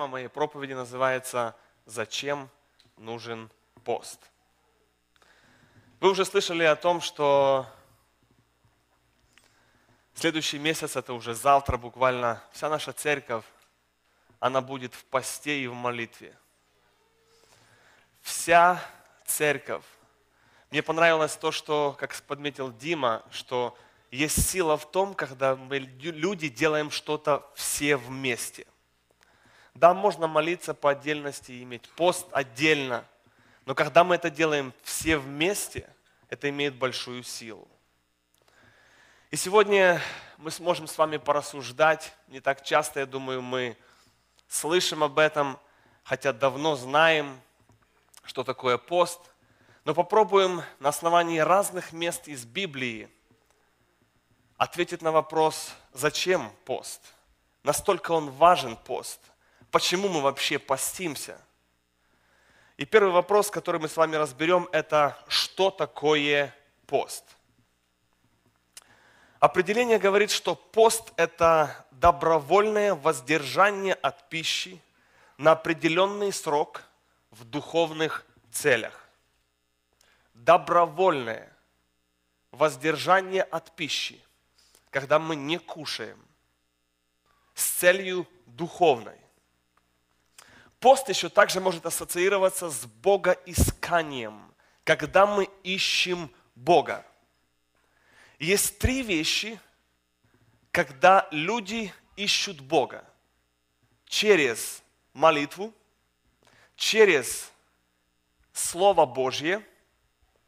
Тема 0.00 0.12
моей 0.12 0.28
проповеди 0.28 0.72
называется 0.72 1.54
«Зачем 1.84 2.48
нужен 2.96 3.50
пост?». 3.84 4.18
Вы 6.00 6.12
уже 6.12 6.24
слышали 6.24 6.64
о 6.64 6.74
том, 6.74 7.02
что 7.02 7.66
следующий 10.14 10.58
месяц, 10.58 10.96
это 10.96 11.12
уже 11.12 11.34
завтра 11.34 11.76
буквально, 11.76 12.42
вся 12.50 12.70
наша 12.70 12.94
церковь, 12.94 13.44
она 14.38 14.62
будет 14.62 14.94
в 14.94 15.04
посте 15.04 15.60
и 15.60 15.66
в 15.66 15.74
молитве. 15.74 16.34
Вся 18.22 18.82
церковь. 19.26 19.84
Мне 20.70 20.82
понравилось 20.82 21.36
то, 21.36 21.52
что, 21.52 21.94
как 21.98 22.14
подметил 22.22 22.72
Дима, 22.72 23.22
что 23.30 23.76
есть 24.10 24.48
сила 24.48 24.78
в 24.78 24.90
том, 24.90 25.12
когда 25.12 25.56
мы, 25.56 25.76
люди, 25.76 26.48
делаем 26.48 26.90
что-то 26.90 27.46
все 27.54 27.98
вместе. 27.98 28.66
Да, 29.74 29.94
можно 29.94 30.26
молиться 30.26 30.74
по 30.74 30.90
отдельности, 30.90 31.62
иметь 31.62 31.88
пост 31.90 32.26
отдельно, 32.32 33.04
но 33.66 33.74
когда 33.74 34.02
мы 34.04 34.16
это 34.16 34.30
делаем 34.30 34.72
все 34.82 35.16
вместе, 35.16 35.88
это 36.28 36.48
имеет 36.48 36.74
большую 36.74 37.22
силу. 37.22 37.68
И 39.30 39.36
сегодня 39.36 40.02
мы 40.38 40.50
сможем 40.50 40.88
с 40.88 40.98
вами 40.98 41.18
порассуждать. 41.18 42.12
Не 42.26 42.40
так 42.40 42.64
часто, 42.64 43.00
я 43.00 43.06
думаю, 43.06 43.42
мы 43.42 43.76
слышим 44.48 45.04
об 45.04 45.20
этом, 45.20 45.56
хотя 46.02 46.32
давно 46.32 46.74
знаем, 46.74 47.40
что 48.24 48.42
такое 48.42 48.76
пост. 48.76 49.20
Но 49.84 49.94
попробуем 49.94 50.62
на 50.80 50.88
основании 50.88 51.38
разных 51.38 51.92
мест 51.92 52.26
из 52.26 52.44
Библии 52.44 53.08
ответить 54.56 55.00
на 55.00 55.12
вопрос, 55.12 55.72
зачем 55.92 56.50
пост? 56.64 57.00
Настолько 57.62 58.10
он 58.10 58.30
важен 58.30 58.76
пост? 58.76 59.20
Почему 59.70 60.08
мы 60.08 60.20
вообще 60.20 60.58
постимся? 60.58 61.40
И 62.76 62.84
первый 62.84 63.12
вопрос, 63.12 63.50
который 63.50 63.80
мы 63.80 63.88
с 63.88 63.96
вами 63.96 64.16
разберем, 64.16 64.68
это 64.72 65.22
что 65.28 65.70
такое 65.70 66.54
пост? 66.86 67.24
Определение 69.38 69.98
говорит, 69.98 70.30
что 70.30 70.54
пост– 70.54 71.12
это 71.16 71.86
добровольное 71.92 72.94
воздержание 72.94 73.94
от 73.94 74.28
пищи 74.28 74.80
на 75.38 75.52
определенный 75.52 76.32
срок 76.32 76.82
в 77.30 77.44
духовных 77.44 78.26
целях. 78.50 79.08
Добровольное 80.34 81.54
воздержание 82.50 83.42
от 83.42 83.76
пищи, 83.76 84.20
когда 84.90 85.18
мы 85.18 85.36
не 85.36 85.58
кушаем, 85.58 86.18
с 87.54 87.64
целью 87.64 88.26
духовной. 88.46 89.19
Пост 90.80 91.10
еще 91.10 91.28
также 91.28 91.60
может 91.60 91.84
ассоциироваться 91.84 92.70
с 92.70 92.86
богоисканием, 92.86 94.52
когда 94.82 95.26
мы 95.26 95.48
ищем 95.62 96.30
Бога. 96.54 97.06
Есть 98.38 98.78
три 98.78 99.02
вещи, 99.02 99.60
когда 100.72 101.28
люди 101.30 101.92
ищут 102.16 102.60
Бога. 102.60 103.04
Через 104.06 104.82
молитву, 105.12 105.74
через 106.76 107.52
Слово 108.54 109.04
Божье, 109.04 109.64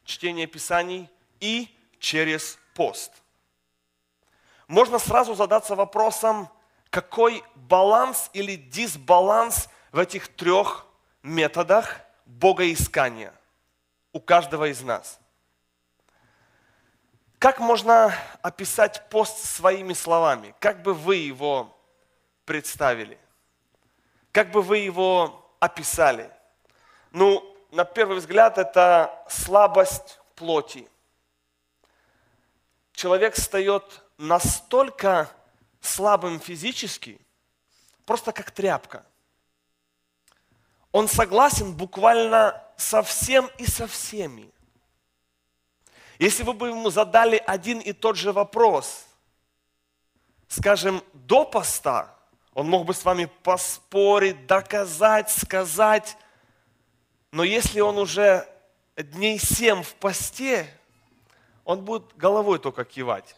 чтение 0.04 0.46
Писаний 0.46 1.10
и 1.40 1.68
через 1.98 2.58
пост. 2.74 3.12
Можно 4.66 4.98
сразу 4.98 5.34
задаться 5.34 5.76
вопросом, 5.76 6.48
какой 6.88 7.44
баланс 7.54 8.30
или 8.32 8.56
дисбаланс 8.56 9.68
в 9.92 9.98
этих 9.98 10.28
трех 10.28 10.86
методах 11.22 12.00
богоискания 12.24 13.32
у 14.12 14.20
каждого 14.20 14.70
из 14.70 14.80
нас. 14.80 15.20
Как 17.38 17.60
можно 17.60 18.14
описать 18.40 19.08
пост 19.10 19.44
своими 19.44 19.92
словами? 19.92 20.54
Как 20.60 20.82
бы 20.82 20.94
вы 20.94 21.16
его 21.16 21.76
представили? 22.44 23.18
Как 24.32 24.50
бы 24.50 24.62
вы 24.62 24.78
его 24.78 25.54
описали? 25.60 26.30
Ну, 27.10 27.44
на 27.70 27.84
первый 27.84 28.18
взгляд, 28.18 28.58
это 28.58 29.24
слабость 29.28 30.20
плоти. 30.36 30.88
Человек 32.92 33.34
встает 33.34 34.02
настолько 34.16 35.28
слабым 35.80 36.40
физически, 36.40 37.20
просто 38.06 38.32
как 38.32 38.50
тряпка– 38.52 39.04
он 40.92 41.08
согласен 41.08 41.74
буквально 41.74 42.62
со 42.76 43.02
всем 43.02 43.50
и 43.58 43.66
со 43.66 43.86
всеми. 43.86 44.50
Если 46.18 46.44
вы 46.44 46.52
бы 46.52 46.68
ему 46.68 46.90
задали 46.90 47.42
один 47.46 47.80
и 47.80 47.92
тот 47.92 48.16
же 48.16 48.32
вопрос, 48.32 49.06
скажем, 50.46 51.02
до 51.14 51.44
поста, 51.44 52.14
он 52.54 52.68
мог 52.68 52.84
бы 52.84 52.92
с 52.92 53.04
вами 53.04 53.28
поспорить, 53.42 54.46
доказать, 54.46 55.30
сказать, 55.30 56.16
но 57.32 57.42
если 57.42 57.80
он 57.80 57.96
уже 57.96 58.46
дней 58.94 59.38
семь 59.38 59.82
в 59.82 59.94
посте, 59.94 60.68
он 61.64 61.82
будет 61.82 62.14
головой 62.16 62.58
только 62.58 62.84
кивать, 62.84 63.34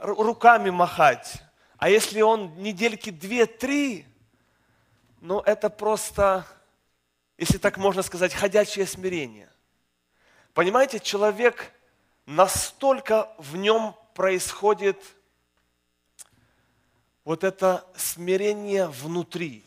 руками 0.00 0.70
махать. 0.70 1.42
А 1.76 1.90
если 1.90 2.22
он 2.22 2.54
недельки 2.62 3.10
две-три, 3.10 4.06
но 5.24 5.40
это 5.46 5.70
просто, 5.70 6.46
если 7.38 7.56
так 7.56 7.78
можно 7.78 8.02
сказать, 8.02 8.34
ходячее 8.34 8.86
смирение. 8.86 9.50
Понимаете, 10.52 11.00
человек 11.00 11.72
настолько 12.26 13.34
в 13.38 13.56
нем 13.56 13.96
происходит 14.12 15.02
вот 17.24 17.42
это 17.42 17.86
смирение 17.96 18.86
внутри. 18.86 19.64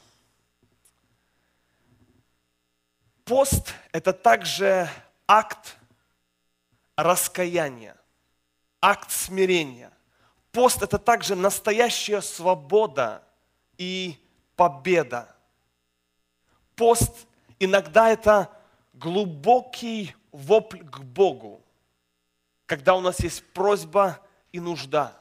Пост– 3.25 3.73
это 3.91 4.13
также 4.13 4.87
акт 5.27 5.75
раскаяния, 6.95 7.97
акт 8.79 9.09
смирения. 9.09 9.91
Пост– 10.51 10.81
это 10.83 10.99
также 10.99 11.35
настоящая 11.35 12.21
свобода 12.21 13.23
и 13.79 14.23
победа 14.55 15.33
пост 16.77 17.27
иногда 17.59 18.09
это 18.09 18.49
глубокий 18.93 20.15
вопль 20.31 20.79
к 20.79 20.99
Богу, 20.99 21.61
когда 22.65 22.95
у 22.95 23.01
нас 23.01 23.19
есть 23.19 23.43
просьба 23.51 24.21
и 24.53 24.59
нужда, 24.59 25.13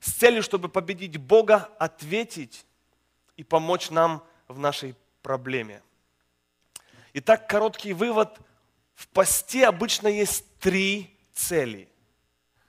с 0.00 0.12
целью, 0.12 0.42
чтобы 0.42 0.68
победить 0.68 1.16
Бога, 1.16 1.68
ответить 1.78 2.66
и 3.36 3.44
помочь 3.44 3.90
нам 3.90 4.24
в 4.48 4.58
нашей 4.58 4.96
проблеме. 5.22 5.82
Итак, 7.14 7.48
короткий 7.48 7.92
вывод. 7.92 8.38
В 8.94 9.06
посте 9.08 9.66
обычно 9.66 10.08
есть 10.08 10.44
три 10.58 11.16
цели. 11.32 11.88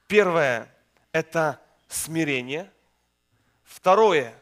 Первое– 0.07 0.71
это 1.11 1.59
смирение. 1.87 2.71
Второе 3.63 4.33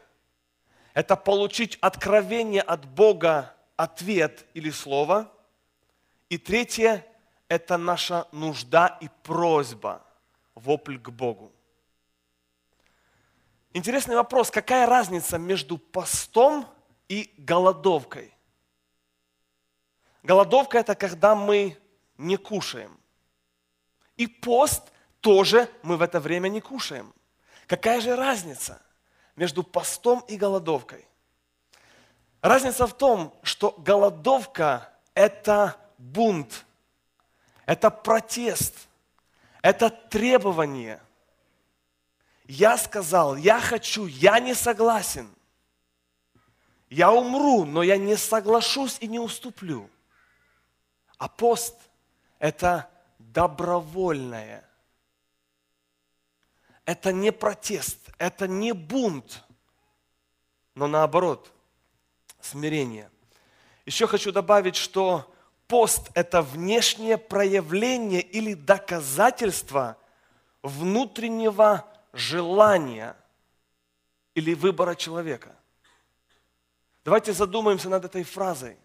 –это 0.94 1.16
получить 1.16 1.78
откровение 1.80 2.62
от 2.62 2.84
Бога 2.86 3.54
ответ 3.78 4.44
или 4.54 4.70
слово. 4.70 5.32
И 6.28 6.36
третье– 6.36 7.06
это 7.48 7.78
наша 7.78 8.26
нужда 8.32 8.98
и 9.00 9.08
просьба, 9.22 10.04
вопль 10.54 10.98
к 10.98 11.08
Богу. 11.08 11.52
Интересный 13.72 14.16
вопрос, 14.16 14.50
какая 14.50 14.86
разница 14.86 15.38
между 15.38 15.78
постом 15.78 16.66
и 17.08 17.32
голодовкой? 17.38 18.34
Голодовка– 20.24 20.78
это 20.80 20.94
когда 20.96 21.36
мы 21.36 21.78
не 22.18 22.36
кушаем. 22.36 22.98
И 24.16 24.26
пост 24.26 24.92
тоже 25.20 25.70
мы 25.82 25.96
в 25.96 26.02
это 26.02 26.18
время 26.18 26.48
не 26.48 26.60
кушаем. 26.60 27.14
Какая 27.68 28.00
же 28.00 28.16
разница 28.16 28.82
между 29.36 29.62
постом 29.62 30.24
и 30.26 30.36
голодовкой? 30.36 31.06
Разница 32.40 32.86
в 32.86 32.96
том, 32.96 33.34
что 33.42 33.72
голодовка– 33.78 34.92
это 35.14 35.76
бунт, 35.98 36.64
это 37.66 37.90
протест, 37.90 38.88
это 39.60 39.90
требование. 39.90 41.02
Я 42.44 42.78
сказал, 42.78 43.34
я 43.36 43.60
хочу, 43.60 44.06
я 44.06 44.38
не 44.38 44.54
согласен. 44.54 45.28
Я 46.88 47.12
умру, 47.12 47.64
но 47.64 47.82
я 47.82 47.98
не 47.98 48.16
соглашусь 48.16 48.98
и 49.00 49.08
не 49.08 49.18
уступлю. 49.18 49.90
А 51.18 51.28
пост– 51.28 51.76
это 52.38 52.88
добровольное. 53.18 54.64
Это 56.84 57.12
не 57.12 57.32
протест, 57.32 57.98
это 58.16 58.46
не 58.46 58.72
бунт, 58.72 59.44
но 60.76 60.86
наоборот– 60.86 61.52
смирение. 62.40 63.10
Еще 63.86 64.06
хочу 64.06 64.32
добавить, 64.32 64.76
что 64.76 65.32
пост– 65.66 66.10
это 66.14 66.42
внешнее 66.42 67.18
проявление 67.18 68.20
или 68.20 68.54
доказательство 68.54 69.96
внутреннего 70.62 71.86
желания 72.12 73.16
или 74.34 74.54
выбора 74.54 74.94
человека. 74.94 75.54
Давайте 77.04 77.32
задумаемся 77.32 77.88
над 77.88 78.04
этой 78.04 78.24
фразой. 78.24 78.76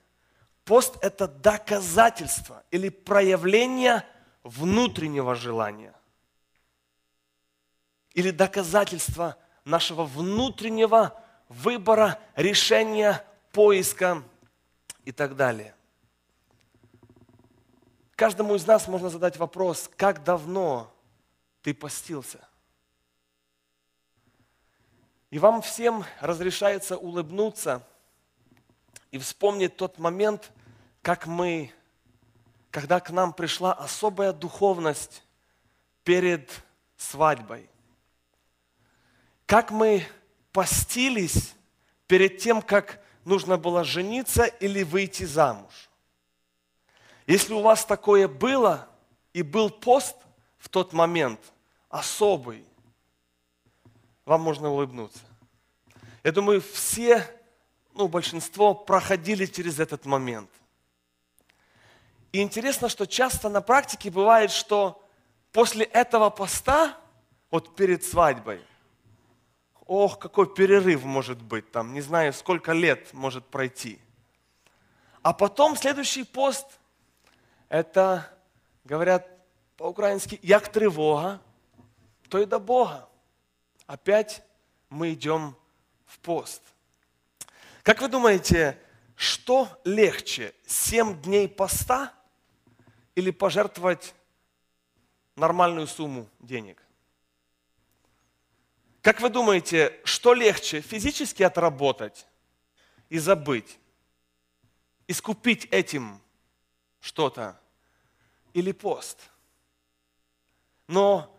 Пост– 0.66 0.96
это 1.02 1.28
доказательство 1.28 2.64
или 2.72 2.90
проявление 2.90 4.06
внутреннего 4.44 5.36
желания 5.36 5.94
или 8.14 8.32
доказательство 8.32 9.38
нашего 9.66 10.06
внутреннего 10.06 11.20
выбора, 11.50 12.20
решения, 12.36 13.24
поиска 13.54 14.24
и 15.06 15.14
так 15.14 15.38
далее. 15.38 15.74
Каждому 18.16 18.56
из 18.56 18.66
нас 18.68 18.88
можно 18.88 19.10
задать 19.10 19.38
вопрос, 19.38 19.90
как 19.96 20.24
давно 20.24 20.94
ты 21.62 21.74
постился? 21.74 22.46
И 25.30 25.40
вам 25.40 25.62
всем 25.62 26.04
разрешается 26.20 26.98
улыбнуться 26.98 27.86
и 29.12 29.18
вспомнить 29.18 29.78
тот 29.78 29.98
момент, 29.98 30.52
как 31.02 31.28
мы, 31.28 31.72
когда 32.72 33.00
к 33.00 33.10
нам 33.10 33.34
пришла 33.34 33.74
особая 33.74 34.34
духовность 34.34 35.24
перед 36.04 36.52
свадьбой. 36.98 37.70
Как 39.46 39.72
мы 39.72 40.06
постились 40.52 41.54
перед 42.08 42.38
тем, 42.38 42.62
как 42.62 43.03
нужно 43.26 43.58
было 43.58 43.84
жениться 43.84 44.46
или 44.46 44.84
выйти 44.84 45.24
замуж. 45.24 45.90
Если 47.28 47.54
у 47.54 47.62
вас 47.62 47.86
такое 47.86 48.28
было 48.28 48.88
и 49.32 49.42
был 49.42 49.70
пост 49.70 50.16
в 50.58 50.70
тот 50.70 50.94
момент 50.94 51.40
особый, 51.90 52.66
вам 54.26 54.42
можно 54.42 54.70
улыбнуться. 54.70 55.22
Я 56.24 56.32
думаю, 56.32 56.62
все, 56.62 57.28
ну, 57.94 58.08
большинство 58.08 58.74
проходили 58.74 59.46
через 59.46 59.80
этот 59.80 60.06
момент. 60.06 60.50
И 62.32 62.42
интересно, 62.42 62.90
что 62.90 63.06
часто 63.06 63.50
на 63.50 63.62
практике 63.62 64.10
бывает, 64.10 64.52
что 64.52 65.04
после 65.52 65.86
этого 65.86 66.30
поста, 66.30 66.98
вот 67.52 67.76
перед 67.76 68.04
свадьбой, 68.04 68.62
ох, 69.86 70.20
какой 70.20 70.54
перерыв 70.54 71.04
может 71.04 71.42
быть 71.42 71.72
там, 71.72 71.94
не 71.94 72.02
знаю, 72.02 72.34
сколько 72.34 72.72
лет 72.72 73.14
может 73.14 73.46
пройти. 73.46 74.00
А 75.22 75.34
потом 75.34 75.76
следующий 75.78 76.24
пост, 76.24 76.68
это, 77.70 78.30
говорят 78.84 79.28
по-украински, 79.78 80.40
як 80.42 80.68
тревога, 80.70 81.42
то 82.30 82.40
и 82.40 82.46
до 82.46 82.60
Бога. 82.60 83.08
Опять 83.88 84.44
мы 84.90 85.14
идем 85.14 85.56
в 86.06 86.20
пост. 86.20 86.62
Как 87.84 88.02
вы 88.02 88.08
думаете, 88.08 88.78
что 89.16 89.68
легче, 89.84 90.54
7 90.66 91.22
дней 91.22 91.48
поста 91.48 92.14
или 93.16 93.32
пожертвовать 93.32 94.14
нормальную 95.36 95.88
сумму 95.88 96.28
денег? 96.40 96.83
Как 99.04 99.20
вы 99.20 99.30
думаете, 99.30 100.00
что 100.06 100.34
легче, 100.34 100.80
физически 100.80 101.44
отработать 101.44 102.26
и 103.10 103.20
забыть? 103.20 103.78
Искупить 105.08 105.66
этим 105.72 106.22
что-то 107.02 107.60
или 108.54 108.72
пост? 108.72 109.20
Но 110.88 111.38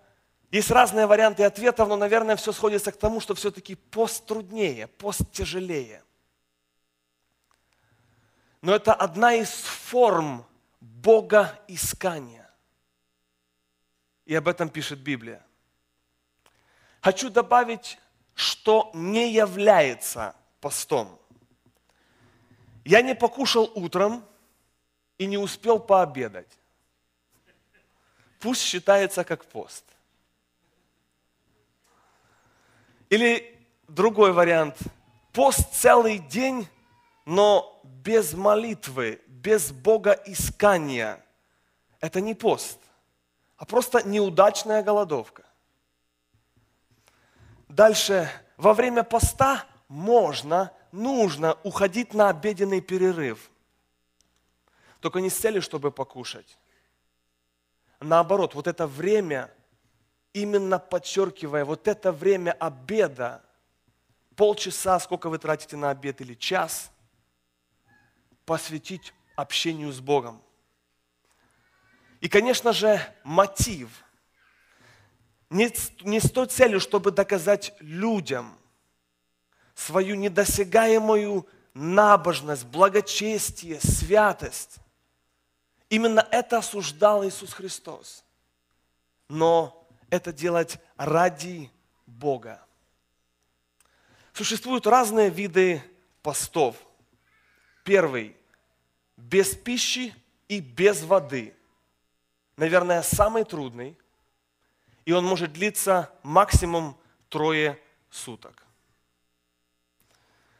есть 0.50 0.70
разные 0.70 1.06
варианты 1.06 1.42
ответов, 1.42 1.88
но, 1.88 1.96
наверное, 1.96 2.36
все 2.36 2.52
сходится 2.52 2.92
к 2.92 2.98
тому, 2.98 3.18
что 3.18 3.34
все-таки 3.34 3.76
пост 3.76 4.26
труднее, 4.26 4.86
пост 4.86 5.22
тяжелее. 5.32 6.04
Но 8.60 8.74
это 8.74 8.92
одна 8.92 9.36
из 9.36 9.48
форм 9.48 10.44
Бога 10.82 11.58
искания. 11.66 12.50
И 14.26 14.34
об 14.34 14.48
этом 14.48 14.68
пишет 14.68 14.98
Библия. 14.98 15.42
Хочу 17.04 17.28
добавить, 17.28 17.98
что 18.34 18.90
не 18.94 19.30
является 19.30 20.34
постом. 20.62 21.18
Я 22.82 23.02
не 23.02 23.14
покушал 23.14 23.70
утром 23.74 24.24
и 25.18 25.26
не 25.26 25.36
успел 25.36 25.78
пообедать. 25.78 26.48
Пусть 28.40 28.62
считается 28.62 29.22
как 29.22 29.44
пост. 29.44 29.84
Или 33.10 33.54
другой 33.86 34.32
вариант. 34.32 34.78
Пост 35.34 35.74
целый 35.74 36.18
день, 36.18 36.66
но 37.26 37.82
без 37.82 38.32
молитвы, 38.32 39.20
без 39.26 39.72
Бога 39.72 40.12
искания. 40.24 41.22
Это 42.00 42.22
не 42.22 42.32
пост, 42.32 42.78
а 43.58 43.66
просто 43.66 44.08
неудачная 44.08 44.82
голодовка. 44.82 45.43
Дальше, 47.74 48.30
во 48.56 48.72
время 48.72 49.02
поста 49.02 49.66
можно, 49.88 50.72
нужно 50.92 51.58
уходить 51.64 52.14
на 52.14 52.28
обеденный 52.28 52.80
перерыв. 52.80 53.50
Только 55.00 55.20
не 55.20 55.28
с 55.28 55.36
целью, 55.36 55.60
чтобы 55.60 55.90
покушать. 55.90 56.56
Наоборот, 57.98 58.54
вот 58.54 58.68
это 58.68 58.86
время, 58.86 59.52
именно 60.32 60.78
подчеркивая, 60.78 61.64
вот 61.64 61.88
это 61.88 62.12
время 62.12 62.52
обеда, 62.52 63.44
полчаса, 64.36 65.00
сколько 65.00 65.28
вы 65.28 65.38
тратите 65.38 65.76
на 65.76 65.90
обед, 65.90 66.20
или 66.20 66.34
час, 66.34 66.92
посвятить 68.46 69.12
общению 69.34 69.90
с 69.90 69.98
Богом. 69.98 70.40
И, 72.20 72.28
конечно 72.28 72.72
же, 72.72 73.00
мотив– 73.24 73.90
не, 75.54 75.72
не 76.02 76.20
с 76.20 76.30
той 76.30 76.48
целью, 76.48 76.80
чтобы 76.80 77.12
доказать 77.12 77.74
людям 77.78 78.58
свою 79.74 80.16
недосягаемую 80.16 81.46
набожность, 81.74 82.66
благочестие, 82.66 83.80
святость. 83.80 84.76
Именно 85.88 86.26
это 86.32 86.58
осуждал 86.58 87.24
Иисус 87.24 87.52
Христос. 87.52 88.24
Но 89.28 89.86
это 90.10 90.32
делать 90.32 90.78
ради 90.96 91.70
Бога. 92.04 92.60
Существуют 94.32 94.88
разные 94.88 95.30
виды 95.30 95.82
постов. 96.20 96.76
Первый– 97.84 98.36
без 99.16 99.54
пищи 99.54 100.12
и 100.48 100.58
без 100.58 101.02
воды. 101.04 101.54
Наверное, 102.56 103.02
самый 103.02 103.44
трудный– 103.44 103.96
и 105.04 105.12
он 105.12 105.24
может 105.24 105.52
длиться 105.52 106.12
максимум 106.22 106.96
трое 107.28 107.80
суток. 108.10 108.64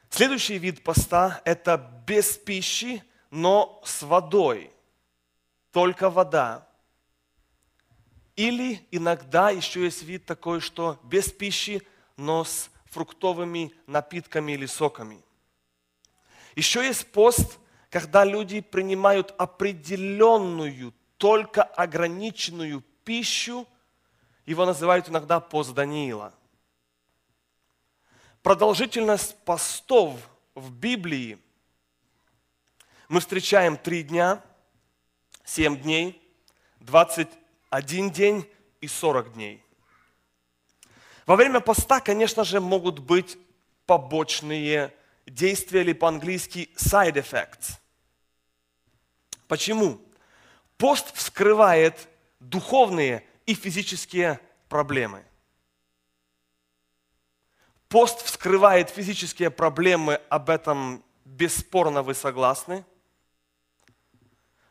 Следующий 0.09 0.57
вид 0.57 0.83
поста– 0.83 1.41
это 1.45 1.77
без 2.07 2.37
пищи, 2.37 3.03
но 3.31 3.81
с 3.83 4.03
водой. 4.03 4.71
Только 5.71 6.09
вода. 6.09 6.67
Или 8.35 8.85
иногда 8.91 9.49
еще 9.49 9.83
есть 9.83 10.03
вид 10.03 10.25
такой, 10.25 10.61
что 10.61 10.99
без 11.03 11.31
пищи, 11.31 11.85
но 12.15 12.43
с 12.43 12.69
фруктовыми 12.85 13.73
напитками 13.87 14.53
или 14.53 14.65
соками. 14.65 15.21
Еще 16.55 16.85
есть 16.85 17.11
пост, 17.11 17.59
когда 17.89 18.23
люди 18.23 18.61
принимают 18.61 19.33
определенную, 19.37 20.93
только 21.17 21.63
ограниченную 21.63 22.83
пищу 23.03 23.67
его 24.45 24.65
называют 24.65 25.09
иногда 25.09 25.39
пост 25.39 25.73
Даниила. 25.73 26.33
Продолжительность 28.43 29.35
постов 29.43 30.19
в 30.53 30.71
Библии 30.71 31.39
мы 33.07 33.19
встречаем 33.19 33.77
три 33.77 34.03
дня, 34.03 34.43
семь 35.43 35.77
дней, 35.77 36.21
21 36.79 38.11
день 38.11 38.49
и 38.81 38.87
40 38.87 39.33
дней. 39.33 39.63
Во 41.25 41.35
время 41.35 41.59
поста, 41.59 41.99
конечно 41.99 42.43
же, 42.43 42.59
могут 42.59 42.99
быть 42.99 43.37
побочные 43.87 44.93
действия 45.25 45.81
или 45.81 45.93
по-английски 45.93 46.69
side 46.75 47.13
effects. 47.13 47.79
Почему? 49.47 49.99
Пост 50.77 51.15
вскрывает 51.15 52.07
духовные 52.39 53.25
и 53.45 53.53
физические 53.53 54.39
проблемы. 54.69 55.23
Пост 57.87 58.21
вскрывает 58.23 58.89
физические 58.89 59.51
проблемы, 59.51 60.15
об 60.29 60.49
этом 60.49 61.03
бесспорно 61.23 62.01
вы 62.01 62.13
согласны, 62.13 62.83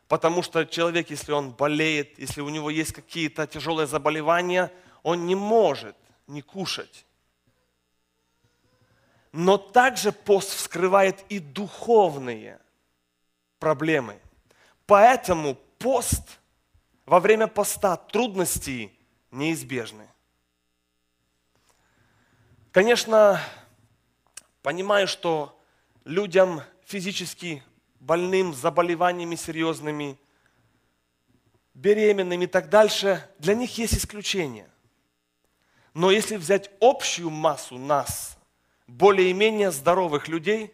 потому 0.07 0.43
что 0.43 0.65
человек, 0.65 1.09
если 1.09 1.31
он 1.31 1.51
болеет, 1.51 2.19
если 2.19 2.41
у 2.41 2.49
него 2.49 2.69
есть 2.69 2.93
какие-то 2.93 3.47
тяжелые 3.47 3.87
заболевания, 3.87 4.71
он 5.01 5.25
не 5.25 5.35
может 5.35 5.95
не 6.27 6.41
кушать. 6.41 7.05
Но 9.31 9.57
также 9.57 10.11
пост 10.11 10.49
вскрывает 10.49 11.23
и 11.29 11.39
духовные 11.39 12.59
проблемы. 13.59 14.19
Поэтому 14.85 15.55
пост, 15.77 16.39
во 17.05 17.19
время 17.19 17.47
поста 17.47 17.95
трудности 17.97 18.91
неизбежны. 19.31 20.07
Конечно, 22.71 23.39
понимаю, 24.61 25.07
что 25.07 25.59
людям 26.03 26.61
физически 26.85 27.63
больным, 27.99 28.53
заболеваниями 28.53 29.35
серьезными, 29.35 30.19
беременными 31.73 32.45
и 32.45 32.47
так 32.47 32.69
дальше, 32.69 33.27
для 33.39 33.55
них 33.55 33.77
есть 33.77 33.95
исключения. 33.95 34.69
Но 35.93 36.11
если 36.11 36.35
взять 36.35 36.71
общую 36.81 37.29
массу 37.29 37.77
нас, 37.77 38.37
более-менее 38.87 39.71
здоровых 39.71 40.27
людей, 40.27 40.73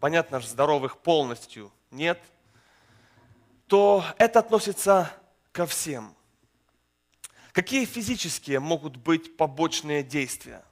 понятно 0.00 0.40
же, 0.40 0.46
здоровых 0.46 0.98
полностью 0.98 1.72
нет, 1.90 2.20
то 3.66 4.04
это 4.18 4.38
относится 4.38 5.10
ко 5.58 5.66
всем. 5.66 6.14
Какие 7.50 7.84
физические 7.84 8.60
могут 8.60 8.96
быть 8.96 9.36
побочные 9.36 10.04
действия? 10.04 10.62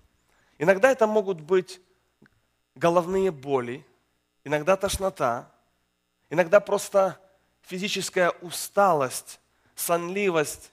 Иногда 0.59 0.93
это 0.93 1.09
могут 1.09 1.41
быть 1.41 1.81
головные 2.77 3.33
боли, 3.33 3.85
иногда 4.45 4.77
тошнота, 4.77 5.51
иногда 6.31 6.61
просто 6.61 7.21
физическая 7.63 8.31
усталость, 8.43 9.41
сонливость 9.75 10.71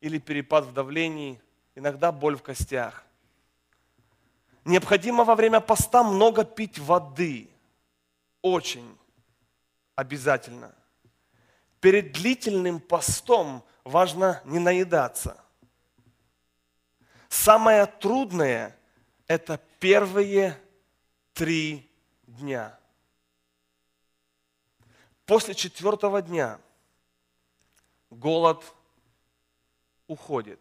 или 0.00 0.18
перепад 0.18 0.66
в 0.66 0.72
давлении, 0.72 1.42
иногда 1.74 2.12
боль 2.12 2.36
в 2.36 2.44
костях. 2.44 3.04
Необходимо 4.64 5.24
во 5.24 5.34
время 5.34 5.58
поста 5.58 6.04
много 6.04 6.44
пить 6.44 6.78
воды. 6.78 7.50
Очень 8.40 8.96
обязательно. 9.96 10.72
Перед 11.80 12.12
длительным 12.12 12.80
постом 12.80 13.64
важно 13.84 14.40
не 14.44 14.58
наедаться– 14.58 15.42
Самое 17.30 17.86
трудное– 17.86 18.76
это 19.28 19.56
первые 19.78 20.60
три 21.32 21.88
дня. 22.26 22.76
После 25.26 25.54
четвертого 25.54 26.20
дня 26.22 26.60
голод 28.10 28.64
уходит, 30.08 30.60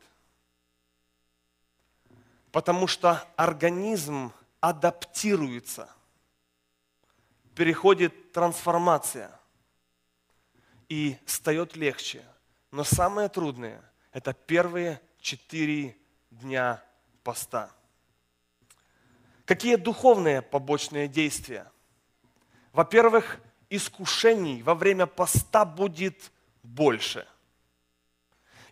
потому 2.51 2.85
что 2.85 3.27
организм 3.35 4.31
адаптируется, 4.59 5.89
переходит 7.55 8.31
трансформация 8.31 9.38
и 10.89 11.17
стает 11.25 11.75
легче. 11.75 12.25
Но 12.71 12.83
самое 12.83 13.29
трудное– 13.29 13.81
это 14.11 14.33
первые 14.33 14.99
четыре 15.21 15.95
дня 16.29 16.83
поста. 17.23 17.71
Какие 19.45 19.75
духовные 19.75 20.41
побочные 20.41 21.07
действия? 21.07 21.71
Во-первых, 22.73 23.39
искушений 23.69 24.61
во 24.61 24.75
время 24.75 25.05
поста 25.05 25.65
будет 25.65 26.31
больше. 26.63 27.27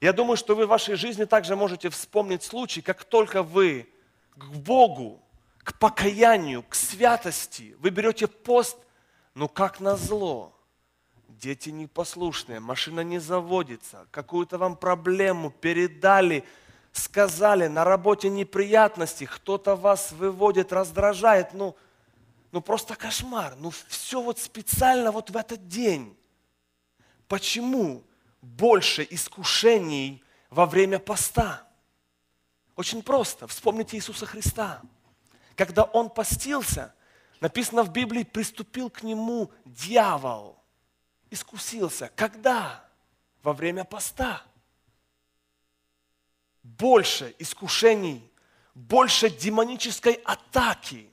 Я 0.01 0.13
думаю, 0.13 0.38
что 0.38 0.55
вы 0.55 0.65
в 0.65 0.69
вашей 0.69 0.95
жизни 0.95 1.25
также 1.25 1.55
можете 1.55 1.89
вспомнить 1.89 2.43
случай, 2.43 2.81
как 2.81 3.03
только 3.03 3.41
вы 3.41 3.89
к 4.36 4.45
Богу, 4.45 5.24
к 5.59 5.77
покаянию, 5.79 6.63
к 6.63 6.75
святости, 6.75 7.75
вы 7.79 7.89
берете 7.89 8.27
пост, 8.27 8.77
ну 9.33 9.47
как 9.50 9.79
назло, 9.79 10.57
дети 11.27 11.69
непослушные, 11.69 12.60
машина 12.60 13.01
не 13.01 13.19
заводится, 13.19 14.07
какую-то 14.12 14.57
вам 14.57 14.75
проблему 14.75 15.51
передали– 15.51 16.43
сказали, 16.98 17.67
на 17.67 17.84
работе 17.84 18.29
неприятности, 18.29 19.25
кто-то 19.25 19.75
вас 19.75 20.12
выводит, 20.12 20.74
раздражает, 20.74 21.53
ну, 21.53 21.75
ну 22.51 22.62
просто 22.62 22.96
кошмар, 22.96 23.55
ну 23.57 23.72
все 23.88 24.22
вот 24.22 24.39
специально 24.39 25.12
вот 25.12 25.29
в 25.29 25.38
этот 25.38 25.67
день. 25.67 26.17
Почему 27.27 28.03
больше 28.41 29.05
искушений 29.10 30.24
во 30.50 30.65
время 30.65 31.00
поста? 31.00 31.67
Очень 32.75 33.01
просто. 33.01 33.48
Вспомните 33.48 33.98
Иисуса 33.98 34.25
Христа. 34.25 34.81
Когда 35.55 35.84
Он 35.84 36.10
постился, 36.10 36.93
написано 37.41 37.84
в 37.84 37.91
Библии, 37.91 38.24
приступил 38.24 38.89
к 38.89 39.03
Нему 39.03 39.51
дьявол, 39.65 40.57
искусился. 41.29 42.12
Когда? 42.15 42.84
Во 43.43 43.53
время 43.53 43.84
поста 43.84 44.43
больше 46.77 47.34
искушений, 47.39 48.29
больше 48.75 49.29
демонической 49.29 50.13
атаки 50.25 51.10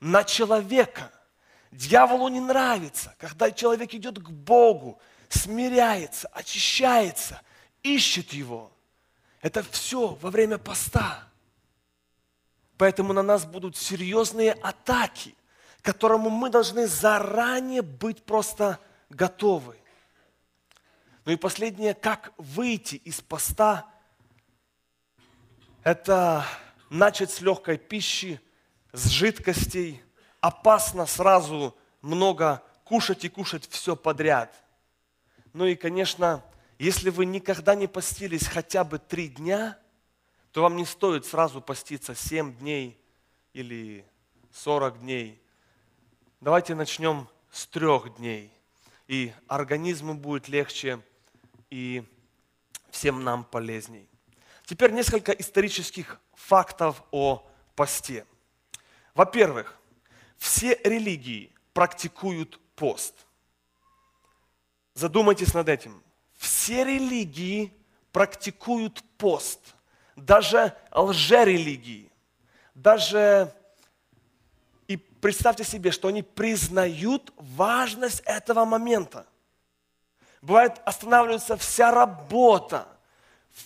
на 0.00 0.24
человека. 0.24 1.10
Дьяволу 1.70 2.28
не 2.28 2.40
нравится, 2.40 3.14
когда 3.18 3.50
человек 3.50 3.94
идет 3.94 4.18
к 4.18 4.30
Богу, 4.30 5.00
смиряется, 5.28 6.28
очищается, 6.28 7.40
ищет 7.82 8.32
Его. 8.32 8.70
Это 9.40 9.62
все 9.62 10.18
во 10.20 10.30
время 10.30 10.58
поста. 10.58 11.24
Поэтому 12.76 13.12
на 13.12 13.22
нас 13.22 13.44
будут 13.44 13.76
серьезные 13.76 14.52
атаки, 14.52 15.34
которому 15.80 16.30
мы 16.30 16.50
должны 16.50 16.86
заранее 16.86 17.82
быть 17.82 18.22
просто 18.22 18.78
готовы. 19.14 19.76
Ну 21.24 21.32
и 21.32 21.36
последнее, 21.36 21.94
как 21.94 22.32
выйти 22.36 22.96
из 22.96 23.20
поста 23.20 23.88
это 25.84 26.44
начать 26.90 27.30
с 27.30 27.40
легкой 27.40 27.78
пищи, 27.78 28.40
с 28.92 29.08
жидкостей. 29.08 30.02
Опасно 30.40 31.06
сразу 31.06 31.76
много 32.00 32.62
кушать 32.84 33.24
и 33.24 33.28
кушать 33.28 33.68
все 33.68 33.96
подряд. 33.96 34.62
Ну 35.52 35.66
и, 35.66 35.74
конечно, 35.74 36.44
если 36.78 37.10
вы 37.10 37.26
никогда 37.26 37.74
не 37.74 37.86
постились 37.86 38.46
хотя 38.46 38.84
бы 38.84 38.98
три 38.98 39.28
дня, 39.28 39.78
то 40.52 40.62
вам 40.62 40.76
не 40.76 40.84
стоит 40.84 41.24
сразу 41.24 41.60
поститься 41.60 42.14
7 42.14 42.58
дней 42.58 43.00
или 43.52 44.04
40 44.52 45.00
дней. 45.00 45.42
Давайте 46.40 46.74
начнем 46.74 47.28
с 47.50 47.66
трех 47.66 48.16
дней. 48.16 48.52
И 49.08 49.32
организму 49.48 50.14
будет 50.14 50.48
легче, 50.48 51.00
и 51.70 52.04
всем 52.90 53.24
нам 53.24 53.44
полезней. 53.44 54.08
Теперь 54.64 54.92
несколько 54.92 55.32
исторических 55.32 56.20
фактов 56.34 57.02
о 57.10 57.46
посте. 57.74 58.26
Во-первых, 59.14 59.78
все 60.38 60.78
религии 60.84 61.52
практикуют 61.72 62.60
пост. 62.76 63.14
Задумайтесь 64.94 65.54
над 65.54 65.68
этим. 65.68 66.02
Все 66.36 66.84
религии 66.84 67.72
практикуют 68.12 69.02
пост. 69.16 69.74
Даже 70.16 70.76
лжерелигии. 70.90 72.10
Даже 72.74 73.54
представьте 75.22 75.62
себе, 75.62 75.92
что 75.92 76.08
они 76.08 76.22
признают 76.22 77.32
важность 77.36 78.22
этого 78.26 78.64
момента. 78.66 79.24
Бывает, 80.42 80.82
останавливается 80.84 81.56
вся 81.56 81.92
работа, 81.92 82.88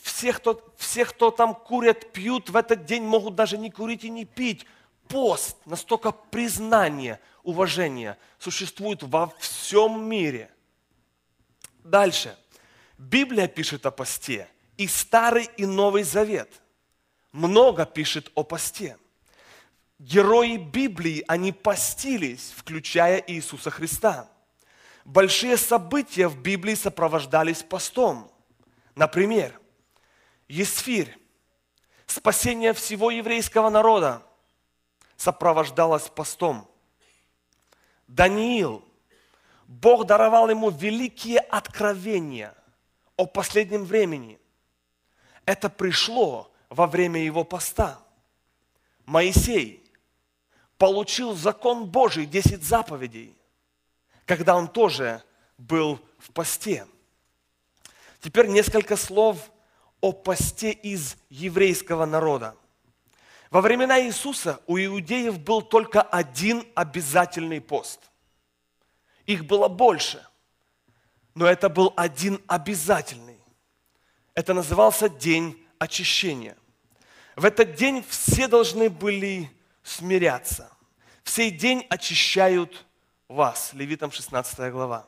все 0.03 0.35
кто, 0.35 0.63
все, 0.77 1.07
кто 1.07 1.31
там 1.31 1.55
курят, 1.55 2.13
пьют, 2.13 2.51
в 2.51 2.57
этот 2.57 2.85
день 2.85 3.03
могут 3.03 3.35
даже 3.35 3.57
не 3.57 3.71
курить 3.71 4.05
и 4.05 4.11
не 4.11 4.27
пить. 4.27 4.67
Пост, 5.09 5.57
настолько 5.65 6.13
признание, 6.13 7.21
уважение 7.43 8.19
существует 8.39 9.03
во 9.03 9.29
всем 9.39 10.07
мире. 10.07 10.51
Дальше. 11.83 12.37
Библия 12.99 13.49
пишет 13.49 13.87
о 13.87 13.91
посте, 13.91 14.49
и 14.77 14.87
Старый, 14.87 15.49
и 15.57 15.65
Новый 15.65 16.03
Завет. 16.03 16.51
Много 17.33 17.87
пишет 17.87 18.31
о 18.35 18.43
посте. 18.43 18.99
Герои 19.99 20.59
Библии, 20.59 21.25
они 21.27 21.53
постились, 21.53 22.53
включая 22.55 23.23
Иисуса 23.27 23.71
Христа. 23.71 24.29
Большие 25.05 25.57
события 25.57 26.29
в 26.29 26.39
Библии 26.39 26.75
сопровождались 26.75 27.63
постом. 27.63 28.31
Например, 28.95 29.59
Есфирь, 30.49 31.17
спасение 32.07 32.73
всего 32.75 33.11
еврейского 33.11 33.71
народа, 33.71 34.23
сопровождалось 35.17 36.09
постом. 36.09 36.69
Даниил, 38.07 38.85
Бог 39.67 40.07
даровал 40.07 40.51
ему 40.51 40.71
великие 40.71 41.39
откровения 41.39 42.55
о 43.17 43.27
последнем 43.27 43.85
времени. 43.85 44.39
Это 45.47 45.71
пришло 45.71 46.53
во 46.69 46.87
время 46.87 47.25
его 47.25 47.45
поста. 47.45 47.99
Моисей 49.07 49.86
получил 50.79 51.35
закон 51.35 51.87
Божий, 51.87 52.27
10 52.27 52.63
заповедей, 52.63 53.37
когда 54.25 54.57
он 54.57 54.69
тоже 54.69 55.23
был 55.59 56.01
в 56.19 56.31
посте. 56.33 56.87
Теперь 58.21 58.49
несколько 58.49 58.97
слов 58.97 59.51
о 60.01 60.13
посте 60.13 60.73
из 60.73 61.17
еврейского 61.31 62.07
народа. 62.07 62.57
Во 63.51 63.61
времена 63.61 64.01
Иисуса 64.01 64.61
у 64.67 64.77
иудеев 64.77 65.39
был 65.39 65.63
только 65.63 66.03
один 66.03 66.67
обязательный 66.75 67.61
пост. 67.61 68.01
Их 69.25 69.45
было 69.45 69.69
больше, 69.69 70.27
но 71.35 71.47
это 71.47 71.69
был 71.69 71.93
один 71.97 72.43
обязательный. 72.47 73.41
Это 74.35 74.53
назывался 74.53 75.09
День 75.09 75.67
очищения. 75.79 76.57
В 77.37 77.45
этот 77.45 77.75
день 77.75 78.05
все 78.09 78.49
должны 78.49 78.89
были 78.89 79.51
смиряться. 79.87 80.69
В 81.23 81.31
сей 81.31 81.51
день 81.51 81.87
очищают 81.89 82.85
вас. 83.29 83.73
Левитам 83.73 84.11
16 84.11 84.73
глава. 84.73 85.07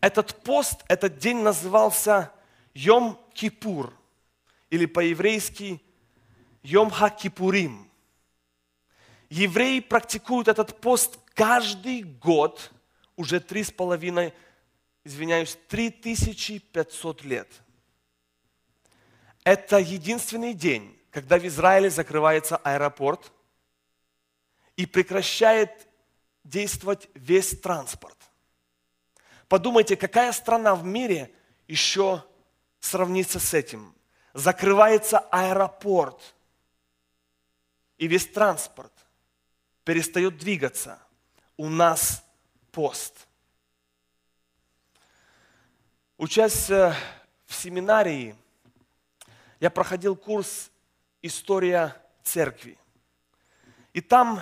Этот 0.00 0.42
пост, 0.42 0.82
этот 0.88 1.18
день 1.18 1.38
назывался 1.38 2.32
Йом-Кипур, 2.74 3.92
или 4.70 4.86
по-еврейски 4.86 5.80
Йом-Ха-Кипурим. 6.64 7.88
Евреи 9.28 9.78
практикуют 9.80 10.48
этот 10.48 10.80
пост 10.80 11.18
каждый 11.34 12.02
год 12.02 12.72
уже 13.16 13.38
три 13.38 13.62
с 13.62 13.70
половиной, 13.70 14.34
извиняюсь, 15.04 15.56
три 15.68 15.90
тысячи 15.90 16.58
пятьсот 16.58 17.22
лет. 17.22 17.48
Это 19.44 19.78
единственный 19.78 20.52
день, 20.52 20.99
когда 21.10 21.38
в 21.38 21.46
Израиле 21.46 21.90
закрывается 21.90 22.56
аэропорт 22.56 23.32
и 24.76 24.86
прекращает 24.86 25.88
действовать 26.44 27.08
весь 27.14 27.58
транспорт. 27.58 28.16
Подумайте, 29.48 29.96
какая 29.96 30.32
страна 30.32 30.74
в 30.74 30.84
мире 30.84 31.34
еще 31.66 32.24
сравнится 32.78 33.40
с 33.40 33.52
этим? 33.52 33.94
Закрывается 34.32 35.18
аэропорт, 35.18 36.34
и 37.98 38.06
весь 38.06 38.26
транспорт 38.26 38.92
перестает 39.84 40.38
двигаться. 40.38 41.02
У 41.56 41.68
нас 41.68 42.24
пост. 42.70 43.26
Учась 46.16 46.68
в 46.68 46.94
семинарии, 47.48 48.36
я 49.58 49.68
проходил 49.68 50.14
курс 50.14 50.69
«История 51.22 51.96
церкви». 52.22 52.78
И 53.92 54.00
там 54.00 54.40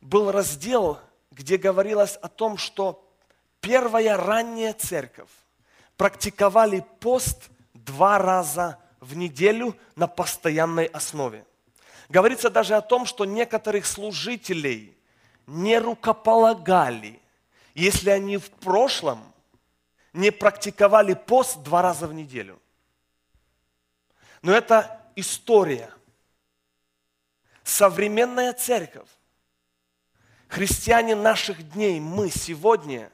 был 0.00 0.30
раздел, 0.30 0.98
где 1.30 1.56
говорилось 1.56 2.16
о 2.16 2.28
том, 2.28 2.58
что 2.58 3.08
первая 3.60 4.16
ранняя 4.16 4.72
церковь 4.72 5.30
практиковали 5.96 6.84
пост 7.00 7.50
два 7.74 8.18
раза 8.18 8.78
в 9.00 9.16
неделю 9.16 9.76
на 9.94 10.06
постоянной 10.06 10.86
основе. 10.86 11.44
Говорится 12.08 12.50
даже 12.50 12.76
о 12.76 12.80
том, 12.80 13.06
что 13.06 13.24
некоторых 13.24 13.86
служителей 13.86 14.96
не 15.46 15.78
рукополагали, 15.78 17.20
если 17.74 18.10
они 18.10 18.36
в 18.36 18.50
прошлом 18.50 19.32
не 20.12 20.30
практиковали 20.30 21.14
пост 21.14 21.58
два 21.62 21.82
раза 21.82 22.06
в 22.06 22.14
неделю. 22.14 22.60
Но 24.42 24.52
это 24.52 24.95
история. 25.16 25.92
Современная 27.64 28.52
церковь, 28.52 29.08
христиане 30.46 31.16
наших 31.16 31.68
дней, 31.72 31.98
мы 31.98 32.30
сегодня 32.30 33.10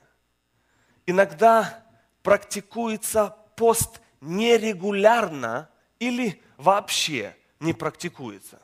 иногда 1.07 1.83
практикуется 2.23 3.35
пост 3.57 4.01
нерегулярно 4.21 5.71
или 5.99 6.43
вообще 6.59 7.35
не 7.61 7.73
практикуется. 7.73 8.61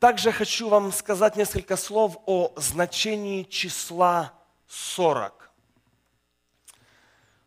Также 0.00 0.32
хочу 0.32 0.68
вам 0.68 0.90
сказать 0.90 1.36
несколько 1.36 1.76
слов 1.76 2.18
о 2.26 2.52
значении 2.56 3.44
числа 3.44 4.34
40. 4.66 5.50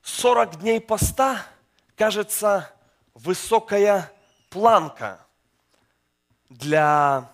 40 0.01 0.59
дней 0.61 0.79
поста, 0.79 1.45
кажется, 1.95 2.71
высокая 3.13 4.11
планка 4.49 5.25
для 6.49 7.31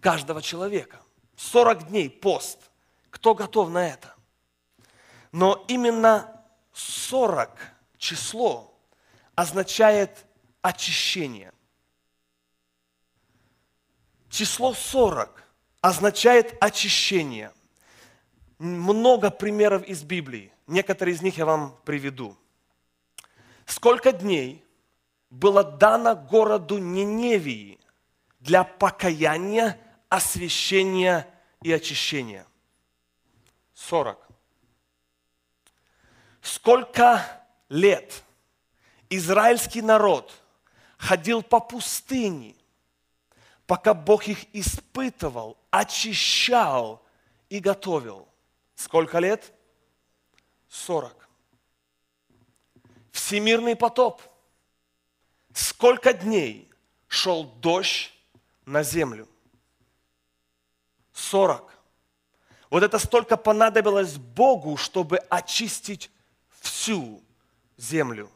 каждого 0.00 0.42
человека. 0.42 1.00
40 1.36 1.88
дней 1.88 2.08
пост. 2.08 2.58
Кто 3.10 3.34
готов 3.34 3.70
на 3.70 3.88
это? 3.88 4.14
Но 5.32 5.64
именно 5.68 6.42
40 6.72 7.50
число 7.98 8.74
означает 9.34 10.26
очищение. 10.60 11.52
Число 14.28 14.72
40 14.72 15.42
означает 15.80 16.56
очищение. 16.60 17.52
Много 18.58 19.30
примеров 19.30 19.84
из 19.84 20.02
Библии. 20.02 20.52
Некоторые 20.66 21.14
из 21.14 21.22
них 21.22 21.36
я 21.36 21.44
вам 21.44 21.76
приведу. 21.84 22.36
Сколько 23.66 24.12
дней 24.12 24.64
было 25.30 25.64
дано 25.64 26.14
городу 26.14 26.78
Ниневии 26.78 27.80
для 28.40 28.64
покаяния, 28.64 29.78
освящения 30.08 31.28
и 31.62 31.72
очищения? 31.72 32.46
40. 33.74 34.18
Сколько 36.40 37.44
лет 37.68 38.22
израильский 39.08 39.82
народ 39.82 40.32
ходил 40.98 41.42
по 41.42 41.60
пустыне, 41.60 42.54
пока 43.66 43.94
Бог 43.94 44.28
их 44.28 44.44
испытывал, 44.54 45.56
очищал 45.70 47.02
и 47.48 47.60
готовил. 47.60 48.28
Сколько 48.74 49.18
лет? 49.18 49.52
40. 50.68 51.21
Всемирный 53.12 53.76
потоп. 53.76 54.20
Сколько 55.54 56.12
дней 56.12 56.70
шел 57.06 57.44
дождь 57.44 58.12
на 58.66 58.82
землю? 58.82 59.28
40. 61.12 61.72
Вот 62.70 62.82
это 62.82 62.98
столько 62.98 63.36
понадобилось 63.36 64.16
Богу, 64.16 64.76
чтобы 64.78 65.18
очистить 65.18 66.10
всю 66.60 67.22
землю. 67.76 68.30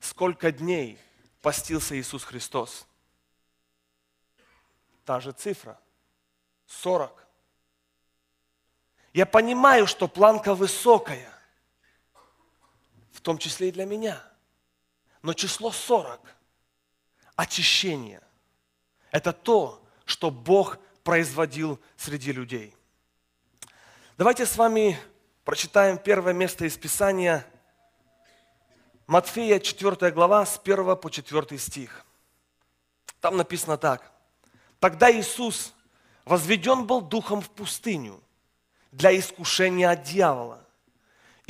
Сколько 0.00 0.52
дней 0.52 0.98
постился 1.40 1.98
Иисус 1.98 2.22
Христос? 2.22 2.86
Та 5.04 5.18
же 5.18 5.32
цифра. 5.32 5.78
40. 6.66 7.26
Я 9.12 9.26
понимаю, 9.26 9.86
что 9.86 10.06
планка 10.08 10.54
высокая, 10.54 11.31
в 13.22 13.24
том 13.24 13.38
числе 13.38 13.68
и 13.68 13.70
для 13.70 13.86
меня. 13.86 14.20
Но 15.22 15.32
число 15.32 15.70
40, 15.70 16.20
очищение, 17.36 18.20
это 19.12 19.32
то, 19.32 19.80
что 20.04 20.32
Бог 20.32 20.78
производил 21.04 21.78
среди 21.96 22.32
людей. 22.32 22.74
Давайте 24.18 24.44
с 24.44 24.56
вами 24.56 24.98
прочитаем 25.44 25.98
первое 25.98 26.32
место 26.32 26.64
из 26.64 26.76
Писания, 26.76 27.46
Матфея 29.06 29.60
4 29.60 30.10
глава, 30.10 30.44
с 30.44 30.58
1 30.58 30.96
по 30.96 31.08
4 31.08 31.58
стих. 31.60 32.04
Там 33.20 33.36
написано 33.36 33.76
так. 33.76 34.10
Тогда 34.80 35.12
Иисус 35.12 35.72
возведен 36.24 36.88
был 36.88 37.00
духом 37.00 37.40
в 37.40 37.50
пустыню 37.50 38.20
для 38.90 39.16
искушения 39.16 39.92
от 39.92 40.02
дьявола. 40.02 40.61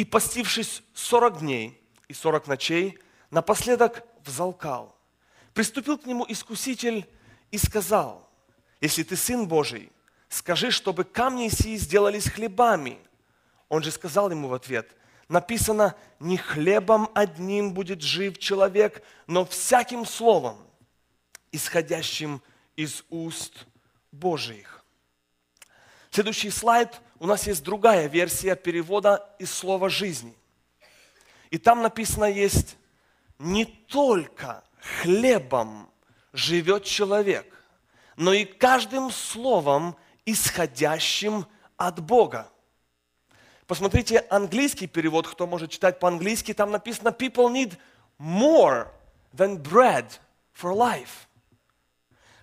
И 0.02 0.04
постившись 0.04 0.82
сорок 0.94 1.38
дней 1.38 1.80
и 2.08 2.12
сорок 2.12 2.48
ночей, 2.48 2.98
напоследок 3.30 4.02
взалкал. 4.24 4.96
Приступил 5.54 5.96
к 5.96 6.06
нему 6.06 6.26
искуситель 6.28 7.08
и 7.52 7.58
сказал, 7.58 8.28
если 8.80 9.04
ты 9.04 9.14
Сын 9.14 9.46
Божий, 9.46 9.92
скажи, 10.28 10.72
чтобы 10.72 11.04
камни 11.04 11.48
сии 11.50 11.76
сделались 11.76 12.28
хлебами. 12.28 12.98
Он 13.68 13.84
же 13.84 13.92
сказал 13.92 14.28
ему 14.28 14.48
в 14.48 14.54
ответ, 14.54 14.90
написано, 15.28 15.94
не 16.18 16.36
хлебом 16.36 17.08
одним 17.14 17.72
будет 17.72 18.02
жив 18.02 18.40
человек, 18.40 19.04
но 19.28 19.44
всяким 19.44 20.04
словом, 20.04 20.58
исходящим 21.52 22.42
из 22.74 23.04
уст 23.08 23.66
Божьих. 24.10 24.84
Следующий 26.10 26.50
слайд. 26.50 27.00
У 27.22 27.26
нас 27.26 27.46
есть 27.46 27.62
другая 27.62 28.08
версия 28.08 28.56
перевода 28.56 29.32
из 29.38 29.54
слова 29.54 29.88
«жизни». 29.88 30.34
И 31.50 31.58
там 31.58 31.80
написано 31.80 32.24
есть 32.24 32.76
«не 33.38 33.64
только 33.64 34.64
хлебом 34.80 35.88
живет 36.32 36.82
человек, 36.82 37.46
но 38.16 38.32
и 38.32 38.44
каждым 38.44 39.12
словом, 39.12 39.94
исходящим 40.26 41.46
от 41.76 42.00
Бога». 42.00 42.50
Посмотрите 43.68 44.26
английский 44.28 44.88
перевод, 44.88 45.28
кто 45.28 45.46
может 45.46 45.70
читать 45.70 46.00
по-английски, 46.00 46.52
там 46.52 46.72
написано 46.72 47.10
«People 47.10 47.52
need 47.52 47.78
more 48.18 48.88
than 49.32 49.62
bread 49.62 50.06
for 50.60 50.74
life». 50.74 51.28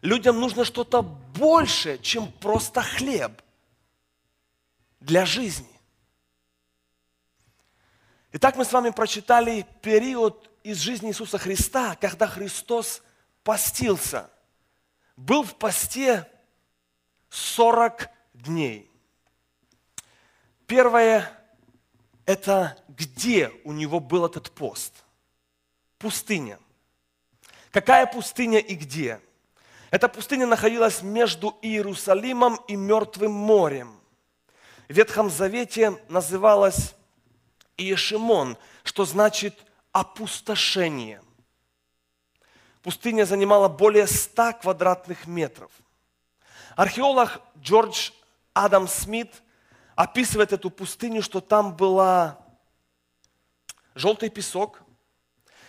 Людям 0.01 0.39
нужно 0.39 0.63
что-то 0.63 1.01
больше, 1.01 1.97
чем 1.97 2.31
просто 2.31 2.81
хлеб 2.81 3.41
для 4.99 5.25
жизни. 5.25 5.79
Итак, 8.31 8.55
мы 8.55 8.65
с 8.65 8.71
вами 8.71 8.91
прочитали 8.91 9.65
период 9.81 10.49
из 10.63 10.77
жизни 10.77 11.09
Иисуса 11.09 11.37
Христа, 11.37 11.95
когда 11.95 12.27
Христос 12.27 13.01
постился. 13.43 14.29
Был 15.15 15.43
в 15.43 15.55
посте 15.55 16.29
40 17.29 18.09
дней. 18.33 18.91
Первое– 20.67 21.31
это 22.25 22.77
где 22.87 23.51
у 23.63 23.71
него 23.71 23.99
был 23.99 24.25
этот 24.25 24.51
пост? 24.51 24.93
Пустыня. 25.97 26.59
Какая 27.71 28.05
пустыня 28.05 28.59
и 28.59 28.75
где? 28.75 29.19
Эта 29.89 30.07
пустыня 30.07 30.45
находилась 30.45 31.01
между 31.01 31.57
Иерусалимом 31.61 32.59
и 32.67 32.75
Мертвым 32.75 33.31
морем. 33.31 33.98
Ветхом 34.89 35.29
Завете 35.29 35.91
называлась 36.09 36.95
Иешимон, 37.77 38.57
что 38.83 39.05
значит 39.05 39.55
опустошение. 39.91 41.21
Пустыня 42.81 43.25
занимала 43.25 43.67
более 43.67 44.07
100 44.07 44.53
квадратных 44.53 45.27
метров. 45.27 45.71
Археолог 46.75 47.39
Джордж 47.59 48.11
Адам 48.53 48.87
Смит 48.87 49.43
описывает 49.95 50.53
эту 50.53 50.71
пустыню, 50.71 51.21
что 51.21 51.39
там 51.39 51.75
была 51.75 52.39
желтый 53.93 54.31
песок, 54.31 54.81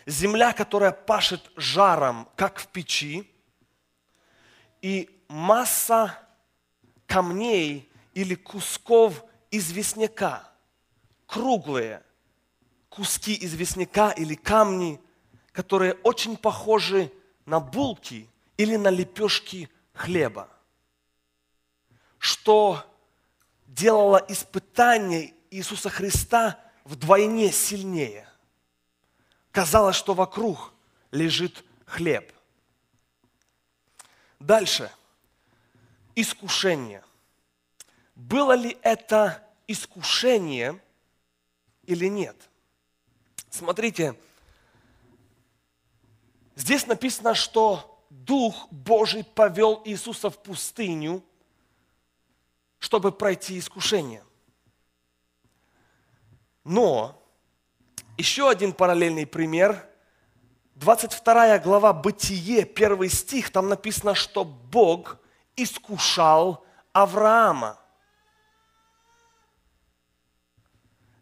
земля, 0.07 0.55
которая 0.55 0.93
пашет 0.93 1.51
жаром, 1.57 2.27
как 2.37 2.59
в 2.59 2.69
печи, 2.69 3.31
и 4.81 5.11
масса 5.29 6.19
камней 7.07 7.90
или 8.15 8.35
кусков 8.35 9.25
известняка, 9.51 10.51
круглые 11.27 12.03
куски 12.89 13.37
известняка 13.41 14.11
или 14.11 14.35
камни, 14.35 15.01
которые 15.53 15.95
очень 16.03 16.37
похожи 16.37 17.13
на 17.47 17.61
булки 17.61 18.29
или 18.57 18.77
на 18.77 18.89
лепешки 18.89 19.69
хлеба, 19.93 20.49
что 22.19 22.85
делало 23.67 24.25
испытание 24.29 25.35
Иисуса 25.51 25.89
Христа 25.89 26.59
вдвойне 26.85 27.53
сильнее. 27.53 28.29
Казалось, 29.53 29.97
что 29.97 30.15
вокруг 30.15 30.73
лежит 31.11 31.65
хлеб– 31.87 32.33
Дальше. 34.41 34.91
Искушение. 36.17 37.05
Было 38.21 38.53
ли 38.53 38.77
это 38.83 39.43
искушение 39.67 40.79
или 41.85 42.07
нет? 42.07 42.37
Смотрите, 43.49 44.15
здесь 46.55 46.87
написано, 46.87 47.35
что 47.35 48.05
Дух 48.11 48.69
Божий 48.71 49.25
повел 49.25 49.81
Иисуса 49.87 50.29
в 50.29 50.39
пустыню, 50.43 51.25
чтобы 52.79 53.11
пройти 53.11 53.59
искушение. 53.59 54.23
Но 56.63 57.19
еще 58.19 58.51
один 58.51 58.75
параллельный 58.75 59.27
пример– 59.27 59.89
22 60.75 61.59
глава 61.59 61.93
Бытие, 61.93 62.65
первый 62.65 63.11
стих, 63.11 63.51
там 63.51 63.69
написано, 63.69 64.15
что 64.15 64.45
Бог 64.45 65.19
искушал 65.55 66.65
Авраама. 66.95 67.79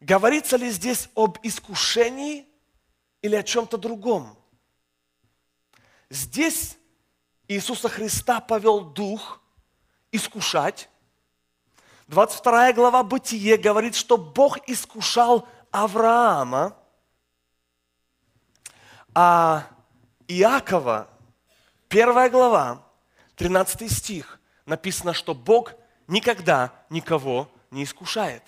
Говорится 0.00 0.56
ли 0.56 0.70
здесь 0.70 1.08
об 1.14 1.38
искушении 1.42 2.46
или 3.22 3.34
о 3.34 3.42
чем-то 3.42 3.76
другом? 3.76 4.36
Здесь 6.10 6.76
Иисуса 7.48 7.88
Христа 7.88 8.40
повел 8.40 8.80
Дух 8.80 9.40
искушать. 10.12 10.88
22 12.06 12.72
глава 12.72 13.02
Бытие 13.02 13.56
говорит, 13.56 13.94
что 13.94 14.16
Бог 14.16 14.58
искушал 14.68 15.48
Авраама– 15.70 16.76
а 19.20 19.66
Иакова, 20.28 21.08
первая 21.88 22.30
глава, 22.30 22.86
13 23.34 23.90
стих, 23.90 24.38
написано, 24.64 25.12
что 25.12 25.34
Бог 25.34 25.74
никогда 26.06 26.72
никого 26.88 27.50
не 27.72 27.82
искушает. 27.82 28.44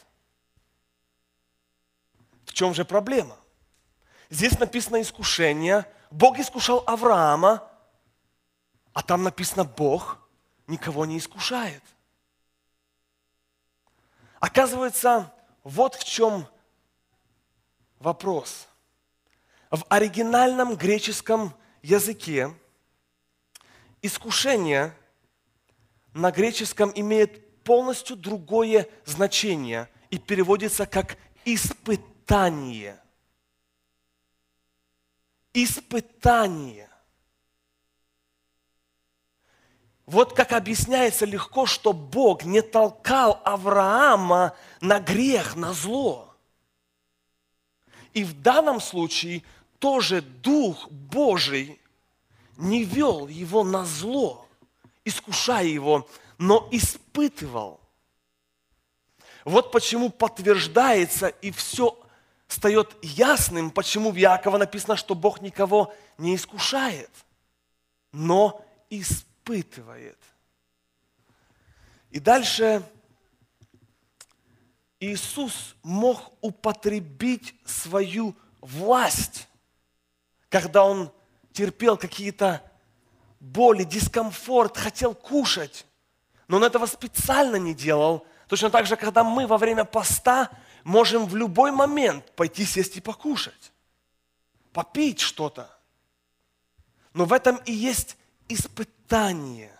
В 2.51 2.53
чем 2.53 2.75
же 2.75 2.85
проблема? 2.85 3.37
Здесь 4.29 4.59
написано 4.59 5.01
искушение. 5.01 5.87
Бог 6.11 6.37
искушал 6.37 6.83
Авраама, 6.85 7.63
а 8.93 9.05
там 9.05 9.23
написано 9.23 9.63
Бог 9.63 10.19
никого 10.67 11.07
не 11.07 11.19
искушает. 11.19 11.85
Оказывается, 14.41 15.33
вот 15.63 15.95
в 15.95 16.03
чем 16.03 16.45
вопрос 18.01 18.67
в 19.71 19.85
оригинальном 19.89 20.75
греческом 20.75 21.55
языке 21.83 22.53
искушение 24.03 24.93
на 26.15 26.33
греческом 26.33 26.91
имеет 26.97 27.63
полностью 27.63 28.17
другое 28.17 28.89
значение 29.05 29.89
и 30.11 30.19
переводится 30.19 30.85
как 30.85 31.17
испытание. 31.45 32.11
Испытание. 35.53 36.89
Вот 40.07 40.33
как 40.35 40.53
объясняется 40.53 41.27
легко, 41.27 41.67
что 41.67 41.93
Бог 41.93 42.45
не 42.45 42.63
толкал 42.63 43.41
Авраама 43.45 44.55
на 44.81 45.01
грех, 45.01 45.57
на 45.57 45.73
зло. 45.73 46.33
И 48.13 48.23
в 48.23 48.41
данном 48.41 48.81
случае 48.81 49.43
тоже 49.81 50.23
Дух 50.23 50.89
Божий 50.89 51.81
не 52.57 52.85
вел 52.85 53.27
его 53.27 53.65
на 53.65 53.85
зло, 53.85 54.47
искушая 55.05 55.65
его, 55.65 56.09
но 56.39 56.69
испытывал. 56.71 57.81
Вот 59.45 59.73
почему 59.73 60.11
подтверждается 60.11 61.27
и 61.27 61.51
все 61.51 61.99
стает 62.53 62.97
ясным, 63.03 63.71
почему 63.71 64.11
в 64.11 64.17
Якова 64.17 64.59
написано, 64.59 64.97
что 64.97 65.15
Бог 65.15 65.41
никого 65.41 65.95
не 66.19 66.35
искушает, 66.35 67.11
но 68.13 68.65
испытывает. 68.91 70.19
И 72.11 72.19
дальше 72.19 72.83
Иисус 74.99 75.77
мог 75.83 76.33
употребить 76.41 77.55
свою 77.65 78.35
власть 78.61 79.47
когда 80.51 80.85
он 80.85 81.11
терпел 81.53 81.97
какие-то 81.97 82.63
боли, 83.39 83.85
дискомфорт, 83.85 84.77
хотел 84.77 85.15
кушать, 85.15 85.87
но 86.49 86.59
он 86.59 86.65
этого 86.65 86.85
специально 86.87 87.57
не 87.57 87.73
делал. 87.73 88.27
Точно 88.49 88.69
так 88.69 88.87
же, 88.87 88.97
когда 88.97 89.25
мы 89.25 89.47
во 89.47 89.57
время 89.57 89.85
поста 89.85 90.51
можем 90.85 91.27
в 91.27 91.37
любой 91.37 91.73
момент 91.73 92.35
пойти 92.37 92.65
сесть 92.65 92.97
и 92.97 93.01
покушать, 93.01 93.73
попить 94.73 95.21
что-то. 95.21 95.77
Но 97.13 97.25
в 97.25 97.33
этом 97.33 97.57
и 97.67 97.73
есть 97.73 98.17
испытание. 98.49 99.77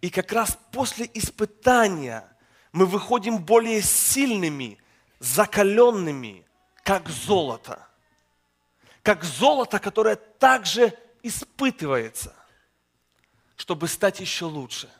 И 0.00 0.10
как 0.10 0.32
раз 0.32 0.58
после 0.72 1.10
испытания 1.14 2.24
мы 2.72 2.86
выходим 2.86 3.38
более 3.38 3.82
сильными, 3.82 4.78
закаленными, 5.18 6.46
как 6.84 7.08
золото 7.08 7.86
как 9.06 9.22
золото, 9.22 9.78
которое 9.78 10.16
также 10.16 10.92
испытывается. 11.22 12.34
чтобы 13.54 13.88
стать 13.88 14.20
еще 14.20 14.44
лучше. 14.44 14.90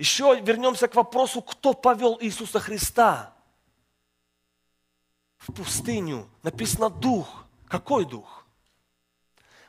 Еще 0.00 0.40
вернемся 0.40 0.88
к 0.88 0.94
вопросу, 0.94 1.42
кто 1.42 1.74
повел 1.74 2.16
Иисуса 2.22 2.58
Христа 2.58 3.34
в 5.36 5.52
пустыню. 5.52 6.26
Написано 6.42 6.88
«дух». 6.88 7.44
Какой 7.68 8.06
дух? 8.06 8.46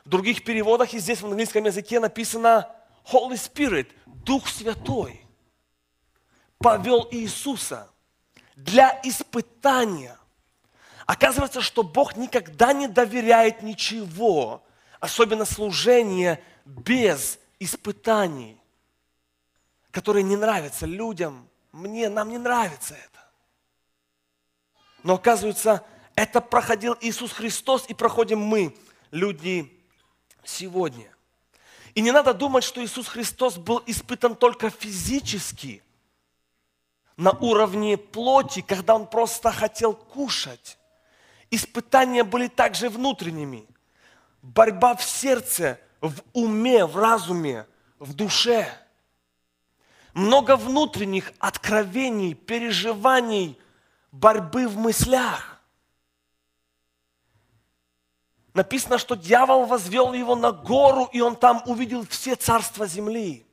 В 0.06 0.08
других 0.08 0.42
переводах 0.42 0.94
и 0.94 0.98
здесь 1.00 1.20
в 1.20 1.26
английском 1.26 1.66
языке 1.66 2.00
написано 2.00 2.74
Holy 3.12 3.34
Spirit, 3.34 3.92
Дух 4.06 4.48
Святой. 4.48 5.20
Повел 6.56 7.06
Иисуса 7.10 7.90
для 8.56 8.98
испытания. 9.04 10.16
Оказывается, 11.04 11.60
что 11.60 11.82
Бог 11.82 12.16
никогда 12.16 12.72
не 12.72 12.88
доверяет 12.88 13.62
ничего, 13.62 14.64
особенно 14.98 15.44
служение 15.44 16.42
без 16.64 17.38
испытаний, 17.58 18.61
которые 19.92 20.24
не 20.24 20.36
нравятся 20.36 20.86
людям. 20.86 21.48
Мне, 21.70 22.08
нам 22.08 22.30
не 22.30 22.38
нравится 22.38 22.94
это. 22.94 23.20
Но 25.04 25.14
оказывается, 25.14 25.84
это 26.16 26.40
проходил 26.40 26.96
Иисус 27.00 27.32
Христос 27.32 27.84
и 27.88 27.94
проходим 27.94 28.40
мы, 28.40 28.76
люди, 29.10 29.72
сегодня. 30.42 31.14
И 31.94 32.00
не 32.00 32.10
надо 32.10 32.34
думать, 32.34 32.64
что 32.64 32.82
Иисус 32.82 33.06
Христос 33.06 33.58
был 33.58 33.82
испытан 33.86 34.34
только 34.34 34.70
физически, 34.70 35.82
на 37.18 37.32
уровне 37.32 37.98
плоти, 37.98 38.62
когда 38.62 38.94
Он 38.94 39.06
просто 39.06 39.52
хотел 39.52 39.92
кушать. 39.94 40.78
Испытания 41.50 42.24
были 42.24 42.48
также 42.48 42.88
внутренними. 42.88 43.66
Борьба 44.40 44.96
в 44.96 45.04
сердце, 45.04 45.78
в 46.00 46.22
уме, 46.32 46.86
в 46.86 46.96
разуме, 46.96 47.66
в 47.98 48.14
душе. 48.14 48.66
Много 50.14 50.56
внутренних 50.56 51.32
откровений, 51.38 52.34
переживаний, 52.34 53.58
борьбы 54.10 54.68
в 54.68 54.76
мыслях. 54.76 55.60
Написано, 58.52 58.98
что 58.98 59.14
дьявол 59.14 59.64
возвел 59.64 60.12
его 60.12 60.36
на 60.36 60.52
гору, 60.52 61.08
и 61.12 61.20
он 61.20 61.36
там 61.36 61.62
увидел 61.64 62.06
все 62.06 62.36
царства 62.36 62.86
земли. 62.86 63.46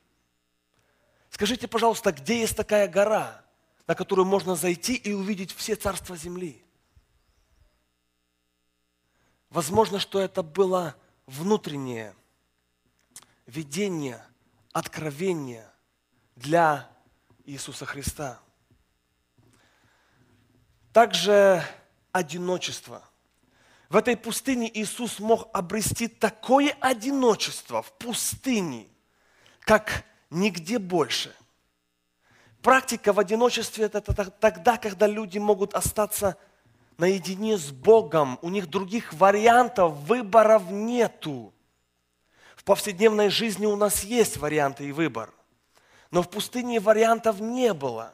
Скажите, 1.29 1.69
пожалуйста, 1.69 2.11
где 2.11 2.41
есть 2.41 2.57
такая 2.57 2.89
гора, 2.89 3.41
на 3.87 3.95
которую 3.95 4.25
можно 4.25 4.55
зайти 4.55 4.95
и 4.95 5.13
увидеть 5.13 5.55
все 5.55 5.75
царства 5.75 6.17
земли? 6.17 6.61
Возможно, 9.49 9.99
что 9.99 10.19
это 10.19 10.43
было 10.43 10.95
внутреннее 11.25 12.13
видение, 13.45 14.23
откровение 14.73 15.68
для 16.39 16.89
Иисуса 17.45 17.85
Христа. 17.85 18.39
Также 20.93 21.63
одиночество. 22.11 23.03
В 23.89 23.97
этой 23.97 24.15
пустыне 24.15 24.71
Иисус 24.73 25.19
мог 25.19 25.49
обрести 25.53 26.07
такое 26.07 26.75
одиночество 26.79 27.81
в 27.81 27.91
пустыне, 27.93 28.87
как 29.61 30.05
нигде 30.29 30.79
больше. 30.79 31.35
Практика 32.61 33.13
в 33.13 33.19
одиночестве– 33.19 33.85
это 33.91 34.01
тогда, 34.01 34.77
когда 34.77 35.07
люди 35.07 35.37
могут 35.39 35.73
остаться 35.73 36.37
наедине 36.97 37.57
с 37.57 37.71
Богом. 37.71 38.39
У 38.41 38.49
них 38.49 38.69
других 38.69 39.13
вариантов, 39.13 39.93
выборов 39.99 40.69
нету. 40.69 41.53
В 42.55 42.63
повседневной 42.63 43.29
жизни 43.29 43.65
у 43.65 43.75
нас 43.75 44.03
есть 44.03 44.37
варианты 44.37 44.87
и 44.87 44.91
выбор. 44.91 45.33
Но 46.11 46.23
в 46.23 46.29
пустыне 46.29 46.79
вариантов 46.79 47.39
не 47.39 47.73
было. 47.73 48.13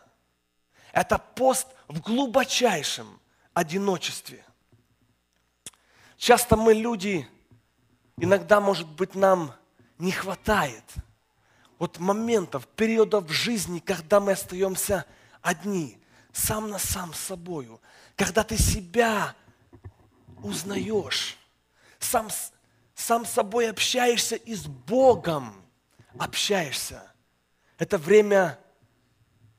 Это 0.91 1.17
пост 1.17 1.67
в 1.88 2.01
глубочайшем 2.01 3.19
одиночестве. 3.53 4.43
Часто 6.17 6.55
мы 6.55 6.73
люди, 6.73 7.27
иногда, 8.17 8.60
может 8.60 8.88
быть, 8.88 9.15
нам 9.15 9.53
не 9.97 10.12
хватает 10.12 10.84
вот 11.79 11.99
моментов, 11.99 12.67
периодов 12.67 13.25
в 13.25 13.31
жизни, 13.31 13.79
когда 13.79 14.19
мы 14.19 14.34
остаемся 14.34 15.05
одни, 15.41 15.97
сам 16.31 16.69
на 16.69 16.79
сам 16.79 17.13
с 17.13 17.19
собою, 17.19 17.81
когда 18.15 18.43
ты 18.43 18.58
себя 18.58 19.36
узнаешь, 20.41 21.38
сам, 21.99 22.29
сам 22.93 23.25
с 23.25 23.31
собой 23.31 23.69
общаешься 23.69 24.36
и 24.36 24.53
с 24.55 24.65
Богом 24.65 25.53
общаешься. 26.17 27.12
Это 27.77 27.97
время 27.97 28.59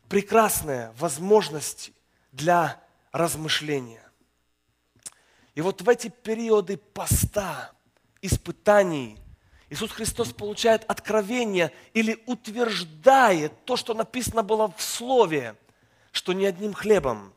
прекрасное 0.09 0.93
возможности 0.99 1.93
для 2.33 2.83
размышления. 3.13 4.03
И 5.55 5.61
вот 5.61 5.83
в 5.83 5.89
эти 5.89 6.09
периоды 6.09 6.77
поста, 6.77 7.73
испытаний, 8.23 9.19
Иисус 9.69 9.91
Христос 9.91 10.33
получает 10.33 10.85
откровение 10.85 11.73
или 11.93 12.23
утверждает 12.27 13.65
то, 13.65 13.77
что 13.77 13.95
написано 13.95 14.43
было 14.43 14.73
в 14.73 14.81
Слове, 14.81 15.57
что 16.13 16.33
не 16.33 16.47
одним 16.47 16.73
хлебом 16.73 17.33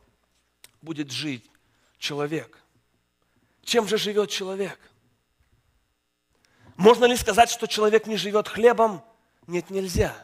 будет 0.80 1.10
жить 1.10 1.50
человек. 1.98 2.58
Чем 3.62 3.88
же 3.88 3.98
живет 3.98 4.30
человек? 4.30 4.78
Можно 6.76 7.04
ли 7.04 7.16
сказать, 7.16 7.50
что 7.50 7.66
человек 7.66 8.06
не 8.06 8.16
живет 8.16 8.48
хлебом? 8.48 9.04
Нет, 9.46 9.70
нельзя, 9.70 10.14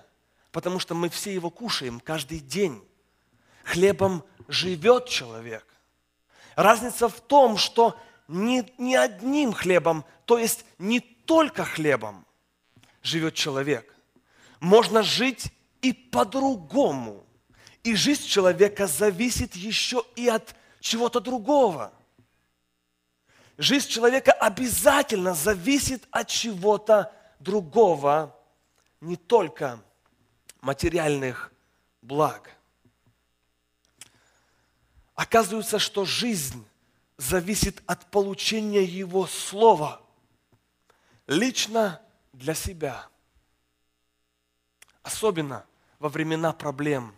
потому 0.57 0.79
что 0.79 0.95
мы 0.95 1.11
все 1.11 1.35
его 1.35 1.51
кушаем 1.51 2.01
каждый 2.01 2.41
день. 2.41 2.83
Хлебом 3.63 4.25
живет 4.49 5.07
человек. 5.07 5.67
Разница 6.55 7.11
в 7.11 7.21
том, 7.21 7.59
что 7.59 7.95
не, 8.27 8.65
не 8.79 8.97
одним 8.97 9.53
хлебом, 9.53 10.07
то 10.25 10.39
есть 10.39 10.65
не 10.79 11.01
только 11.01 11.63
хлебом 11.63 12.25
живет 13.03 13.35
человек. 13.35 13.95
Можно 14.59 15.03
жить 15.03 15.53
и 15.83 15.93
по-другому. 15.93 17.27
И 17.85 17.95
жизнь 17.95 18.27
человека 18.27 18.87
зависит 18.87 19.57
еще 19.57 20.05
и 20.15 20.27
от 20.27 20.57
чего-то 20.81 21.21
другого. 21.21 21.93
Жизнь 23.59 23.91
человека 23.91 24.33
обязательно 24.33 25.35
зависит 25.35 26.09
от 26.11 26.29
чего-то 26.29 27.13
другого, 27.41 28.35
не 29.03 29.17
только 29.17 29.83
материальных 30.67 31.53
благ. 32.03 32.51
Оказывается, 35.15 35.79
что 35.79 36.05
жизнь 36.05 36.67
зависит 37.17 37.83
от 37.87 38.11
получения 38.11 38.83
Его 38.83 39.29
Слова 39.29 40.03
лично 41.29 42.03
для 42.33 42.55
себя. 42.55 43.09
Особенно 45.05 45.65
во 46.01 46.09
времена 46.09 46.53
проблем, 46.53 47.15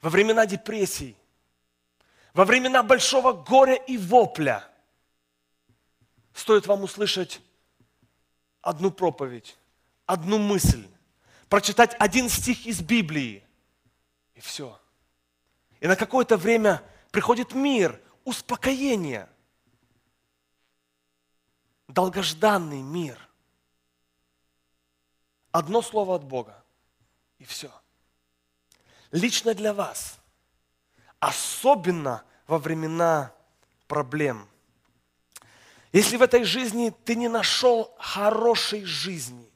во 0.00 0.10
времена 0.10 0.46
депрессий, 0.46 1.16
во 2.34 2.44
времена 2.44 2.84
большого 2.84 3.32
горя 3.32 3.74
и 3.74 3.98
вопля. 3.98 4.72
Стоит 6.34 6.68
вам 6.68 6.84
услышать 6.84 7.42
одну 8.60 8.92
проповедь, 8.92 9.58
одну 10.06 10.38
мысль, 10.38 10.86
прочитать 11.52 11.94
один 11.98 12.30
стих 12.30 12.64
из 12.64 12.80
Библии, 12.80 13.44
и 14.32 14.40
все– 14.40 14.80
и 15.82 15.86
на 15.88 15.96
какое-то 15.96 16.36
время 16.36 16.80
приходит 17.10 17.54
мир, 17.54 18.00
успокоение. 18.24 19.28
Долгожданный 21.88 22.80
мир. 22.80 23.18
Одно 25.50 25.82
слово 25.82 26.14
от 26.14 26.22
Бога, 26.22 26.64
и 27.38 27.44
все. 27.44 27.70
Лично 29.10 29.54
для 29.54 29.74
вас, 29.74 30.20
особенно 31.18 32.22
во 32.46 32.58
времена 32.58 33.34
проблем. 33.88 34.48
Если 35.92 36.16
в 36.16 36.22
этой 36.22 36.44
жизни 36.44 36.94
ты 37.04 37.16
не 37.16 37.28
нашел 37.28 37.92
хорошей 37.98 38.84
жизни, 38.84 39.51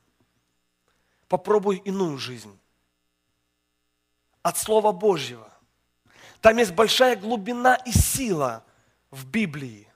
попробуй 1.28 1.76
иную 1.84 2.18
жизнь. 2.18 2.58
От 4.42 4.58
Слова 4.58 4.92
Божьего. 4.92 5.52
Там 6.40 6.56
есть 6.58 6.72
большая 6.72 7.16
глубина 7.16 7.74
и 7.74 7.90
сила 7.90 8.64
в 9.10 9.26
Библии. 9.26 9.88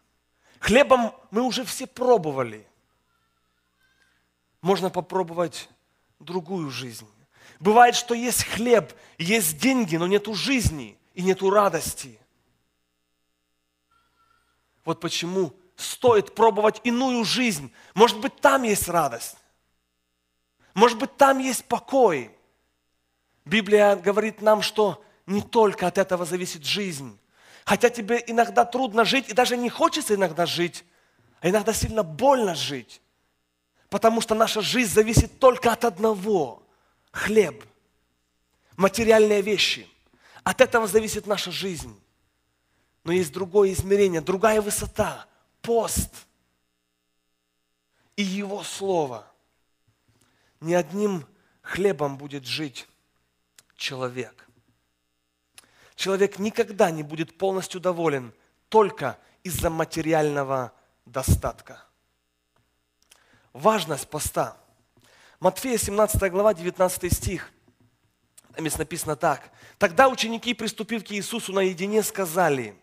Хлебом 0.59 1.15
мы 1.31 1.43
уже 1.43 1.65
все 1.65 1.87
пробовали. 1.87 2.67
Можно 4.61 4.91
попробовать 4.91 5.69
другую 6.19 6.71
жизнь. 6.71 7.09
Бывает, 7.61 7.95
что 7.95 8.15
есть 8.15 8.45
хлеб, 8.45 8.93
есть 9.19 9.59
деньги, 9.59 9.97
но 9.97 10.07
нету 10.07 10.35
жизни 10.35 10.99
и 11.15 11.23
нету 11.23 11.51
радости. 11.51 12.19
Вот 14.85 15.01
почему 15.01 15.55
стоит 15.77 16.35
пробовать 16.35 16.81
иную 16.85 17.25
жизнь. 17.25 17.73
Может 17.95 18.19
быть, 18.21 18.37
там 18.37 18.63
есть 18.63 18.89
радость. 18.89 19.37
Может 20.75 20.99
быть, 20.99 21.17
там 21.17 21.39
есть 21.39 21.65
покой. 21.65 22.31
Библия 23.45 23.97
говорит 23.97 24.43
нам, 24.43 24.63
что 24.63 25.03
не 25.27 25.43
только 25.43 25.87
от 25.87 25.99
этого 25.99 26.25
зависит 26.25 26.65
жизнь. 26.65 27.19
Хотя 27.65 27.91
тебе 27.91 28.23
иногда 28.27 28.65
трудно 28.65 29.05
жить, 29.05 29.29
и 29.29 29.33
даже 29.33 29.57
не 29.57 29.69
хочется 29.69 30.15
иногда 30.15 30.47
жить, 30.47 30.85
а 31.41 31.49
иногда 31.49 31.73
сильно 31.73 32.03
больно 32.03 32.55
жить. 32.55 33.01
Потому 33.89 34.21
что 34.21 34.35
наша 34.35 34.61
жизнь 34.61 34.93
зависит 34.93 35.39
только 35.39 35.73
от 35.73 35.85
одного– 35.85 36.63
хлеб, 37.13 37.65
материальные 38.77 39.43
вещи. 39.43 39.89
От 40.43 40.61
этого 40.61 40.87
зависит 40.87 41.27
наша 41.27 41.51
жизнь. 41.51 41.99
Но 43.05 43.13
есть 43.13 43.33
другое 43.33 43.73
измерение, 43.73 44.21
другая 44.21 44.61
высота– 44.61 45.27
пост 45.63 46.11
и 48.17 48.23
Его 48.23 48.63
Слово. 48.63 49.30
Не 50.61 50.75
одним 50.75 51.27
хлебом 51.63 52.19
будет 52.19 52.45
жить 52.45 52.87
человек. 53.77 54.49
Человек 55.95 56.39
никогда 56.39 56.91
не 56.91 57.03
будет 57.03 57.37
полностью 57.39 57.81
доволен 57.81 58.35
только 58.69 59.19
из-за 59.43 59.71
материального 59.71 60.73
достатка. 61.07 61.85
Важность 63.53 64.09
поста. 64.09 64.57
Матфея 65.41 65.79
17 65.79 66.31
глава, 66.31 66.55
19 66.55 67.13
стих. 67.13 67.51
Там 68.55 68.65
есть 68.65 68.79
написано 68.79 69.17
так. 69.17 69.51
Тогда 69.79 70.09
ученики, 70.09 70.53
приступив 70.55 71.05
к 71.05 71.13
Иисусу 71.13 71.53
наедине, 71.53 72.03
сказали, 72.03 72.77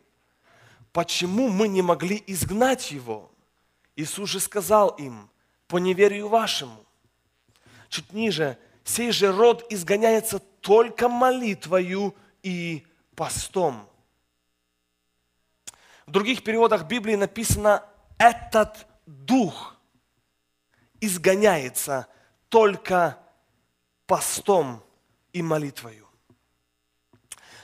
почему 0.92 1.50
мы 1.50 1.68
не 1.68 1.82
могли 1.82 2.24
изгнать 2.26 2.92
его? 2.92 3.32
Иисус 3.96 4.30
же 4.30 4.40
сказал 4.40 4.90
им, 4.90 5.30
по 5.68 5.78
неверию 5.78 6.30
вашему. 6.30 6.87
Чуть 7.90 8.14
ниже, 8.14 8.58
сей 8.84 9.12
же 9.12 9.32
род 9.32 9.66
изгоняется 9.72 10.40
только 10.40 11.10
молитвою 11.10 12.16
и 12.44 12.86
постом. 13.16 13.90
В 16.06 16.12
других 16.12 16.44
переводах 16.44 16.88
Библии 16.88 17.16
написано 17.16 17.84
«этот 18.18 18.88
дух 19.06 19.76
изгоняется 21.02 22.08
только 22.50 23.20
постом 24.06 24.84
и 25.34 25.42
молитвою». 25.42 26.08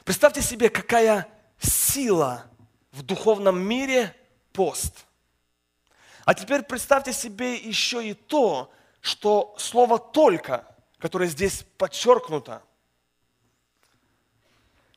Представьте 0.03 0.41
себе, 0.41 0.69
какая 0.69 1.29
сила 1.59 2.45
в 2.91 3.01
духовном 3.03 3.59
мире 3.59 4.13
пост. 4.51 5.05
А 6.25 6.33
теперь 6.33 6.63
представьте 6.63 7.13
себе 7.13 7.55
еще 7.55 8.07
и 8.07 8.13
то, 8.13 8.71
что 9.03 9.53
слово 9.57 9.99
«только», 9.99 10.65
которое 10.97 11.27
здесь 11.27 11.65
подчеркнуто, 11.77 12.63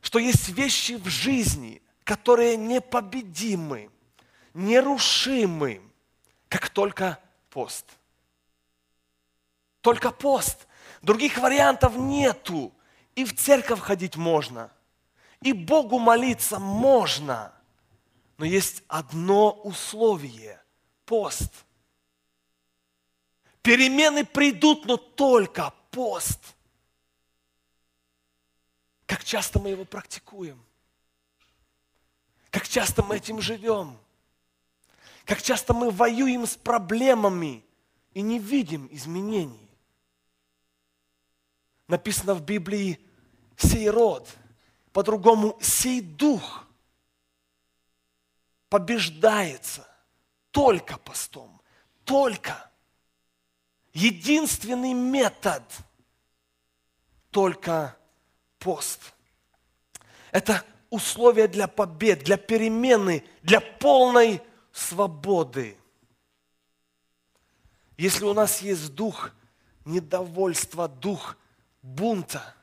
что 0.00 0.20
есть 0.20 0.48
вещи 0.50 0.92
в 0.92 1.08
жизни, 1.08 1.82
которые 2.04 2.56
непобедимы, 2.56 3.90
нерушимы, 4.54 5.82
как 6.48 6.70
только 6.70 7.18
пост. 7.50 7.84
Только 9.80 10.12
пост. 10.12 10.68
Других 11.02 11.38
вариантов 11.38 11.96
нету. 11.96 12.72
И 13.16 13.24
в 13.24 13.34
церковь 13.34 13.80
ходить 13.80 14.14
можно. 14.14 14.70
И 15.40 15.52
Богу 15.52 15.98
молиться 15.98 16.60
можно. 16.60 17.52
Но 18.38 18.44
есть 18.44 18.84
одно 18.86 19.50
условие– 19.50 20.62
пост. 21.06 21.52
Перемены 23.66 24.24
придут, 24.24 24.84
но 24.84 24.96
только 24.96 25.74
пост. 25.90 26.54
Как 29.06 29.24
часто 29.24 29.58
мы 29.58 29.70
его 29.70 29.84
практикуем? 29.84 30.64
Как 32.50 32.68
часто 32.68 33.02
мы 33.02 33.16
этим 33.16 33.40
живем? 33.40 33.98
Как 35.24 35.42
часто 35.42 35.74
мы 35.74 35.90
воюем 35.90 36.46
с 36.46 36.54
проблемами 36.54 37.64
и 38.14 38.22
не 38.22 38.38
видим 38.38 38.88
изменений? 38.92 39.68
Написано 41.88 42.34
в 42.34 42.42
Библии 42.42 43.00
«сей 43.56 43.90
род», 43.90 44.32
по-другому 44.92 45.58
«сей 45.60 46.02
дух» 46.02 46.68
побеждается 48.68 49.88
только 50.52 50.98
постом, 50.98 51.60
только. 52.04 52.70
Единственный 53.96 54.92
метод 54.92 55.62
только 57.30 57.96
пост. 58.58 59.14
Это 60.32 60.62
условия 60.90 61.48
для 61.48 61.66
побед, 61.66 62.22
для 62.22 62.36
перемены, 62.36 63.24
для 63.42 63.58
полной 63.58 64.42
свободы. 64.70 65.78
Если 67.96 68.26
у 68.26 68.34
нас 68.34 68.60
есть 68.60 68.94
дух 68.94 69.30
недовольства, 69.86 70.88
дух 70.88 71.38
бунта, 71.80 72.54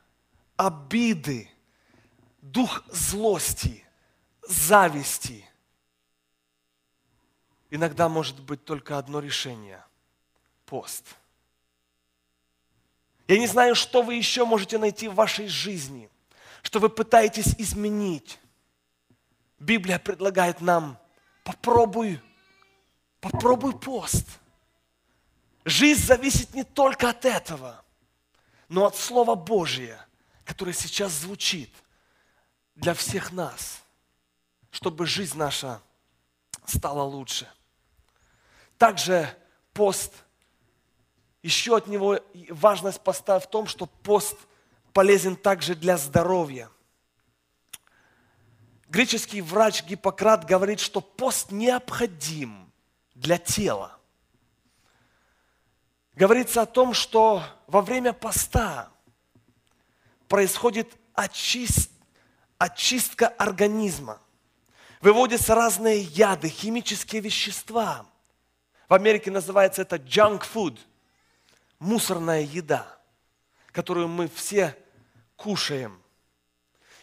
обиды, 0.56 1.50
дух 2.44 2.84
злости, 2.92 3.84
зависти, 4.48 5.50
иногда 7.72 8.08
может 8.08 8.40
быть 8.40 8.64
только 8.64 9.00
одно 9.00 9.20
решение– 9.20 9.84
пост. 10.68 11.18
Я 13.28 13.38
не 13.38 13.48
знаю, 13.48 13.76
что 13.76 14.02
вы 14.02 14.16
еще 14.16 14.46
можете 14.46 14.78
найти 14.78 15.08
в 15.08 15.16
вашей 15.16 15.48
жизни, 15.48 16.10
что 16.62 16.80
вы 16.80 16.90
пытаетесь 16.90 17.56
изменить. 17.58 18.40
Библия 19.60 19.98
предлагает 19.98 20.60
нам, 20.60 21.00
попробуй, 21.44 22.22
попробуй 23.22 23.78
пост. 23.80 24.28
Жизнь 25.64 26.04
зависит 26.04 26.54
не 26.54 26.66
только 26.66 27.10
от 27.10 27.24
этого, 27.24 27.84
но 28.68 28.86
от 28.86 28.98
Слова 28.98 29.36
Божия, 29.36 30.06
которое 30.44 30.74
сейчас 30.74 31.14
звучит 31.14 31.74
для 32.76 32.94
всех 32.94 33.32
нас, 33.32 33.82
чтобы 34.72 35.06
жизнь 35.06 35.38
наша 35.38 35.82
стала 36.66 37.04
лучше. 37.04 37.48
Также 38.78 39.34
пост, 39.74 40.14
еще 41.44 41.78
от 41.78 41.86
него 41.88 42.20
важность 42.50 43.02
поста 43.02 43.40
в 43.40 43.48
том, 43.48 43.68
что 43.68 43.86
пост– 43.86 44.36
полезен 44.94 45.36
также 45.36 45.76
для 45.76 45.98
здоровья. 45.98 46.70
Греческий 48.88 49.42
врач 49.42 49.84
Гиппократ 49.84 50.46
говорит, 50.46 50.80
что 50.80 51.02
пост 51.02 51.52
необходим 51.52 52.72
для 53.16 53.40
тела. 53.40 53.98
Говорится 56.14 56.62
о 56.62 56.68
том, 56.68 56.94
что 56.94 57.44
во 57.66 57.82
время 57.82 58.14
поста 58.14 58.92
происходит 60.28 60.96
очист, 61.16 61.90
очистка 62.60 63.28
организма. 63.28 64.22
Выводятся 65.02 65.56
разные 65.56 66.02
яды, 66.02 66.50
химические 66.50 67.22
вещества. 67.22 68.06
В 68.88 68.94
Америке 68.94 69.32
называется 69.32 69.82
это 69.82 69.96
junk 69.96 70.44
food, 70.54 70.78
мусорная 71.84 72.42
еда, 72.42 72.88
которую 73.72 74.08
мы 74.08 74.28
все 74.30 74.76
кушаем. 75.36 76.02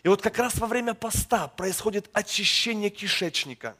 И 0.02 0.08
вот 0.08 0.22
как 0.22 0.38
раз 0.38 0.56
во 0.56 0.66
время 0.66 0.94
поста 0.94 1.48
происходит 1.48 2.08
очищение 2.14 2.88
кишечника. 2.88 3.76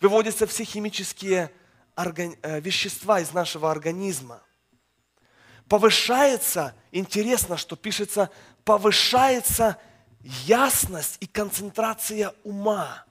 Выводятся 0.00 0.46
все 0.46 0.64
химические 0.64 1.52
э, 1.96 2.60
вещества 2.60 3.20
из 3.20 3.32
нашего 3.32 3.70
организма. 3.70 4.42
Повышается, 5.68 6.74
интересно, 6.90 7.56
что 7.56 7.76
пишется, 7.76 8.28
повышается 8.64 9.78
ясность 10.20 11.16
и 11.20 11.26
концентрация 11.26 12.34
ума. 12.42 13.04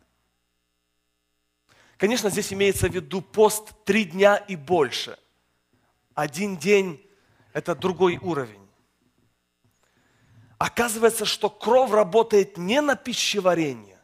Конечно, 1.95 2.29
здесь 2.29 2.51
имеется 2.51 2.89
в 2.89 2.93
виду 2.93 3.21
пост 3.21 3.71
три 3.85 4.03
дня 4.03 4.35
и 4.35 4.57
больше. 4.57 5.17
Один 6.13 6.57
день– 6.57 6.99
это 7.53 7.75
другой 7.75 8.17
уровень. 8.17 8.67
Оказывается, 10.57 11.25
что 11.25 11.49
кровь 11.49 11.91
работает 11.91 12.57
не 12.57 12.81
на 12.81 12.95
пищеварение, 12.95 13.99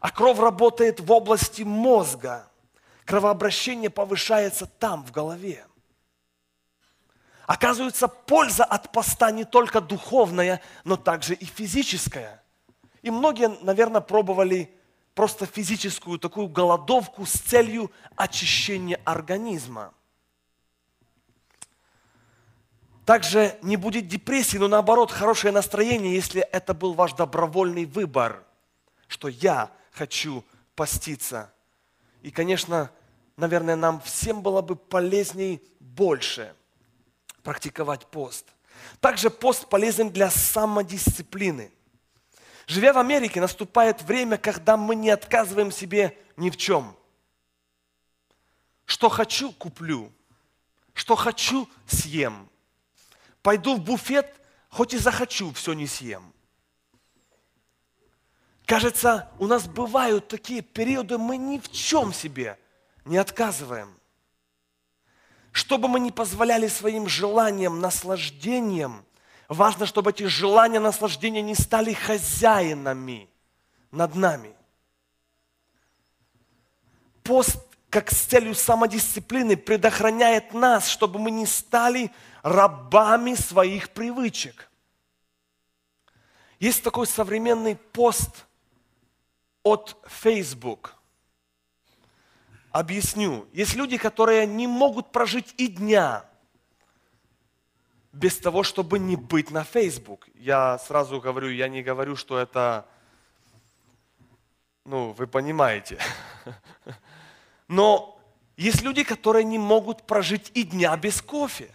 а 0.00 0.10
кровь 0.10 0.38
работает 0.38 1.00
в 1.00 1.10
области 1.10 1.62
мозга. 1.62 2.50
Кровообращение 3.04 3.90
повышается 3.90 4.66
там, 4.66 5.04
в 5.04 5.12
голове. 5.12 5.66
Оказывается, 7.46 8.08
польза 8.08 8.64
от 8.64 8.92
поста 8.92 9.30
не 9.30 9.44
только 9.44 9.80
духовная, 9.80 10.60
но 10.84 10.96
также 10.96 11.34
и 11.34 11.46
физическая. 11.46 12.42
И 13.00 13.10
многие, 13.10 13.48
наверное, 13.62 14.02
пробовали 14.02 14.74
просто 15.14 15.46
физическую 15.46 16.18
такую 16.18 16.48
голодовку 16.48 17.24
с 17.24 17.32
целью 17.32 17.90
очищения 18.16 19.00
организма. 19.04 19.94
Также 23.08 23.58
не 23.62 23.78
будет 23.78 24.06
депрессии, 24.06 24.58
но 24.58 24.68
наоборот, 24.68 25.10
хорошее 25.10 25.50
настроение, 25.50 26.14
если 26.14 26.42
это 26.42 26.74
был 26.74 26.92
ваш 26.92 27.14
добровольный 27.14 27.86
выбор, 27.86 28.44
что 29.06 29.28
я 29.28 29.72
хочу 29.92 30.44
поститься. 30.74 31.50
И, 32.20 32.30
конечно, 32.30 32.90
наверное, 33.38 33.76
нам 33.76 34.02
всем 34.02 34.42
было 34.42 34.60
бы 34.60 34.76
полезней 34.76 35.62
больше 35.80 36.54
практиковать 37.42 38.04
пост. 38.08 38.44
Также 39.00 39.30
пост 39.30 39.70
полезен 39.70 40.10
для 40.10 40.28
самодисциплины. 40.28 41.72
Живя 42.66 42.92
в 42.92 42.98
Америке, 42.98 43.40
наступает 43.40 44.02
время, 44.02 44.36
когда 44.36 44.76
мы 44.76 44.94
не 44.94 45.08
отказываем 45.08 45.72
себе 45.72 46.14
ни 46.36 46.50
в 46.50 46.58
чем. 46.58 46.94
Что 48.84 49.08
хочу, 49.08 49.50
куплю. 49.52 50.12
Что 50.92 51.16
хочу, 51.16 51.66
съем 51.86 52.50
пойду 53.42 53.76
в 53.76 53.80
буфет, 53.80 54.40
хоть 54.68 54.94
и 54.94 54.98
захочу, 54.98 55.52
все 55.52 55.72
не 55.72 55.86
съем. 55.86 56.32
Кажется, 58.66 59.30
у 59.38 59.46
нас 59.46 59.66
бывают 59.66 60.28
такие 60.28 60.60
периоды, 60.60 61.16
мы 61.16 61.38
ни 61.38 61.58
в 61.58 61.72
чем 61.72 62.12
себе 62.12 62.58
не 63.06 63.16
отказываем. 63.16 63.98
Что 65.52 65.78
бы 65.78 65.88
мы 65.88 65.98
ни 66.00 66.10
позволяли 66.10 66.68
своим 66.68 67.08
желаниям, 67.08 67.80
наслаждениям, 67.80 69.06
важно, 69.48 69.86
чтобы 69.86 70.10
эти 70.10 70.24
желания, 70.24 70.80
наслаждения 70.80 71.40
не 71.40 71.54
стали 71.54 71.94
хозяинами 71.94 73.30
над 73.90 74.14
нами. 74.14 74.54
Пост 77.22 77.67
как 77.90 78.10
с 78.10 78.26
целью 78.26 78.54
самодисциплины 78.54 79.56
предохраняет 79.56 80.52
нас, 80.52 80.88
чтобы 80.88 81.18
мы 81.18 81.30
не 81.30 81.46
стали 81.46 82.10
рабами 82.42 83.34
своих 83.34 83.90
привычек. 83.90 84.70
Есть 86.58 86.82
такой 86.82 87.06
современный 87.06 87.76
пост 87.76 88.46
от 89.62 89.96
Facebook. 90.06 90.94
Объясню. 92.70 93.48
Есть 93.52 93.74
люди, 93.74 93.96
которые 93.96 94.46
не 94.46 94.66
могут 94.66 95.10
прожить 95.10 95.54
и 95.56 95.68
дня 95.68 96.24
без 98.12 98.36
того, 98.38 98.62
чтобы 98.62 98.98
не 98.98 99.16
быть 99.16 99.50
на 99.50 99.64
Facebook. 99.64 100.28
Я 100.34 100.78
сразу 100.78 101.20
говорю, 101.20 101.50
я 101.50 101.68
не 101.68 101.82
говорю, 101.82 102.16
что 102.16 102.38
это, 102.38 102.86
ну, 104.84 105.12
вы 105.12 105.26
понимаете. 105.26 105.98
Но 107.68 108.18
есть 108.56 108.82
люди, 108.82 109.04
которые 109.04 109.44
не 109.44 109.58
могут 109.58 110.06
прожить 110.06 110.50
и 110.54 110.64
дня 110.64 110.96
без 110.96 111.22
кофе. 111.22 111.70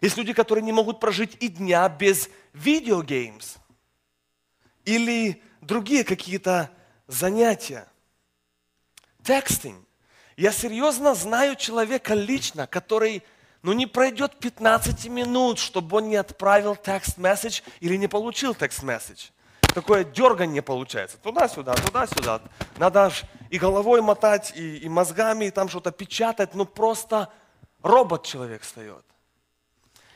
Есть 0.00 0.16
люди, 0.16 0.32
которые 0.32 0.64
не 0.64 0.72
могут 0.72 0.98
прожить 0.98 1.36
и 1.40 1.48
дня 1.48 1.88
без 1.88 2.28
видеогеймс 2.52 3.56
или 4.84 5.42
другие 5.60 6.04
какие-то 6.04 6.70
занятия. 7.06 7.86
Текстинг. 9.22 9.86
Я 10.36 10.50
серьезно 10.52 11.14
знаю 11.14 11.56
человека 11.56 12.14
лично, 12.14 12.66
который 12.66 13.22
ну, 13.62 13.72
не 13.72 13.86
пройдет 13.86 14.38
15 14.40 15.06
минут, 15.06 15.58
чтобы 15.58 15.98
он 15.98 16.08
не 16.08 16.16
отправил 16.16 16.76
текст-месседж 16.76 17.62
или 17.80 17.96
не 17.96 18.08
получил 18.08 18.54
текст-месседж. 18.54 19.28
Такое 19.74 20.04
дергание 20.04 20.60
получается. 20.60 21.16
Туда-сюда, 21.18 21.74
туда-сюда. 21.74 22.42
Надо 22.76 23.06
аж 23.06 23.22
и 23.54 23.58
головой 23.58 24.02
мотать, 24.02 24.52
и, 24.56 24.78
и 24.78 24.88
мозгами, 24.88 25.44
и 25.44 25.50
там 25.52 25.68
что-то 25.68 25.92
печатать. 25.92 26.56
Ну, 26.56 26.64
просто 26.66 27.32
робот 27.82 28.24
человек 28.24 28.62
встает. 28.62 29.04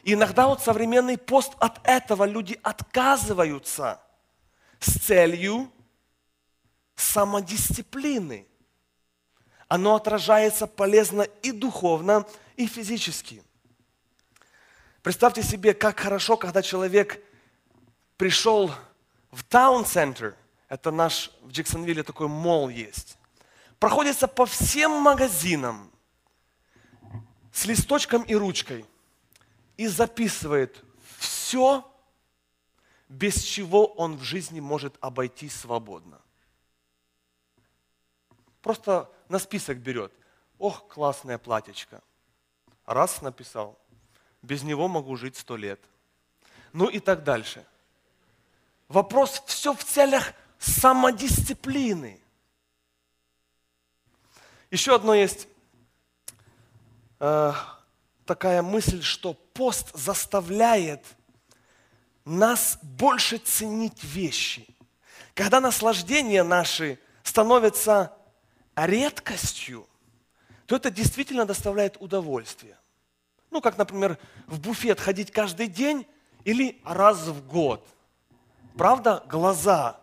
И 0.03 0.15
иногда 0.15 0.49
вот 0.49 0.61
современный 0.61 1.17
пост 1.17 1.53
от 1.61 1.79
этого 1.87 2.25
люди 2.25 2.59
отказываются 2.65 4.01
с 4.81 4.99
целью 4.99 5.71
самодисциплины. 6.97 8.49
Оно 9.69 9.95
отражается 9.95 10.67
полезно 10.67 11.23
и 11.23 11.53
духовно, 11.53 12.27
и 12.57 12.67
физически. 12.67 13.45
Представьте 15.01 15.45
себе, 15.45 15.75
как 15.75 16.01
хорошо, 16.01 16.37
когда 16.37 16.61
человек 16.61 17.23
пришел 18.17 18.73
в 19.31 19.45
таун-центр, 19.45 20.35
это 20.69 20.91
наш 20.91 21.31
в 21.43 21.53
Джексонвилле 21.53 22.03
такой 22.03 22.27
мол 22.27 22.69
есть, 22.69 23.18
проходится 23.79 24.29
по 24.29 24.47
всем 24.47 24.93
магазинам 24.93 25.91
с 27.53 27.65
листочком 27.65 28.23
и 28.23 28.35
ручкой– 28.35 28.85
и 29.79 29.87
записывает 29.87 30.85
все, 31.17 31.91
без 33.09 33.43
чего 33.43 33.87
он 33.87 34.17
в 34.17 34.23
жизни 34.23 34.61
может 34.61 34.97
обойтись 35.01 35.55
свободно. 35.55 36.21
Просто 38.61 39.11
на 39.29 39.39
список 39.39 39.79
берет. 39.79 40.13
Ох, 40.59 40.89
классное 40.89 41.39
платьечко. 41.39 42.03
Раз 42.85 43.23
написал. 43.23 43.79
Без 44.43 44.65
него 44.65 44.89
могу 44.89 45.17
жить 45.17 45.37
сто 45.37 45.57
лет. 45.57 45.81
Ну 46.73 46.89
и 46.89 46.99
так 46.99 47.23
дальше. 47.23 47.65
Вопрос 48.89 49.43
все 49.47 49.73
в 49.75 49.85
целях 49.85 50.35
самодисциплины. 50.59 52.21
Еще 54.71 54.95
одно 54.95 55.15
есть 55.15 55.49
э, 57.21 57.53
такая 58.27 58.63
мысль, 58.63 59.03
что 59.03 59.33
пост 59.33 59.91
заставляет 59.95 61.05
нас 62.25 62.79
больше 62.83 63.39
ценить 63.39 64.05
вещи. 64.05 64.67
Когда 65.35 65.61
наслаждения 65.61 66.43
наши 66.43 66.99
становятся 67.23 68.13
редкостью, 68.77 69.89
то 70.67 70.77
это 70.77 70.91
действительно 70.91 71.47
доставляет 71.47 71.97
удовольствие. 72.01 72.77
Ну, 73.51 73.63
как, 73.63 73.79
например, 73.79 74.19
в 74.47 74.61
буфет 74.61 75.01
ходить 75.01 75.31
каждый 75.31 75.69
день 75.69 76.07
или 76.45 76.79
раз 76.85 77.27
в 77.27 77.47
год. 77.47 77.89
Правда, 78.77 79.25
глаза 79.27 79.99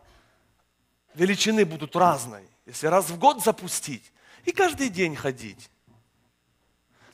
величины 1.14 1.66
будут 1.66 1.96
разной. 1.96 2.50
Если 2.66 2.88
раз 2.88 3.10
в 3.12 3.20
год 3.20 3.44
запустить 3.44 4.12
и 4.46 4.52
каждый 4.52 4.90
день 4.90 5.16
ходить, 5.16 5.70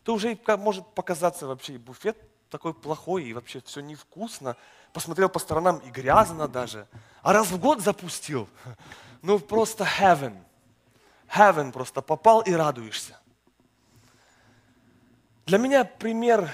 то 0.04 0.14
уже 0.14 0.38
может 0.58 0.88
показаться 0.94 1.48
вообще 1.48 1.76
и 1.76 1.78
буфет 1.78 2.18
такой 2.50 2.74
плохой, 2.74 3.24
и 3.24 3.34
вообще 3.34 3.62
все 3.62 3.82
невкусно. 3.82 4.58
Посмотрел 4.94 5.30
по 5.30 5.40
сторонам, 5.40 5.78
и 5.80 5.90
грязно 5.90 6.48
даже. 6.48 6.88
А 7.22 7.34
раз 7.34 7.48
в 7.48 7.58
год 7.60 7.82
запустил, 7.82 8.50
ну 9.22 9.40
просто 9.40 9.86
heaven. 9.86 10.38
Heaven 11.30 11.72
просто 11.72 12.02
попал 12.02 12.42
и 12.42 12.52
радуешься. 12.52 13.18
Для 15.46 15.58
меня 15.58 15.86
пример 15.86 16.52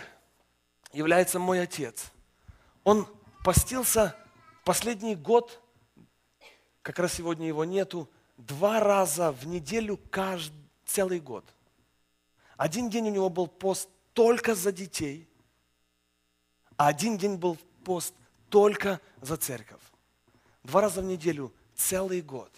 является 0.94 1.40
мой 1.40 1.62
отец. 1.62 2.12
Он 2.84 3.08
постился 3.44 4.16
последний 4.64 5.16
год, 5.16 5.62
как 6.84 7.00
раз 7.00 7.14
сегодня 7.14 7.48
его 7.48 7.66
нету, 7.66 8.10
два 8.38 8.80
раза 8.80 9.32
в 9.32 9.48
неделю 9.48 10.00
каждый, 10.10 10.67
целый 10.88 11.20
год. 11.20 11.46
Один 12.56 12.90
день 12.90 13.10
у 13.10 13.12
него 13.12 13.30
был 13.30 13.48
пост 13.48 13.90
только 14.14 14.56
за 14.56 14.72
детей, 14.72 15.28
а 16.76 16.88
один 16.88 17.18
день 17.18 17.36
был 17.36 17.58
пост 17.84 18.14
только 18.50 19.00
за 19.22 19.38
церковь. 19.38 19.82
Два 20.64 20.82
раза 20.82 21.02
в 21.02 21.06
неделю, 21.06 21.54
целый 21.76 22.22
год. 22.22 22.52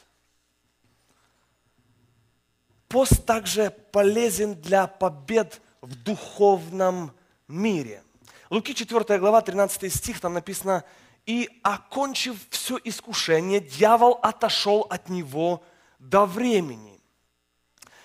Пост 2.87 3.25
также 3.25 3.69
полезен 3.91 4.55
для 4.55 4.87
побед 4.87 5.61
в 5.81 5.95
духовном 5.95 7.11
мире. 7.47 8.03
Луки 8.49 8.73
4 8.73 9.19
глава, 9.19 9.41
13 9.41 9.93
стих, 9.93 10.19
там 10.19 10.33
написано, 10.33 10.83
«И, 11.25 11.49
окончив 11.61 12.47
все 12.49 12.79
искушение, 12.83 13.59
дьявол 13.59 14.19
отошел 14.23 14.87
от 14.89 15.09
него 15.09 15.63
до 15.99 16.25
времени. 16.25 16.98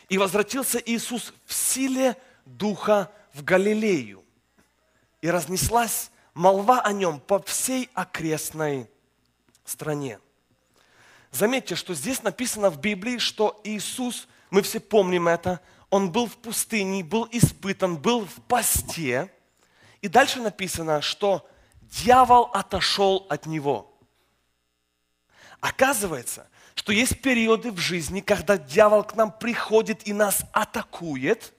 И 0.08 0.18
возвратился 0.18 0.78
Иисус 0.78 1.32
в 1.46 1.54
силе 1.54 2.16
Духа 2.44 3.10
в 3.32 3.42
Галилею. 3.42 4.24
И 5.20 5.30
разнеслась 5.30 6.10
молва 6.34 6.80
о 6.80 6.92
нем 6.92 7.20
по 7.20 7.42
всей 7.42 7.90
окрестной 7.94 8.88
стране. 9.64 10.18
Заметьте, 11.30 11.74
что 11.74 11.94
здесь 11.94 12.22
написано 12.22 12.70
в 12.70 12.78
Библии, 12.78 13.18
что 13.18 13.60
Иисус, 13.64 14.28
мы 14.50 14.62
все 14.62 14.78
помним 14.78 15.26
это, 15.26 15.60
он 15.90 16.12
был 16.12 16.26
в 16.26 16.36
пустыне, 16.36 17.02
был 17.02 17.28
испытан, 17.30 17.96
был 17.96 18.26
в 18.26 18.34
посте. 18.46 19.32
И 20.00 20.08
дальше 20.08 20.40
написано, 20.40 21.00
что 21.02 21.48
дьявол 21.82 22.50
отошел 22.52 23.26
от 23.30 23.46
него. 23.46 23.90
Оказывается, 25.60 26.48
что 26.74 26.92
есть 26.92 27.22
периоды 27.22 27.70
в 27.70 27.78
жизни, 27.78 28.20
когда 28.20 28.58
дьявол 28.58 29.04
к 29.04 29.14
нам 29.14 29.32
приходит 29.32 30.06
и 30.06 30.12
нас 30.12 30.44
атакует, 30.52 31.54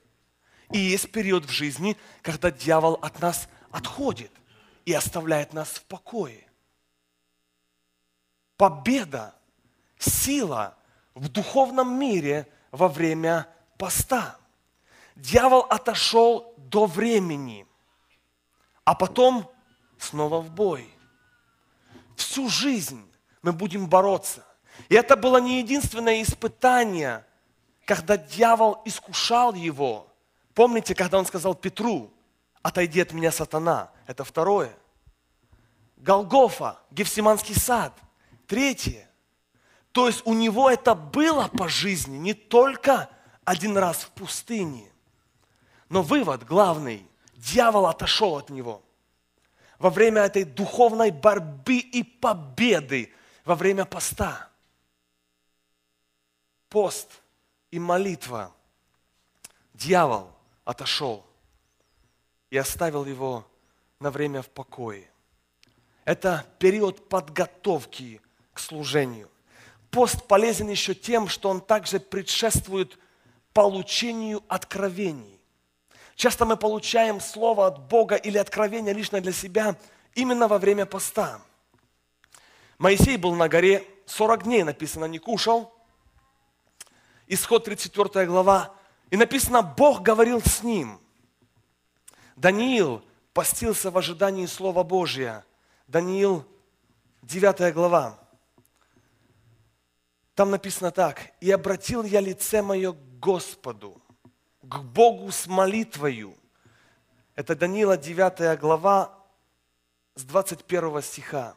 и 0.71 0.77
есть 0.77 1.11
период 1.11 1.45
в 1.45 1.49
жизни, 1.49 1.97
когда 2.21 2.51
дьявол 2.51 2.95
от 3.01 3.19
нас 3.21 3.47
отходит 3.71 4.31
и 4.85 4.93
оставляет 4.93 5.53
нас 5.53 5.69
в 5.69 5.83
покое. 5.83 6.47
Победа, 8.57 9.35
сила 9.97 10.77
в 11.13 11.29
духовном 11.29 11.99
мире 11.99 12.47
во 12.71 12.87
время 12.87 13.47
поста. 13.77 14.37
Дьявол 15.15 15.61
отошел 15.61 16.53
до 16.57 16.85
времени, 16.85 17.65
а 18.83 18.95
потом 18.95 19.49
снова 19.97 20.41
в 20.41 20.51
бой. 20.51 20.89
Всю 22.15 22.49
жизнь 22.49 23.09
мы 23.41 23.53
будем 23.53 23.87
бороться. 23.87 24.45
И 24.89 24.95
это 24.95 25.15
было 25.15 25.37
не 25.37 25.59
единственное 25.59 26.21
испытание, 26.21 27.25
когда 27.85 28.17
дьявол 28.17 28.81
искушал 28.85 29.53
его. 29.53 30.07
Помните, 30.53 30.95
когда 30.95 31.19
он 31.19 31.25
сказал 31.25 31.55
Петру, 31.55 32.11
отойди 32.61 33.01
от 33.01 33.13
меня, 33.13 33.31
сатана. 33.31 33.91
Это 34.07 34.23
второе. 34.23 34.75
Голгофа, 35.97 36.79
Гефсиманский 36.91 37.55
сад. 37.55 37.93
Третье. 38.47 39.09
То 39.91 40.07
есть 40.07 40.21
у 40.25 40.33
него 40.33 40.69
это 40.69 40.93
было 40.93 41.47
по 41.47 41.67
жизни, 41.69 42.17
не 42.17 42.33
только 42.33 43.09
один 43.43 43.77
раз 43.77 44.03
в 44.03 44.09
пустыне. 44.09 44.91
Но 45.89 46.01
вывод 46.01 46.43
главный, 46.43 47.07
дьявол 47.35 47.87
отошел 47.87 48.35
от 48.35 48.49
него. 48.49 48.81
Во 49.79 49.89
время 49.89 50.23
этой 50.23 50.43
духовной 50.43 51.11
борьбы 51.11 51.77
и 51.77 52.03
победы, 52.03 53.13
во 53.45 53.55
время 53.55 53.85
поста. 53.85 54.49
Пост 56.75 57.21
и 57.71 57.79
молитва. 57.79 58.53
Дьявол 59.73 60.29
отошел 60.65 61.25
и 62.49 62.57
оставил 62.57 63.05
его 63.05 63.47
на 64.01 64.11
время 64.11 64.41
в 64.41 64.49
покое. 64.49 65.09
Это 66.03 66.45
период 66.59 67.07
подготовки 67.07 68.19
к 68.51 68.59
служению. 68.59 69.31
Пост 69.89 70.27
полезен 70.27 70.67
еще 70.67 70.93
тем, 70.93 71.29
что 71.29 71.47
он 71.47 71.61
также 71.61 72.01
предшествует 72.01 72.99
получению 73.53 74.43
откровений. 74.49 75.39
Часто 76.15 76.43
мы 76.43 76.57
получаем 76.57 77.21
слово 77.21 77.67
от 77.67 77.87
Бога 77.87 78.15
или 78.17 78.37
откровение 78.37 78.93
лично 78.93 79.21
для 79.21 79.31
себя 79.31 79.77
именно 80.13 80.49
во 80.49 80.57
время 80.57 80.85
поста. 80.85 81.39
Моисей 82.79 83.15
был 83.15 83.33
на 83.33 83.47
горе 83.47 83.87
40 84.07 84.43
дней, 84.43 84.63
написано, 84.63 85.05
не 85.05 85.19
кушал. 85.19 85.74
Исход 87.27 87.63
34 87.63 88.27
глава. 88.27 88.73
И 89.09 89.17
написано, 89.17 89.61
Бог 89.61 90.01
говорил 90.01 90.41
с 90.41 90.61
ним. 90.63 90.99
Даниил 92.35 93.03
постился 93.33 93.89
в 93.89 93.97
ожидании 93.97 94.45
Слова 94.45 94.83
Божия. 94.83 95.45
Даниил, 95.87 96.45
9 97.23 97.73
глава. 97.73 98.19
Там 100.35 100.51
написано 100.51 100.91
так. 100.91 101.31
«И 101.39 101.49
обратил 101.49 102.03
я 102.03 102.19
лице 102.19 102.61
мое 102.61 102.91
к 102.91 103.19
Господу, 103.19 104.01
к 104.61 104.79
Богу 104.79 105.31
с 105.31 105.47
молитвою». 105.47 106.35
Это 107.35 107.55
Даниила 107.55 107.97
9 107.97 108.59
глава 108.59 109.17
с 110.15 110.23
21 110.23 111.01
стиха. 111.01 111.55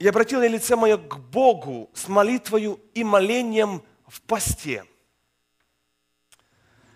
«И 0.00 0.08
обратил 0.08 0.42
я 0.42 0.48
лице 0.48 0.74
мое 0.74 0.96
к 0.96 1.20
Богу 1.20 1.88
с 1.94 2.08
молитвою 2.08 2.80
и 2.94 3.04
молением 3.04 3.84
в 4.08 4.20
посте, 4.22 4.84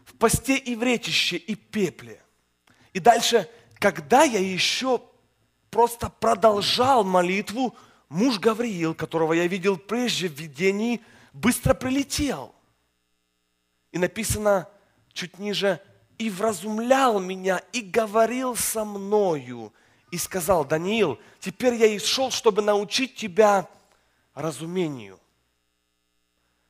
в 0.05 0.17
посте 0.17 0.57
и 0.57 0.75
в 0.75 0.83
речище, 0.83 1.37
и 1.37 1.55
пепле». 1.55 2.21
И 2.95 3.01
дальше, 3.01 3.49
когда 3.75 4.23
я 4.23 4.41
еще 4.41 5.03
просто 5.71 6.09
продолжал 6.09 7.05
молитву, 7.05 7.77
муж 8.09 8.39
Гавриил, 8.39 8.95
которого 8.95 9.33
я 9.33 9.47
видел 9.49 9.77
прежде 9.77 10.29
в 10.29 10.33
видении, 10.33 11.03
быстро 11.33 11.75
прилетел. 11.75 12.55
И 13.91 13.99
написано 13.99 14.69
чуть 15.13 15.39
ниже, 15.39 15.81
и 16.17 16.31
вразумлял 16.31 17.21
меня, 17.21 17.61
и 17.73 17.81
говорил 17.81 18.57
со 18.57 18.85
мною, 18.85 19.73
и 20.15 20.19
сказал, 20.19 20.65
Даниил, 20.65 21.19
теперь 21.41 21.75
я 21.75 21.87
и 21.87 21.99
шел, 21.99 22.31
чтобы 22.31 22.63
научить 22.63 23.17
тебя 23.17 23.69
разумению. 24.33 25.19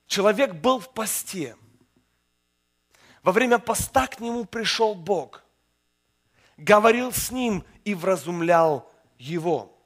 Человек 0.06 0.54
был 0.54 0.80
в 0.80 0.88
посте. 0.88 1.54
Во 3.22 3.32
время 3.32 3.58
поста 3.58 4.06
к 4.06 4.18
нему 4.18 4.46
пришел 4.46 4.94
Бог, 4.94 5.44
говорил 6.56 7.12
с 7.12 7.30
ним 7.30 7.66
и 7.84 7.94
вразумлял 7.94 8.90
его. 9.18 9.78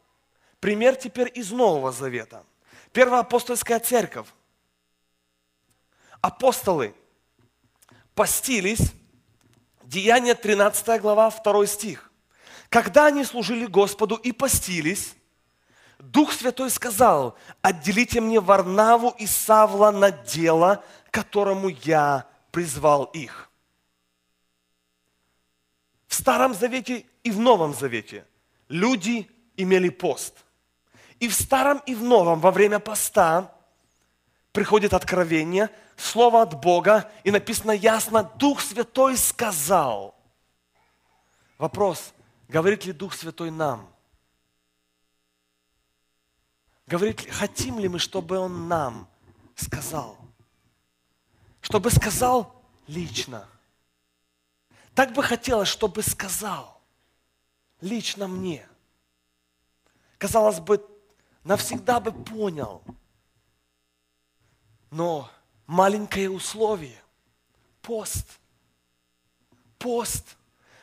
Пример 0.60 0.94
теперь 0.94 1.32
из 1.34 1.50
Нового 1.50 1.90
Завета. 1.90 2.44
Первая 2.92 3.22
апостольская 3.22 3.80
церковь. 3.80 4.28
Апостолы 6.20 6.94
постились, 8.14 8.92
Деяние 9.82 10.36
13 10.36 11.00
глава, 11.00 11.28
2 11.30 11.66
стих. 11.66 12.07
Когда 12.68 13.06
они 13.06 13.24
служили 13.24 13.66
Господу 13.66 14.16
и 14.16 14.32
постились, 14.32 15.14
Дух 15.98 16.32
Святой 16.32 16.70
сказал, 16.70 17.36
отделите 17.62 18.20
мне 18.20 18.40
Варнаву 18.40 19.14
и 19.18 19.26
Савла 19.26 19.90
на 19.90 20.10
дело, 20.10 20.84
которому 21.10 21.68
я 21.68 22.26
призвал 22.50 23.04
их. 23.04 23.50
В 26.06 26.14
Старом 26.14 26.54
Завете 26.54 27.06
и 27.24 27.30
в 27.30 27.40
Новом 27.40 27.74
Завете 27.74 28.26
люди 28.68 29.28
имели 29.56 29.88
пост– 29.88 30.34
и 31.20 31.28
в 31.28 31.34
Старом, 31.34 31.82
и 31.86 31.94
в 31.94 32.02
Новом 32.02 32.40
во 32.40 32.50
время 32.50 32.78
поста 32.78 33.52
приходит 34.52 34.94
откровение, 34.94 35.70
слово 35.96 36.42
от 36.42 36.60
Бога, 36.60 37.10
и 37.24 37.30
написано 37.30 37.72
ясно, 37.72 38.30
Дух 38.36 38.60
Святой 38.60 39.16
сказал. 39.16 40.14
Вопрос, 41.58 42.12
говорит 42.48 42.84
ли 42.84 42.92
Дух 42.92 43.14
Святой 43.14 43.50
нам? 43.50 43.92
Говорит 46.86 47.30
хотим 47.30 47.78
ли 47.78 47.88
мы, 47.88 47.98
чтобы 47.98 48.38
Он 48.38 48.66
нам 48.66 49.08
сказал? 49.54 50.18
Чтобы 51.60 51.90
сказал 51.90 52.64
лично. 52.86 53.46
Так 54.94 55.12
бы 55.12 55.22
хотелось, 55.22 55.68
чтобы 55.68 56.02
сказал 56.02 56.80
лично 57.80 58.26
мне. 58.26 58.66
Казалось 60.16 60.60
бы, 60.60 60.84
навсегда 61.44 62.00
бы 62.00 62.12
понял. 62.12 62.82
Но 64.90 65.30
маленькое 65.66 66.30
условие– 66.30 67.00
пост. 67.82 68.26
Пост. 69.78 70.36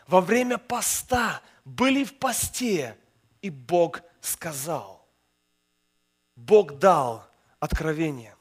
Во 0.07 0.21
время 0.21 0.57
поста 0.57 1.41
были 1.65 2.03
в 2.03 2.17
посте, 2.17 2.97
и 3.41 3.49
Бог 3.49 4.01
сказал. 4.21 5.05
Бог 6.35 6.77
дал 6.77 7.25
откровение. 7.59 8.35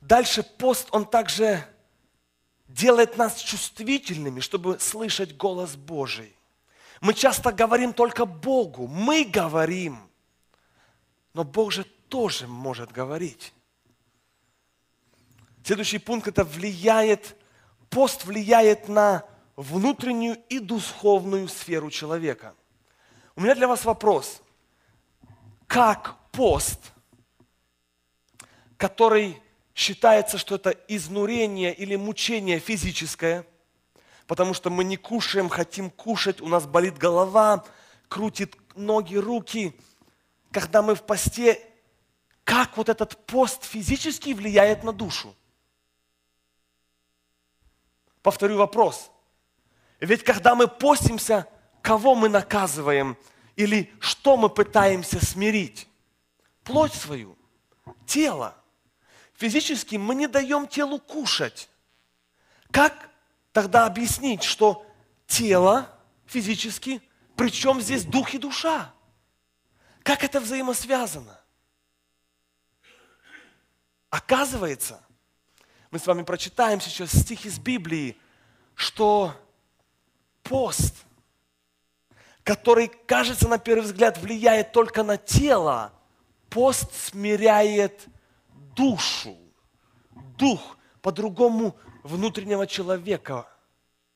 Дальше 0.00 0.42
пост, 0.42 0.88
он 0.90 1.06
также 1.06 1.64
делает 2.66 3.16
нас 3.16 3.38
чувствительными, 3.40 4.40
чтобы 4.40 4.80
слышать 4.80 5.36
голос 5.36 5.76
Божий. 5.76 6.34
Мы 7.00 7.14
часто 7.14 7.52
говорим 7.52 7.92
только 7.92 8.24
Богу, 8.24 8.86
мы 8.86 9.24
говорим, 9.24 10.08
но 11.34 11.44
Бог 11.44 11.72
же 11.72 11.84
тоже 12.08 12.46
может 12.46 12.92
говорить. 12.92 13.52
Следующий 15.64 15.98
пункт– 15.98 16.28
это 16.28 16.44
влияет, 16.44 17.36
пост 17.90 18.24
влияет 18.24 18.88
на 18.88 19.24
внутреннюю 19.56 20.42
и 20.48 20.58
духовную 20.58 21.48
сферу 21.48 21.90
человека. 21.90 22.54
У 23.36 23.40
меня 23.40 23.54
для 23.54 23.68
вас 23.68 23.84
вопрос. 23.84 24.42
Как 25.66 26.16
пост, 26.30 26.92
который 28.76 29.40
считается, 29.74 30.38
что 30.38 30.56
это 30.56 30.70
изнурение 30.88 31.74
или 31.74 31.96
мучение 31.96 32.58
физическое– 32.58 33.46
потому 34.32 34.54
что 34.54 34.70
мы 34.70 34.82
не 34.82 34.96
кушаем, 34.96 35.50
хотим 35.50 35.90
кушать, 35.90 36.40
у 36.40 36.48
нас 36.48 36.66
болит 36.66 36.96
голова, 36.96 37.66
крутит 38.08 38.56
ноги, 38.74 39.16
руки. 39.16 39.78
Когда 40.50 40.80
мы 40.80 40.94
в 40.94 41.02
посте, 41.02 41.60
как 42.42 42.78
вот 42.78 42.88
этот 42.88 43.26
пост 43.26 43.62
физически 43.64 44.32
влияет 44.32 44.84
на 44.84 44.92
душу? 44.94 45.36
Повторю 48.22 48.56
вопрос. 48.56 49.11
Ведь 50.02 50.24
когда 50.24 50.56
мы 50.56 50.66
постимся, 50.66 51.46
кого 51.80 52.16
мы 52.16 52.28
наказываем 52.28 53.16
Или 53.54 53.92
что 54.00 54.36
мы 54.36 54.48
пытаемся 54.50 55.24
смирить? 55.24 55.88
Плоть 56.64 56.92
свою, 56.92 57.38
тело. 58.06 58.56
Физически 59.34 59.96
мы 59.96 60.14
не 60.14 60.26
даем 60.26 60.66
телу 60.66 60.98
кушать. 60.98 61.68
Как 62.70 63.10
тогда 63.52 63.86
объяснить, 63.86 64.42
что 64.42 64.86
тело 65.26 65.88
физически, 66.26 67.02
причем 67.36 67.80
здесь 67.80 68.04
дух 68.04 68.34
и 68.34 68.38
душа? 68.38 68.92
Как 70.02 70.24
это 70.24 70.40
взаимосвязано? 70.40 71.38
Оказывается, 74.10 75.04
мы 75.90 75.98
с 75.98 76.06
вами 76.06 76.22
прочитаем 76.22 76.80
сейчас 76.80 77.12
стих 77.12 77.44
из 77.44 77.58
Библии, 77.58 78.16
что 78.74 79.36
пост, 80.42 80.94
который, 82.42 82.88
кажется, 82.88 83.48
на 83.48 83.58
первый 83.58 83.84
взгляд 83.84 84.18
влияет 84.18 84.72
только 84.72 85.02
на 85.02 85.16
тело, 85.16 85.92
пост 86.50 86.92
смиряет 86.94 88.06
душу. 88.74 89.36
Дух 90.36 90.76
по-другому 91.00 91.76
внутреннего 92.02 92.66
человека 92.66 93.46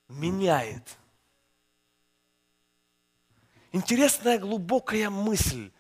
меняет. 0.09 0.97
Интересная 3.73 4.39
глубокая 4.39 5.11
мысль 5.11 5.71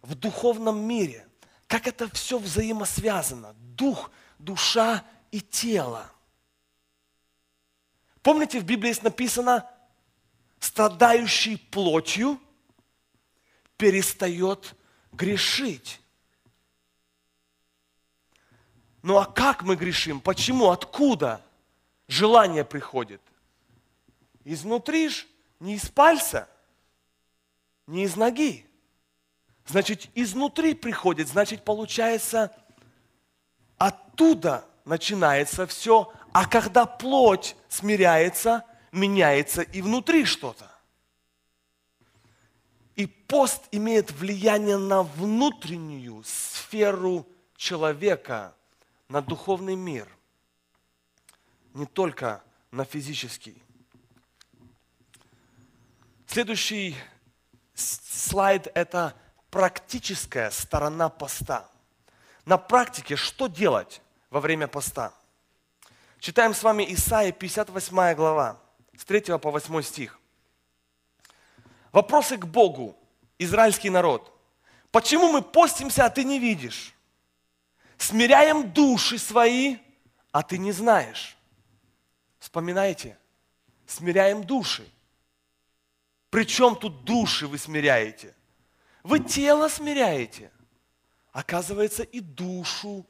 в 0.00 0.14
духовном 0.14 0.80
мире, 0.80 1.26
как 1.66 1.86
это 1.86 2.08
все 2.14 2.38
взаимосвязано. 2.38 3.54
Дух, 3.54 4.10
душа 4.38 5.04
и 5.30 5.40
тело. 5.40 6.10
Помните, 8.22 8.60
в 8.60 8.64
Библии 8.64 8.88
есть 8.88 9.02
написано, 9.02 9.68
страдающий 10.62 11.56
плотью 11.56 12.40
перестает 13.76 14.76
грешить. 15.10 16.00
Ну 19.02 19.18
а 19.18 19.26
как 19.26 19.62
мы 19.62 19.74
грешим? 19.74 20.20
Почему? 20.20 20.70
Откуда 20.70 21.44
желание 22.06 22.64
приходит? 22.64 23.20
Изнутри 24.44 25.08
ж, 25.08 25.26
не 25.58 25.74
из 25.74 25.88
пальца, 25.88 26.48
не 27.88 28.04
из 28.04 28.14
ноги. 28.14 28.64
Значит, 29.66 30.08
изнутри 30.14 30.74
приходит, 30.74 31.26
значит, 31.26 31.64
получается, 31.64 32.54
оттуда 33.78 34.64
начинается 34.84 35.66
все, 35.66 36.12
а 36.32 36.46
когда 36.46 36.86
плоть 36.86 37.56
смиряется, 37.68 38.64
меняется 38.92 39.62
и 39.62 39.82
внутри 39.82 40.24
что-то. 40.24 40.70
И 42.94 43.06
пост 43.06 43.62
имеет 43.72 44.10
влияние 44.12 44.76
на 44.76 45.02
внутреннюю 45.02 46.22
сферу 46.24 47.26
человека, 47.56 48.54
на 49.08 49.22
духовный 49.22 49.76
мир, 49.76 50.08
не 51.72 51.86
только 51.86 52.44
на 52.70 52.84
физический. 52.84 53.60
Следующий 56.26 56.96
слайд– 57.74 58.68
это 58.74 59.14
практическая 59.50 60.50
сторона 60.50 61.08
поста. 61.08 61.68
На 62.44 62.58
практике 62.58 63.16
что 63.16 63.46
делать 63.46 64.02
во 64.30 64.40
время 64.40 64.66
поста? 64.66 65.12
Читаем 66.18 66.54
с 66.54 66.62
вами 66.62 66.86
Исаия 66.92 67.32
58 67.32 68.14
глава, 68.14 68.61
с 68.96 69.04
3 69.04 69.38
по 69.38 69.50
8 69.50 69.82
стих. 69.82 70.20
Вопросы 71.92 72.36
к 72.36 72.46
Богу, 72.46 72.96
израильский 73.38 73.90
народ. 73.90 74.32
Почему 74.90 75.32
мы 75.32 75.42
постимся, 75.42 76.06
а 76.06 76.10
ты 76.10 76.24
не 76.24 76.38
видишь? 76.38 76.94
Смиряем 77.98 78.72
души 78.72 79.18
свои, 79.18 79.78
а 80.30 80.42
ты 80.42 80.58
не 80.58 80.72
знаешь. 80.72 81.36
Вспоминайте, 82.38 83.18
смиряем 83.86 84.44
души. 84.44 84.88
Причем 86.30 86.76
тут 86.76 87.04
души 87.04 87.46
вы 87.46 87.58
смиряете? 87.58 88.34
Вы 89.02 89.20
тело 89.20 89.68
смиряете. 89.68 90.50
Оказывается, 91.32 92.02
и 92.02 92.20
душу, 92.20 93.06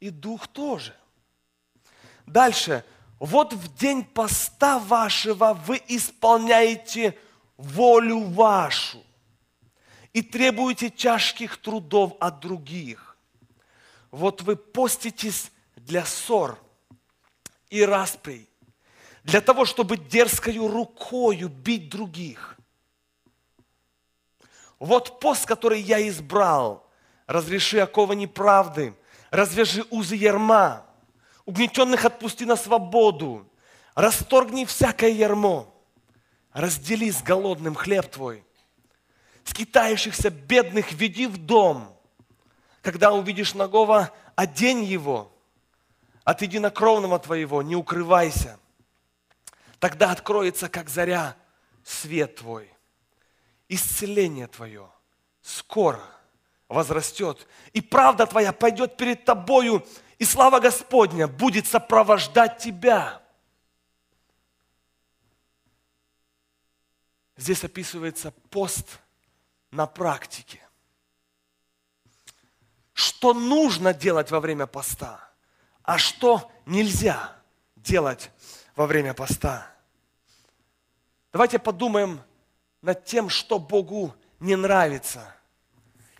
и 0.00 0.10
дух 0.10 0.48
тоже. 0.48 0.96
Дальше. 2.26 2.84
Вот 3.22 3.52
в 3.52 3.72
день 3.76 4.02
поста 4.02 4.80
вашего 4.80 5.54
вы 5.54 5.80
исполняете 5.86 7.16
волю 7.56 8.18
вашу 8.18 9.00
и 10.12 10.22
требуете 10.22 10.90
тяжких 10.90 11.56
трудов 11.58 12.16
от 12.18 12.40
других. 12.40 13.16
Вот 14.10 14.42
вы 14.42 14.56
поститесь 14.56 15.52
для 15.76 16.04
ссор 16.04 16.58
и 17.70 17.84
расприй, 17.84 18.48
для 19.22 19.40
того, 19.40 19.66
чтобы 19.66 19.98
дерзкою 19.98 20.66
рукою 20.66 21.48
бить 21.48 21.90
других. 21.90 22.56
Вот 24.80 25.20
пост, 25.20 25.46
который 25.46 25.80
я 25.80 26.08
избрал. 26.08 26.90
Разреши 27.28 27.78
оковы 27.78 28.16
неправды, 28.16 28.96
развяжи 29.30 29.84
узы 29.90 30.16
ярма, 30.16 30.84
угнетенных 31.46 32.04
отпусти 32.04 32.44
на 32.44 32.56
свободу, 32.56 33.48
расторгни 33.94 34.64
всякое 34.64 35.10
ярмо, 35.10 35.72
раздели 36.52 37.10
с 37.10 37.22
голодным 37.22 37.74
хлеб 37.74 38.10
твой, 38.10 38.44
скитающихся 39.44 40.30
бедных 40.30 40.92
веди 40.92 41.26
в 41.26 41.38
дом, 41.38 41.96
когда 42.80 43.12
увидишь 43.12 43.54
нагого, 43.54 44.12
одень 44.34 44.84
его, 44.84 45.32
от 46.24 46.42
единокровного 46.42 47.18
твоего 47.18 47.62
не 47.62 47.76
укрывайся, 47.76 48.58
тогда 49.78 50.12
откроется, 50.12 50.68
как 50.68 50.88
заря, 50.88 51.36
свет 51.84 52.36
твой. 52.36 52.70
Исцеление 53.68 54.46
твое 54.46 54.88
скоро 55.40 56.00
возрастет, 56.68 57.46
и 57.72 57.80
правда 57.80 58.26
твоя 58.26 58.52
пойдет 58.52 58.96
перед 58.96 59.24
тобою, 59.24 59.84
и 60.22 60.24
слава 60.24 60.60
Господня 60.60 61.26
будет 61.26 61.66
сопровождать 61.66 62.58
тебя. 62.58 63.20
Здесь 67.36 67.64
описывается 67.64 68.30
пост 68.48 69.00
на 69.72 69.88
практике. 69.88 70.60
Что 72.92 73.34
нужно 73.34 73.92
делать 73.92 74.30
во 74.30 74.38
время 74.38 74.68
поста, 74.68 75.28
а 75.82 75.98
что 75.98 76.52
нельзя 76.66 77.36
делать 77.74 78.30
во 78.76 78.86
время 78.86 79.14
поста. 79.14 79.74
Давайте 81.32 81.58
подумаем 81.58 82.22
над 82.80 83.04
тем, 83.04 83.28
что 83.28 83.58
Богу 83.58 84.14
не 84.38 84.54
нравится. 84.54 85.34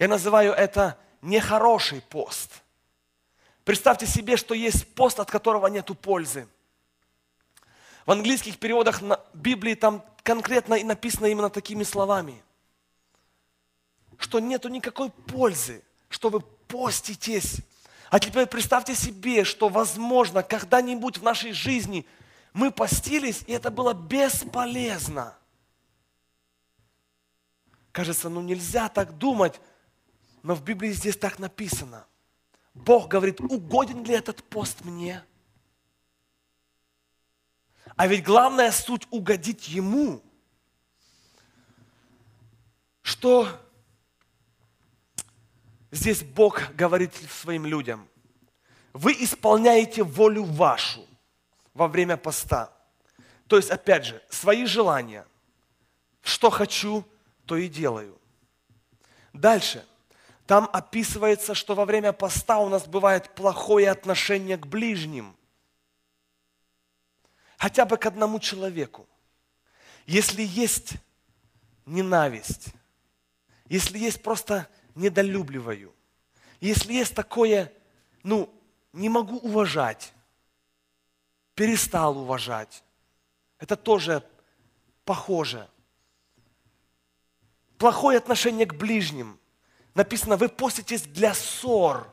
Я 0.00 0.08
называю 0.08 0.54
это 0.54 0.98
нехороший 1.20 2.00
пост. 2.00 2.61
Представьте 3.64 4.06
себе, 4.06 4.36
что 4.36 4.54
есть 4.54 4.94
пост, 4.94 5.20
от 5.20 5.30
которого 5.30 5.66
нет 5.68 5.86
пользы. 6.00 6.48
В 8.06 8.10
английских 8.10 8.58
переводах 8.58 9.00
Библии 9.32 9.74
там 9.74 10.04
конкретно 10.22 10.74
и 10.74 10.84
написано 10.84 11.26
именно 11.26 11.50
такими 11.50 11.84
словами, 11.84 12.42
что 14.18 14.40
нету 14.40 14.68
никакой 14.68 15.10
пользы, 15.10 15.82
что 16.08 16.28
вы 16.28 16.40
поститесь. 16.40 17.58
А 18.10 18.18
теперь 18.18 18.46
представьте 18.46 18.94
себе, 18.94 19.44
что 19.44 19.68
возможно 19.68 20.42
когда-нибудь 20.42 21.18
в 21.18 21.22
нашей 21.22 21.52
жизни 21.52 22.06
мы 22.52 22.70
постились, 22.70 23.42
и 23.46 23.52
это 23.52 23.70
было 23.70 23.94
бесполезно– 23.94 25.36
Кажется, 27.92 28.30
ну 28.30 28.40
нельзя 28.40 28.88
так 28.88 29.18
думать, 29.18 29.60
но 30.42 30.54
в 30.54 30.64
Библии 30.64 30.90
здесь 30.90 31.16
так 31.16 31.38
написано. 31.38 32.06
Бог 32.74 33.08
говорит, 33.08 33.40
угоден 33.40 34.04
ли 34.04 34.14
этот 34.14 34.42
пост 34.44 34.84
мне? 34.84 35.24
А 37.96 38.06
ведь 38.06 38.24
главная 38.24 38.72
суть 38.72 39.06
угодить 39.10 39.68
Ему. 39.68 40.22
Что 43.02 43.48
здесь 45.90 46.22
Бог 46.22 46.74
говорит 46.74 47.14
своим 47.14 47.66
людям? 47.66 48.08
Вы 48.92 49.12
исполняете 49.12 50.02
волю 50.02 50.44
вашу 50.44 51.06
во 51.74 51.88
время 51.88 52.16
поста. 52.16 52.72
То 53.46 53.56
есть, 53.56 53.70
опять 53.70 54.06
же, 54.06 54.22
свои 54.30 54.64
желания. 54.64 55.26
Что 56.22 56.50
хочу, 56.50 57.04
то 57.44 57.56
и 57.56 57.68
делаю. 57.68 58.18
Дальше. 59.32 59.84
Там 60.52 60.68
описывается, 60.70 61.54
что 61.54 61.74
во 61.74 61.86
время 61.86 62.12
поста 62.12 62.58
у 62.58 62.68
нас 62.68 62.86
бывает 62.86 63.34
плохое 63.34 63.90
отношение 63.90 64.58
к 64.58 64.66
ближним. 64.66 65.34
Хотя 67.56 67.86
бы 67.86 67.96
к 67.96 68.04
одному 68.04 68.38
человеку. 68.38 69.08
Если 70.04 70.42
есть 70.42 70.96
ненависть, 71.86 72.66
если 73.70 73.96
есть 73.96 74.22
просто 74.22 74.68
недолюбливаю, 74.94 75.94
если 76.60 76.92
есть 76.92 77.14
такое, 77.14 77.72
ну, 78.22 78.52
не 78.92 79.08
могу 79.08 79.38
уважать, 79.38 80.12
перестал 81.54 82.18
уважать, 82.18 82.84
это 83.58 83.74
тоже 83.74 84.22
похоже. 85.06 85.66
Плохое 87.78 88.18
отношение 88.18 88.66
к 88.66 88.74
ближним. 88.74 89.40
Написано, 89.94 90.36
вы 90.36 90.48
поститесь 90.48 91.02
для 91.02 91.34
ссор. 91.34 92.08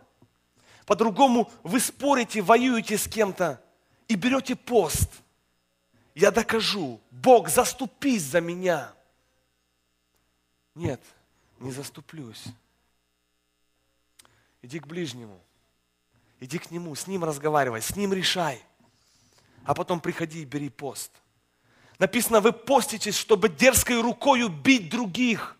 По-другому 0.85 1.51
вы 1.63 1.79
спорите, 1.79 2.41
воюете 2.41 2.97
с 2.97 3.07
кем-то 3.07 3.61
и 4.07 4.15
берете 4.15 4.55
пост. 4.55 5.09
Я 6.15 6.31
докажу, 6.31 6.99
Бог, 7.11 7.47
заступись 7.47 8.23
за 8.23 8.41
меня. 8.41 8.91
Нет, 10.75 11.01
не 11.59 11.71
заступлюсь. 11.71 12.45
Иди 14.61 14.79
к 14.79 14.87
ближнему, 14.87 15.39
иди 16.39 16.57
к 16.57 16.71
нему, 16.71 16.93
с 16.95 17.07
ним 17.07 17.23
разговаривай, 17.23 17.81
с 17.81 17.95
ним 17.95 18.11
решай. 18.11 18.61
А 19.63 19.73
потом 19.73 20.01
приходи 20.01 20.41
и 20.41 20.45
бери 20.45 20.69
пост. 20.69 21.11
Написано, 21.99 22.41
вы 22.41 22.51
поститесь, 22.51 23.15
чтобы 23.15 23.49
дерзкой 23.49 24.01
рукою 24.01 24.49
бить 24.49 24.89
других. 24.89 25.58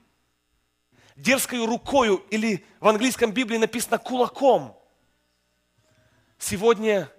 Дерзкой 1.20 1.66
рукою, 1.66 2.24
или 2.30 2.66
в 2.80 2.88
английском 2.88 3.32
Библии 3.32 3.58
написано 3.58 3.98
кулаком. 3.98 4.78
Сегодня 6.38 7.12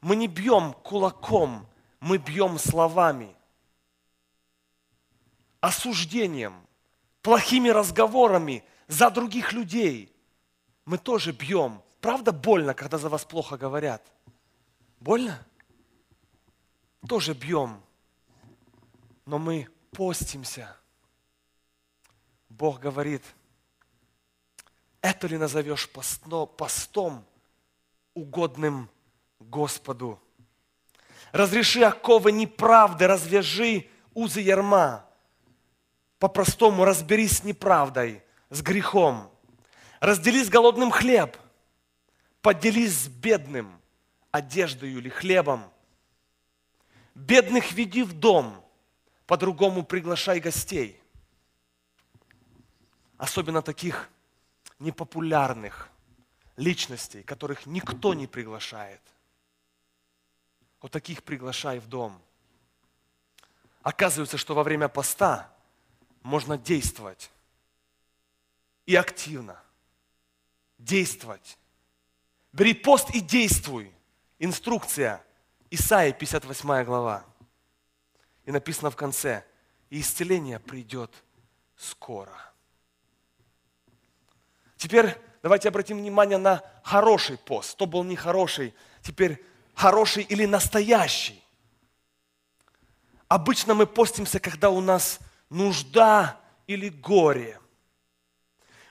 мы 0.00 0.14
не 0.14 0.28
бьем 0.28 0.72
кулаком, 0.72 1.66
мы 1.98 2.18
бьем 2.18 2.58
словами, 2.58 3.34
осуждением, 5.60 6.54
плохими 7.22 7.70
разговорами 7.70 8.64
за 8.86 9.10
других 9.10 9.52
людей. 9.52 10.14
Мы 10.84 10.98
тоже 10.98 11.32
бьем. 11.32 11.82
Правда 12.00 12.30
больно, 12.30 12.72
когда 12.72 12.98
за 12.98 13.08
вас 13.08 13.24
плохо 13.24 13.56
говорят? 13.56 14.06
Больно? 15.00 15.44
Тоже 17.08 17.34
бьем. 17.34 17.82
Но 19.26 19.38
мы 19.38 19.68
постимся. 19.90 20.76
Бог 22.56 22.78
говорит, 22.78 23.22
это 25.00 25.26
ли 25.26 25.36
назовешь 25.36 25.90
постом, 25.90 27.26
угодным 28.14 28.88
Господу? 29.40 30.22
Разреши 31.32 31.82
оковы 31.82 32.30
неправды, 32.30 33.08
развяжи 33.08 33.90
узы 34.14 34.40
ярма. 34.40 35.04
По-простому 36.20 36.84
разберись 36.84 37.38
с 37.38 37.44
неправдой, 37.44 38.22
с 38.50 38.62
грехом. 38.62 39.32
Раздели 39.98 40.44
с 40.44 40.48
голодным 40.48 40.92
хлеб. 40.92 41.36
Поделись 42.40 42.92
с 42.92 43.08
бедным 43.08 43.80
одеждою 44.30 44.98
или 44.98 45.08
хлебом. 45.08 45.72
Бедных 47.16 47.72
веди 47.72 48.04
в 48.04 48.12
дом, 48.12 48.64
по-другому 49.26 49.82
приглашай 49.82 50.38
гостей. 50.38 51.00
Особенно 53.16 53.62
таких 53.62 54.08
непопулярных 54.78 55.88
личностей, 56.56 57.22
которых 57.22 57.66
никто 57.66 58.14
не 58.14 58.26
приглашает– 58.26 59.00
вот 60.84 60.92
таких 60.92 61.22
приглашай 61.22 61.78
в 61.78 61.86
дом. 61.86 62.20
Оказывается, 63.80 64.36
что 64.36 64.54
во 64.54 64.62
время 64.62 64.88
поста 64.88 65.50
можно 66.22 66.58
действовать. 66.58 67.30
И 68.84 68.94
активно. 68.94 69.58
Действовать. 70.76 71.56
Бери 72.52 72.74
пост 72.74 73.08
и 73.14 73.20
действуй. 73.20 73.90
Инструкция. 74.38 75.24
Исаия, 75.70 76.12
58 76.12 76.84
глава. 76.84 77.24
И 78.44 78.52
написано 78.52 78.90
в 78.90 78.96
конце, 78.96 79.42
и 79.88 80.02
исцеление 80.02 80.58
придет 80.58 81.10
скоро. 81.78 82.52
Теперь 84.84 85.16
давайте 85.42 85.70
обратим 85.70 85.96
внимание 85.96 86.36
на 86.36 86.62
хороший 86.82 87.38
пост. 87.38 87.74
То 87.78 87.86
был 87.86 88.04
нехороший. 88.04 88.74
Теперь 89.00 89.42
хороший 89.72 90.24
или 90.24 90.44
настоящий. 90.44 91.42
Обычно 93.26 93.72
мы 93.72 93.86
постимся, 93.86 94.38
когда 94.40 94.68
у 94.68 94.82
нас 94.82 95.20
нужда 95.48 96.38
или 96.66 96.90
горе. 96.90 97.58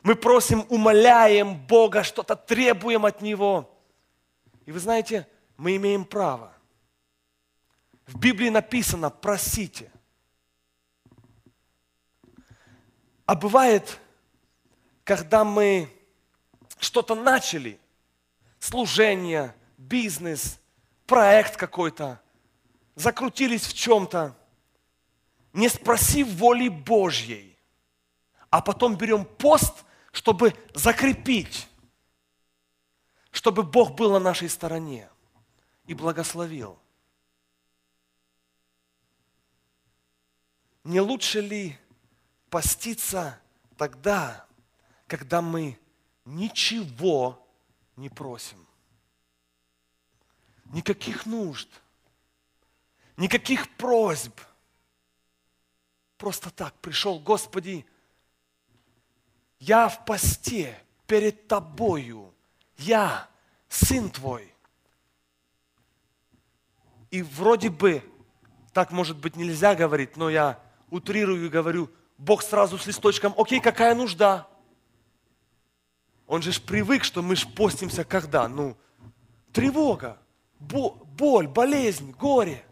Мы 0.02 0.16
просим, 0.16 0.66
умоляем 0.70 1.56
Бога, 1.68 2.02
что-то 2.02 2.36
требуем 2.36 3.06
от 3.06 3.22
Него. 3.22 3.80
И 4.66 4.72
вы 4.72 4.80
знаете, 4.80 5.28
мы 5.58 5.76
имеем 5.76 6.06
право. 6.06 6.54
В 8.08 8.18
Библии 8.18 8.50
написано 8.50 9.12
«просите». 9.12 9.92
А 13.28 13.36
бывает, 13.36 14.00
когда 15.04 15.44
мы 15.44 15.90
что-то 16.80 17.16
начали, 17.16 17.80
служение, 18.60 19.56
бизнес, 19.78 20.60
проект 21.06 21.58
какой-то, 21.58 22.22
закрутились 22.96 23.66
в 23.66 23.74
чем-то, 23.74 24.36
не 25.52 25.70
спросив 25.70 26.28
воли 26.36 26.70
Божьей, 26.70 27.58
а 28.50 28.62
потом 28.62 28.96
берем 28.96 29.26
пост, 29.26 29.84
чтобы 30.12 30.56
закрепить, 30.74 31.68
чтобы 33.32 33.64
Бог 33.64 33.96
был 33.96 34.12
на 34.12 34.20
нашей 34.20 34.50
стороне 34.50 35.10
и 35.86 35.94
благословил. 35.94 36.80
Не 40.84 41.00
лучше 41.00 41.40
ли 41.40 41.78
поститься 42.50 43.40
тогда, 43.78 44.46
когда 45.14 45.42
мы 45.42 45.80
ничего 46.26 47.48
не 47.96 48.10
просим? 48.10 48.66
никаких 50.74 51.28
нужд, 51.28 51.70
никаких 53.16 53.70
просьб. 53.78 54.40
Просто 56.18 56.50
так 56.50 56.74
пришел, 56.80 57.20
Господи, 57.20 57.86
я 59.60 59.88
в 59.88 60.04
посте 60.06 60.82
перед 61.06 61.48
Тобою, 61.48 62.34
я, 62.78 63.30
Сын 63.70 64.10
Твой. 64.10 64.52
И 67.12 67.22
вроде 67.22 67.70
бы, 67.70 68.04
так 68.72 68.92
может 68.92 69.18
быть 69.18 69.36
нельзя 69.36 69.76
говорить, 69.76 70.18
но 70.18 70.30
я 70.30 70.60
утрирую 70.90 71.46
и 71.46 71.50
говорю, 71.50 71.92
Бог 72.18 72.42
сразу 72.42 72.80
с 72.80 72.88
листочком, 72.88 73.36
окей, 73.38 73.60
какая 73.60 73.94
нужда? 73.94 74.48
Он 76.34 76.42
же 76.42 76.52
ж 76.52 76.60
привык, 76.60 77.04
что 77.04 77.22
мы 77.22 77.36
ж 77.36 77.48
постимся 77.48 78.04
когда? 78.04 78.48
Ну, 78.48 78.76
тревога 79.52 80.20
боль, 80.60 81.48
болезнь, 81.48 82.10
горе. 82.10 82.66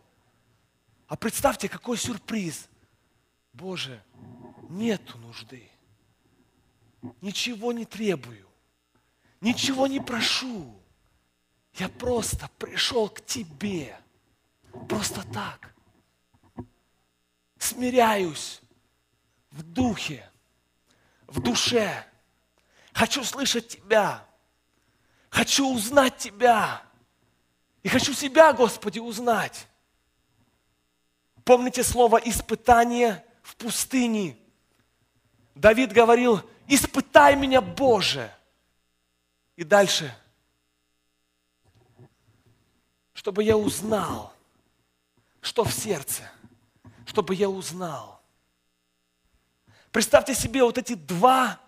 А 1.06 1.16
представьте, 1.16 1.70
какой 1.70 1.96
сюрприз. 1.96 2.68
Боже, 3.54 4.04
нету 4.68 5.16
нужды. 5.20 5.70
Ничего 7.22 7.72
не 7.72 7.86
требую. 7.86 8.48
Ничего 9.42 9.86
не 9.86 10.00
прошу. 10.00 10.76
Я 11.76 11.88
просто 11.88 12.50
пришел 12.58 13.10
к 13.10 13.24
Тебе. 13.24 13.96
Просто 14.90 15.24
так. 15.32 15.76
Смиряюсь 17.60 18.60
в 19.52 19.62
духе, 19.62 20.28
в 21.28 21.40
душе. 21.40 22.11
Хочу 22.94 23.24
слышать 23.24 23.68
Тебя. 23.68 24.26
Хочу 25.30 25.74
узнать 25.74 26.18
Тебя. 26.18 26.84
И 27.84 27.90
хочу 27.90 28.14
себя, 28.14 28.54
Господи, 28.54 29.00
узнать. 29.00 29.68
Помните 31.44 31.84
слово 31.84 32.18
«испытание» 32.18 33.26
в 33.42 33.56
пустыне? 33.56 34.38
Давид 35.56 35.92
говорил, 35.92 36.42
испытай 36.68 37.36
меня, 37.36 37.60
Боже. 37.60 38.32
И 39.56 39.64
дальше, 39.64 40.16
чтобы 43.14 43.44
я 43.44 43.58
узнал, 43.58 44.34
что 45.42 45.64
в 45.64 45.74
сердце, 45.74 46.24
чтобы 47.06 47.34
я 47.36 47.50
узнал. 47.50 48.22
Представьте 49.92 50.36
себе 50.36 50.64
вот 50.64 50.78
эти 50.78 50.94
два 50.94 51.60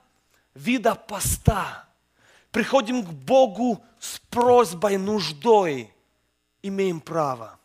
вида 0.53 0.95
поста. 0.95 1.87
Приходим 2.51 3.03
к 3.03 3.09
Богу 3.09 3.83
с 3.99 4.19
просьбой, 4.29 4.97
нуждой 4.97 5.93
имеем 6.61 7.01
право. 7.01 7.59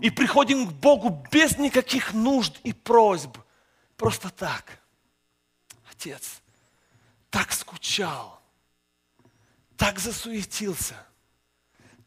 И 0.00 0.10
приходим 0.10 0.68
к 0.68 0.72
Богу 0.72 1.26
без 1.30 1.58
никаких 1.58 2.12
нужд 2.12 2.58
и 2.64 2.72
просьб. 2.72 3.36
Просто 3.96 4.30
так. 4.30 4.80
отец 5.90 6.40
так 7.30 7.52
скучал, 7.52 8.42
так 9.76 9.98
засуетился, 9.98 10.96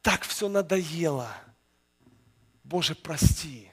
так 0.02 0.24
все 0.24 0.50
надоело. 0.50 1.32
Боже, 2.64 2.94
прости. 2.94 3.72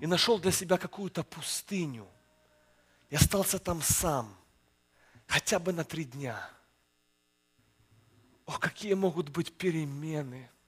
И 0.00 0.06
нашел 0.06 0.38
для 0.38 0.52
себя 0.52 0.78
какую-то 0.78 1.22
пустыню. 1.22 2.08
И 3.08 3.16
остался 3.16 3.58
там 3.58 3.80
сам, 3.82 4.36
хотя 5.26 5.58
бы 5.58 5.72
на 5.72 5.84
три 5.84 6.04
дня. 6.04 6.50
О, 8.46 8.58
какие 8.58 8.94
могут 8.94 9.28
быть 9.30 9.52
перемены– 9.56 10.50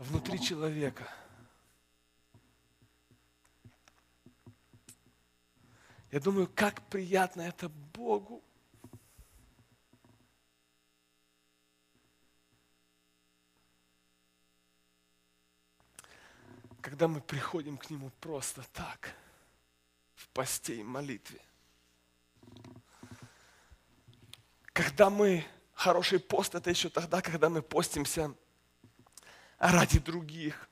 внутри 0.00 0.40
человека. 0.40 1.06
Я 6.10 6.18
думаю, 6.18 6.48
как 6.52 6.82
приятно 6.88 7.42
это 7.42 7.68
Богу. 7.68 8.42
Когда 16.80 17.08
мы 17.08 17.20
приходим 17.20 17.76
к 17.76 17.90
Нему 17.90 18.10
просто 18.20 18.62
так, 18.72 19.14
в 20.14 20.28
посте 20.28 20.76
и 20.76 20.82
молитве. 20.82 21.40
Когда 24.72 25.10
мы, 25.10 25.44
хороший 25.74 26.20
пост, 26.20 26.54
это 26.54 26.70
еще 26.70 26.88
тогда, 26.88 27.20
когда 27.20 27.48
мы 27.48 27.62
постимся 27.62 28.34
ради 29.58 29.98
других. 29.98 30.68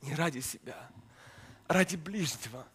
Не 0.00 0.14
ради 0.14 0.40
себя, 0.40 0.90
ради 1.66 1.96
ближнего. 1.96 2.66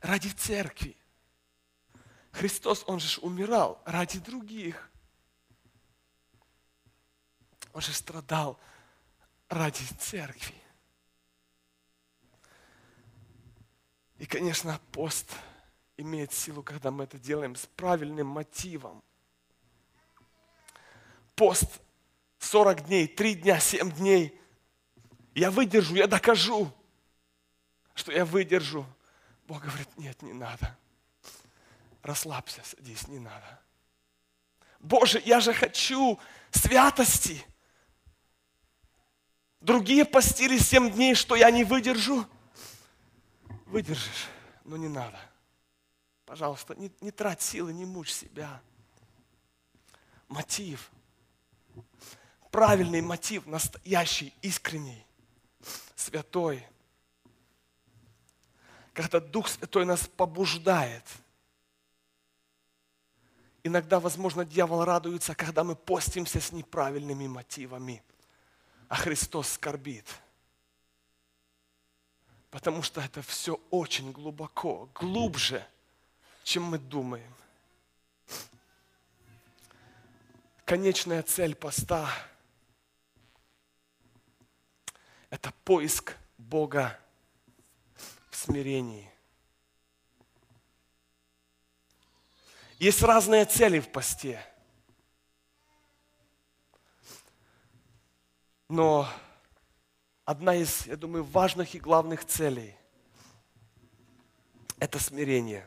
Ради 0.00 0.28
церкви. 0.28 0.96
Христос, 2.32 2.84
Он 2.86 3.00
же 3.00 3.20
умирал 3.20 3.82
ради 3.84 4.20
других. 4.20 4.90
Он 7.72 7.80
же 7.80 7.92
страдал 7.92 8.58
ради 9.48 9.82
церкви. 9.98 10.54
И, 14.18 14.26
конечно, 14.26 14.80
пост 14.92 15.32
имеет 15.96 16.32
силу, 16.32 16.62
когда 16.62 16.90
мы 16.90 17.04
это 17.04 17.18
делаем 17.18 17.54
с 17.56 17.66
правильным 17.66 18.26
мотивом 18.26 19.02
пост 21.38 21.80
40 22.40 22.86
дней, 22.86 23.06
3 23.06 23.34
дня, 23.36 23.60
7 23.60 23.92
дней. 23.92 24.38
Я 25.34 25.50
выдержу, 25.52 25.94
я 25.94 26.08
докажу, 26.08 26.72
что 27.94 28.12
я 28.12 28.24
выдержу. 28.24 28.84
Бог 29.46 29.62
говорит, 29.62 29.88
нет, 29.96 30.20
не 30.22 30.32
надо. 30.32 30.76
Расслабься, 32.02 32.60
садись, 32.64 33.06
не 33.06 33.20
надо. 33.20 33.60
Боже, 34.80 35.22
я 35.24 35.40
же 35.40 35.54
хочу 35.54 36.18
святости. 36.50 37.44
Другие 39.60 40.04
постили 40.04 40.58
7 40.58 40.90
дней, 40.92 41.14
что 41.14 41.36
я 41.36 41.50
не 41.50 41.64
выдержу. 41.64 42.26
Выдержишь, 43.66 44.28
но 44.64 44.76
не 44.76 44.88
надо. 44.88 45.18
Пожалуйста, 46.24 46.74
не, 46.74 46.90
не 47.00 47.10
трать 47.10 47.42
силы, 47.42 47.72
не 47.72 47.84
мучь 47.84 48.12
себя. 48.12 48.60
Мотив– 50.28 50.90
правильный 52.50 53.00
мотив, 53.00 53.46
настоящий, 53.46 54.32
искренний, 54.42 55.04
святой. 55.94 56.66
Когда 58.92 59.20
Дух 59.20 59.48
Святой 59.48 59.84
нас 59.84 60.08
побуждает. 60.08 61.04
Иногда, 63.62 64.00
возможно, 64.00 64.44
дьявол 64.44 64.84
радуется, 64.84 65.34
когда 65.34 65.62
мы 65.62 65.76
постимся 65.76 66.40
с 66.40 66.50
неправильными 66.50 67.28
мотивами, 67.28 68.02
а 68.88 68.96
Христос 68.96 69.52
скорбит. 69.52 70.06
Потому 72.50 72.82
что 72.82 73.00
это 73.00 73.22
все 73.22 73.60
очень 73.70 74.10
глубоко, 74.10 74.88
глубже, 74.94 75.64
чем 76.42 76.64
мы 76.64 76.78
думаем. 76.78 77.32
Конечная 80.64 81.22
цель 81.22 81.54
поста– 81.54 82.10
это 85.30 85.52
поиск 85.64 86.16
Бога 86.38 86.98
в 88.30 88.36
смирении. 88.36 89.10
Есть 92.78 93.02
разные 93.02 93.44
цели 93.44 93.80
в 93.80 93.90
посте. 93.90 94.42
Но 98.68 99.08
одна 100.26 100.54
из, 100.54 100.86
я 100.86 100.96
думаю, 100.96 101.24
важных 101.24 101.74
и 101.74 101.78
главных 101.78 102.26
целей– 102.26 102.76
это 104.78 104.98
смирение. 104.98 105.66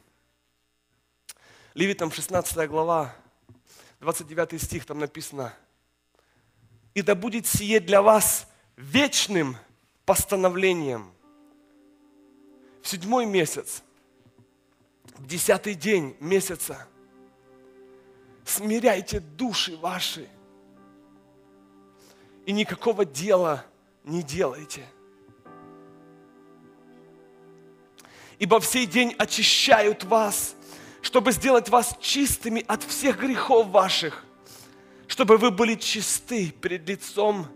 Левитам 1.74 2.12
16 2.12 2.70
глава, 2.70 3.16
29 4.02 4.62
стих, 4.62 4.86
там 4.86 5.00
написано, 5.00 5.52
«И 6.94 7.02
да 7.02 7.16
будет 7.16 7.48
сие 7.48 7.80
для 7.80 8.04
вас 8.04 8.48
вечным 8.76 9.58
постановлением 10.06 11.12
в 12.84 12.88
седьмой 12.88 13.26
месяц, 13.26 13.82
в 15.18 15.26
десятый 15.26 15.74
день 15.74 16.16
месяца, 16.20 16.88
смиряйте 18.46 19.20
души 19.20 19.76
ваши 19.78 20.30
и 22.46 22.52
никакого 22.52 23.06
дела 23.06 23.66
не 24.04 24.24
делайте. 24.24 24.86
Ибо 28.40 28.60
в 28.60 28.66
сей 28.66 28.86
день 28.86 29.14
очищают 29.18 30.04
вас– 30.04 30.56
чтобы 31.02 31.32
сделать 31.32 31.70
вас 31.70 31.98
чистыми 32.00 32.64
от 32.68 32.84
всех 32.84 33.20
грехов 33.20 33.68
ваших, 33.68 34.24
чтобы 35.08 35.38
вы 35.38 35.52
были 35.52 35.76
чисты 35.76 36.52
перед 36.52 36.88
лицом 36.88 37.48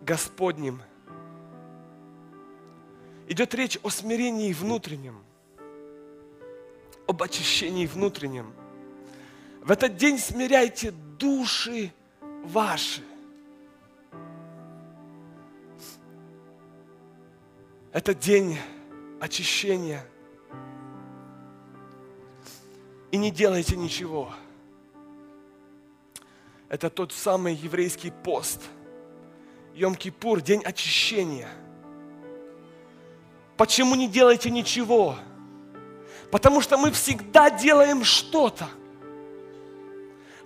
Господним. 0.00 0.82
Идет 3.28 3.54
речь 3.54 3.78
о 3.82 3.90
смирении 3.90 4.52
внутреннем, 4.52 5.22
об 7.06 7.22
очищении 7.22 7.86
внутреннем. 7.86 8.52
В 9.62 9.70
этот 9.70 9.96
день 9.96 10.18
смиряйте 10.18 10.90
души 10.90 11.92
ваши. 12.44 13.02
Это 17.94 18.14
день 18.14 18.58
очищения– 19.20 20.06
и 23.14 23.16
не 23.16 23.30
делайте 23.30 23.76
ничего. 23.76 24.34
Это 26.68 26.90
тот 26.90 27.12
самый 27.12 27.54
еврейский 27.54 28.10
пост. 28.10 28.60
Йом-Кипур, 29.76 30.40
день 30.40 30.64
очищения. 30.64 31.48
Почему 33.56 33.94
не 33.94 34.08
делайте 34.08 34.50
ничего? 34.50 35.14
Потому 36.32 36.60
что 36.60 36.76
мы 36.76 36.90
всегда 36.90 37.50
делаем 37.50 38.02
что-то. 38.02 38.68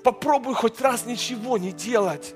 Попробуй 0.05 0.55
хоть 0.55 0.79
раз 0.83 1.07
ничего 1.07 1.57
не 1.57 1.73
делать 1.73 2.35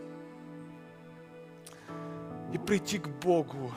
и 2.55 2.57
прийти 2.57 2.97
к 2.97 3.07
Богу. 3.07 3.71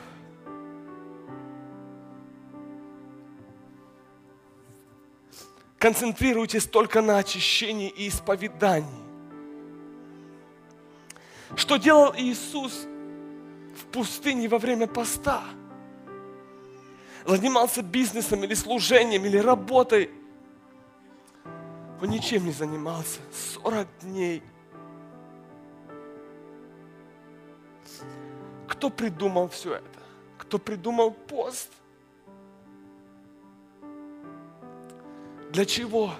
Концентрируйтесь 5.79 6.65
только 6.65 7.01
на 7.01 7.17
очищении 7.17 7.89
и 7.89 8.07
исповедании. 8.07 9.05
Что 11.55 11.77
делал 11.77 12.13
Иисус 12.17 12.87
в 13.77 13.85
пустыне 13.91 14.47
во 14.47 14.57
время 14.57 14.87
поста? 14.87 15.43
Занимался 17.25 17.81
бизнесом 17.81 18.43
или 18.43 18.53
служением, 18.53 19.25
или 19.25 19.37
работой. 19.37 20.11
Он 22.01 22.09
ничем 22.09 22.45
не 22.45 22.51
занимался. 22.51 23.19
40 23.63 23.87
дней. 24.01 24.43
Кто 28.67 28.89
придумал 28.89 29.47
все 29.49 29.75
это? 29.75 29.99
Кто 30.37 30.59
придумал 30.59 31.11
пост? 31.11 31.69
Для 35.51 35.65
чего? 35.65 36.13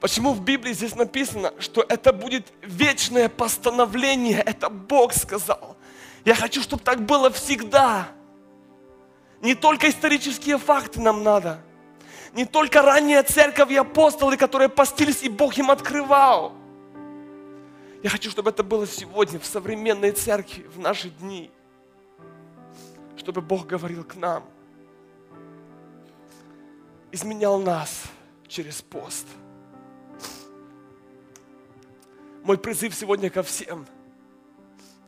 Почему 0.00 0.32
в 0.32 0.42
Библии 0.42 0.72
здесь 0.72 0.94
написано, 0.94 1.54
что 1.58 1.84
это 1.88 2.12
будет 2.12 2.52
вечное 2.62 3.28
постановление, 3.28 4.40
это 4.40 4.68
Бог 4.68 5.14
сказал. 5.14 5.76
Я 6.24 6.34
хочу, 6.34 6.62
чтобы 6.62 6.82
так 6.82 7.04
было 7.04 7.30
всегда. 7.30 8.08
Не 9.40 9.54
только 9.54 9.88
исторические 9.88 10.58
факты 10.58 11.00
нам 11.00 11.22
надо, 11.22 11.60
не 12.32 12.44
только 12.44 12.82
ранняя 12.82 13.22
церковь 13.22 13.70
и 13.70 13.76
апостолы, 13.76 14.36
которые 14.36 14.68
постились, 14.68 15.22
и 15.22 15.28
Бог 15.28 15.56
им 15.56 15.70
открывал. 15.70 16.52
Я 18.02 18.10
хочу, 18.10 18.30
чтобы 18.30 18.50
это 18.50 18.62
было 18.62 18.86
сегодня 18.86 19.38
в 19.38 19.46
современной 19.46 20.12
церкви, 20.12 20.66
в 20.74 20.78
наши 20.78 21.10
дни. 21.10 21.50
Чтобы 23.16 23.40
Бог 23.40 23.66
говорил 23.66 24.04
к 24.04 24.16
нам. 24.16 24.44
Изменял 27.14 27.60
нас 27.60 28.02
через 28.48 28.82
пост. 28.82 29.24
Мой 32.42 32.58
призыв 32.58 32.92
сегодня 32.92 33.30
ко 33.30 33.44
всем. 33.44 33.86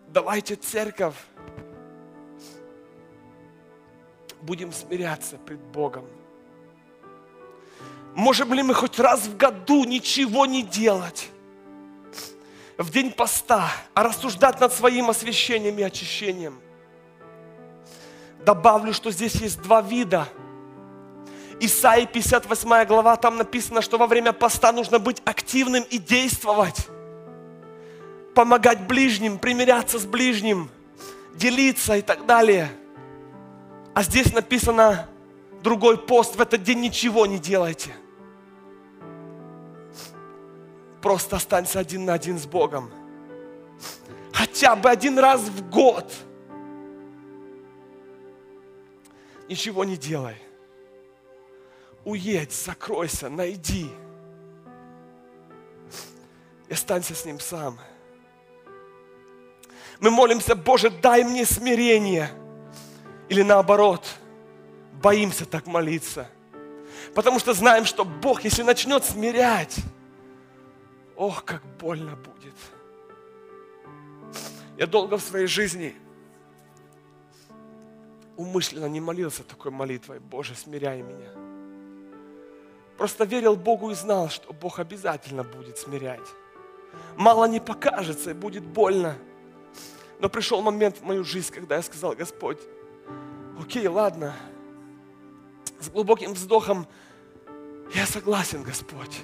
Давайте 0.07 0.54
церковь. 0.54 1.16
Будем 4.40 4.72
смиряться 4.72 5.36
пред 5.36 5.59
Богом. 5.59 6.04
Можем 8.14 8.54
ли 8.54 8.62
мы 8.62 8.72
хоть 8.72 9.00
раз 9.00 9.26
в 9.26 9.36
году 9.36 9.82
ничего 9.82 10.46
не 10.46 10.62
делать? 10.62 11.28
в 12.78 12.90
день 12.90 13.11
поста, 13.11 13.68
а 13.94 14.04
рассуждать 14.04 14.61
над 14.61 14.72
своим 14.72 15.11
освящением 15.11 15.76
и 15.78 15.82
очищением. 15.82 16.61
Добавлю, 18.44 18.92
что 18.92 19.11
здесь 19.11 19.34
есть 19.36 19.61
два 19.62 19.82
вида. 19.82 20.28
Исаии 21.61 22.07
58 22.07 22.84
глава, 22.86 23.16
там 23.16 23.36
написано, 23.36 23.82
что 23.82 23.98
во 23.98 24.07
время 24.07 24.32
поста 24.32 24.72
нужно 24.72 24.98
быть 24.98 25.22
активным 25.24 25.84
и 25.84 25.98
действовать. 25.98 26.88
Помогать 28.34 28.86
ближним, 28.86 29.38
примиряться 29.38 29.98
с 29.98 30.04
ближним, 30.04 30.68
делиться 31.34 31.96
и 31.96 32.02
так 32.02 32.26
далее. 32.26 32.70
А 33.94 34.02
здесь 34.02 34.32
написано 34.34 35.09
другой 35.62 35.96
пост, 35.96 36.36
в 36.36 36.40
этот 36.40 36.62
день 36.62 36.80
ничего 36.80 37.26
не 37.26 37.38
делайте– 37.38 37.94
Просто 41.07 41.36
останься 41.36 41.78
один 41.78 42.04
на 42.04 42.14
один 42.14 42.36
с 42.36 42.46
Богом. 42.46 42.90
Хотя 44.32 44.74
бы 44.74 44.90
один 44.90 45.20
раз 45.20 45.40
в 45.42 45.70
год. 45.70 46.12
Ничего 49.48 49.84
не 49.84 49.96
делай. 49.96 50.34
Уедь, 52.07 52.52
закройся, 52.52 53.28
найди. 53.28 53.90
И 56.68 56.72
останься 56.72 57.14
с 57.14 57.24
Ним 57.24 57.40
сам. 57.40 57.78
Мы 60.00 60.11
молимся, 60.11 60.54
Боже, 60.54 60.88
дай 60.88 61.24
мне 61.24 61.44
смирение. 61.44 62.30
Или 63.28 63.42
наоборот, 63.42 64.07
боимся 65.02 65.44
так 65.44 65.66
молиться. 65.66 66.30
Потому 67.12 67.40
что 67.40 67.52
знаем, 67.52 67.84
что 67.84 68.04
Бог, 68.04 68.44
если 68.44 68.62
начнет 68.62 69.04
смирять, 69.04 69.76
Ох, 71.16 71.44
как 71.44 71.62
больно 71.78 72.14
будет. 72.14 72.54
Я 74.76 74.86
долго 74.86 75.16
в 75.16 75.22
своей 75.22 75.46
жизни 75.46 75.96
умышленно 78.36 78.86
не 78.86 79.00
молился 79.00 79.42
такой 79.42 79.70
молитвой, 79.70 80.20
Боже, 80.20 80.54
смиряй 80.54 81.00
меня. 81.00 81.45
Просто 82.97 83.24
верил 83.24 83.57
Богу 83.57 83.90
и 83.90 83.94
знал, 83.94 84.28
что 84.30 84.53
Бог 84.53 84.78
обязательно 84.78 85.44
будет 85.44 85.78
смирять. 85.78 86.26
Мало 87.16 87.47
не 87.47 87.61
покажется 87.61 88.30
и 88.30 88.34
будет 88.34 88.64
больно. 88.64 89.16
Но 90.18 90.28
пришел 90.30 90.62
момент 90.62 90.99
в 90.99 91.03
мою 91.03 91.24
жизнь, 91.24 91.53
когда 91.53 91.76
я 91.76 91.82
сказал, 91.82 92.14
Господь, 92.14 92.59
окей, 93.61 93.86
ладно, 93.86 94.34
с 95.78 95.90
глубоким 95.90 96.32
вздохом, 96.32 96.86
я 97.94 98.07
согласен, 98.07 98.62
Господь. 98.62 99.20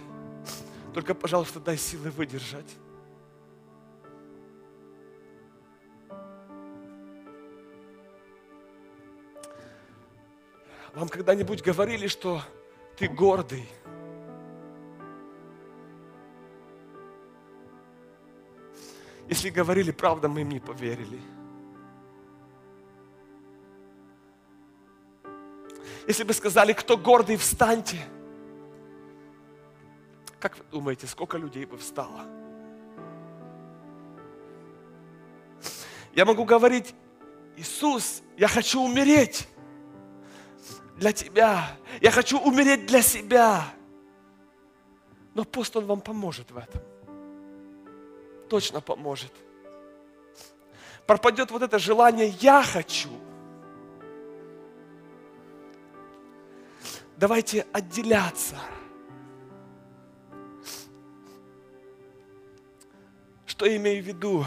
Только, 0.93 1.15
пожалуйста, 1.15 1.59
дай 1.59 1.79
силы 1.79 2.11
выдержать. 2.11 2.77
Вам 10.95 11.09
когда-нибудь 11.09 11.63
говорили, 11.63 12.07
что 12.07 12.43
ты 13.03 13.09
гордый? 13.09 13.69
Если 19.29 19.51
говорили, 19.51 19.91
правда, 19.91 20.29
мы 20.29 20.43
им 20.43 20.51
не 20.51 20.61
поверили. 20.61 21.21
Если 26.07 26.23
бы 26.23 26.33
сказали, 26.33 26.73
кто 26.73 26.97
гордый, 26.97 27.37
встаньте– 27.37 27.99
как 30.39 30.59
вы 30.59 30.65
думаете, 30.73 31.07
сколько 31.07 31.39
людей 31.39 31.65
бы 31.67 31.79
встало? 31.79 32.27
Я 36.15 36.25
могу 36.25 36.45
говорить, 36.45 36.95
Иисус, 37.57 38.23
я 38.37 38.49
хочу 38.49 38.81
умереть 38.83 39.49
для 41.03 41.13
Тебя. 41.13 41.77
Я 42.01 42.13
хочу 42.13 42.39
умереть 42.39 42.87
для 42.87 43.03
себя. 43.03 43.65
Но 45.35 45.45
пост 45.45 45.77
Он 45.77 45.85
вам 45.87 46.01
поможет 46.01 46.49
в 46.53 46.57
этом. 46.57 46.81
Точно 48.49 48.81
поможет. 48.81 49.33
Пропадет 51.05 51.51
вот 51.51 51.63
это 51.63 51.81
желание 51.81 52.29
«я 52.41 52.63
хочу». 52.63 53.11
Давайте 57.17 57.67
отделяться– 57.73 58.57
Что 63.63 63.77
имею 63.77 64.03
в 64.03 64.07
виду? 64.07 64.45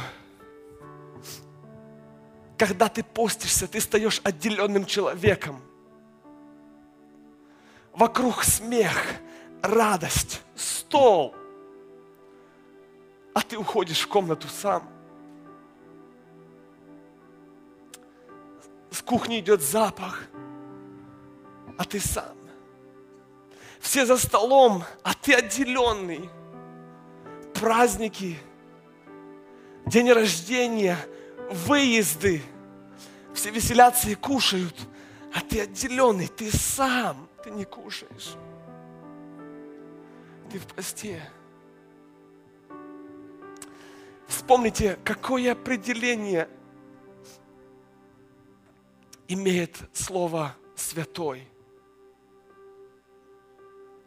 Когда 2.58 2.90
ты 2.90 3.02
постишься, 3.02 3.66
ты 3.66 3.80
стаешь 3.80 4.20
отделенным 4.24 4.86
человеком. 4.86 5.62
Вокруг 7.96 8.44
смех, 8.44 9.16
радость, 9.62 10.42
стол. 10.56 11.34
А 13.34 13.42
ты 13.42 13.58
уходишь 13.58 14.02
в 14.02 14.08
комнату 14.08 14.48
сам. 14.48 14.88
С 18.92 19.02
кухни 19.02 19.40
идет 19.40 19.62
запах, 19.62 20.24
а 21.78 21.84
ты 21.86 22.00
сам. 22.00 22.38
Все 23.80 24.06
за 24.06 24.18
столом, 24.18 24.84
а 25.04 25.14
ты 25.14 25.34
отделенный. 25.34 26.30
Праздники– 27.54 28.38
день 29.86 30.12
рождения, 30.12 30.98
выезды. 31.50 32.42
Все 33.34 33.52
веселятся 33.52 34.10
и 34.10 34.16
кушают, 34.16 34.76
а 35.34 35.42
ты 35.42 35.62
отделенный, 35.62 36.28
ты 36.28 36.52
сам, 36.52 37.25
ты 37.46 37.52
не 37.52 37.64
кушаешь. 37.64 38.36
Ты 40.52 40.58
в 40.58 40.66
посте. 40.66 41.22
Вспомните, 44.28 44.98
какое 45.04 45.52
определение 45.52 46.50
имеет 49.28 49.78
слово 49.94 50.56
«святой». 50.76 51.48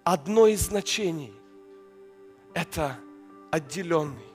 Одно 0.02 0.48
из 0.48 0.62
значений– 0.62 1.32
это 2.54 2.98
отделенный. 3.52 4.32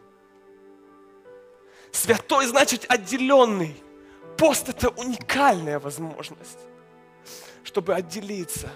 Святой 1.91 2.45
значит 2.45 2.85
отделенный. 2.87 3.75
Пост 4.37 4.69
это 4.69 4.89
уникальная 4.91 5.77
возможность, 5.79 6.59
чтобы 7.65 7.95
отделиться 7.95 8.69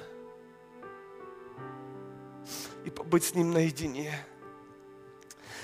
и 2.88 2.90
побыть 2.90 3.26
с 3.26 3.36
Ним 3.36 3.52
наедине. 3.52 4.14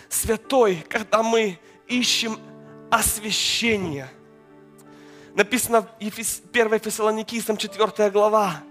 Святой, 0.10 0.86
когда 0.90 1.24
мы 1.24 1.58
ищем 1.88 2.38
освящение. 2.92 4.10
Написано 5.34 5.82
в 5.82 5.88
1 6.00 6.80
Фессалоникийцам 6.80 7.58
4 7.58 8.12
глава, 8.12 8.62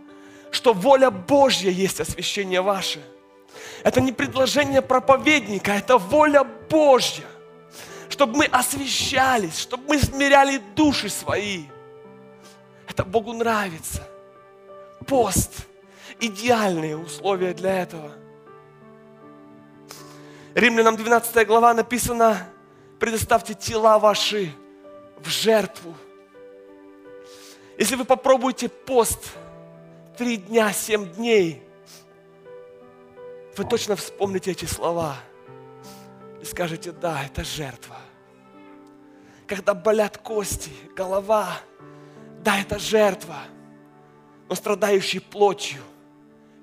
что 0.50 0.74
воля 0.74 1.10
Божья 1.10 1.70
есть 1.70 2.00
освящение 2.00 2.60
ваше. 2.60 3.02
Это 3.82 4.00
не 4.00 4.12
предложение 4.12 4.82
проповедника, 4.82 5.72
это 5.72 5.98
воля 5.98 6.44
Божья 6.44 7.26
чтобы 8.08 8.36
мы 8.36 8.44
освещались, 8.44 9.58
чтобы 9.58 9.84
мы 9.88 9.98
смиряли 9.98 10.60
души 10.76 11.08
свои. 11.08 11.64
Это 12.86 13.06
Богу 13.06 13.32
нравится. 13.32 14.06
Пост– 15.06 15.66
идеальные 16.20 16.96
условия 16.96 17.54
для 17.54 17.78
этого. 17.78 18.12
Римлянам 20.54 20.96
12 20.96 21.46
глава 21.46 21.72
написано, 21.72 22.46
предоставьте 23.00 23.54
тела 23.54 23.98
ваши 23.98 24.52
в 25.16 25.28
жертву. 25.28 25.94
Если 27.78 27.96
вы 27.96 28.04
попробуете 28.04 28.68
пост 28.68 29.32
три 30.18 30.36
дня, 30.36 30.70
семь 30.72 31.10
дней, 31.12 31.62
вы 33.56 33.64
точно 33.64 33.96
вспомните 33.96 34.50
эти 34.50 34.66
слова 34.66 35.16
и 36.42 36.44
скажете, 36.44 36.92
да, 36.92 37.24
это 37.24 37.44
жертва. 37.44 37.96
Когда 39.46 39.72
болят 39.72 40.18
кости, 40.18 40.70
голова, 40.94 41.48
да, 42.44 42.60
это 42.60 42.78
жертва. 42.78 43.36
Но 44.48 44.54
страдающий 44.54 45.20
плотью 45.20 45.80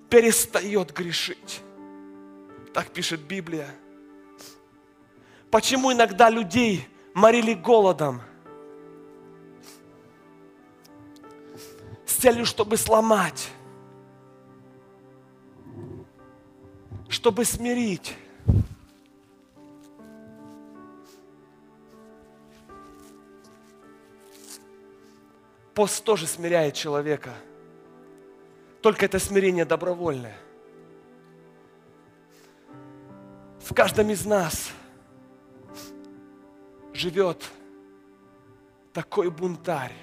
перестает 0.10 0.92
грешить. 0.94 1.62
Так 2.74 2.90
пишет 2.92 3.22
Библия. 3.22 3.70
Почему 5.52 5.92
иногда 5.92 6.30
людей 6.30 6.88
морили 7.14 7.54
голодом? 7.54 8.22
С 12.06 12.14
целью, 12.14 12.46
чтобы 12.46 12.78
сломать, 12.78 13.50
чтобы 17.08 17.46
смирить. 17.46 18.16
Пост 25.74 26.04
тоже 26.04 26.28
смиряет 26.28 26.74
человека. 26.76 27.34
Только 28.82 29.06
это 29.06 29.18
смирение 29.18 29.66
добровольное. 29.66 30.38
В 33.70 33.74
каждом 33.76 34.10
из 34.10 34.26
нас 34.26 34.72
живет 36.92 37.48
такой 38.94 39.30
бунтарь. 39.30 39.94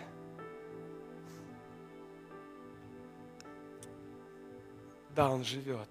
Да, 5.16 5.30
он 5.30 5.42
живет. 5.44 5.88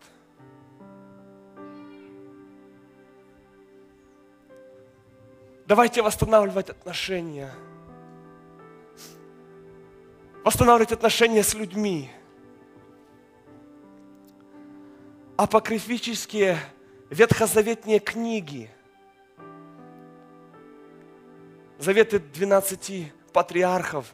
Давайте 5.68 6.02
восстанавливать 6.02 6.70
отношения. 6.70 7.52
Восстанавливать 10.46 10.94
отношения 10.94 11.44
с 11.44 11.54
людьми. 11.54 12.10
Апокрифические 15.36 16.58
ветхозаветные 17.16 18.00
книги, 18.00 18.70
заветы 21.80 22.20
12 22.20 23.12
патриархов, 23.32 24.14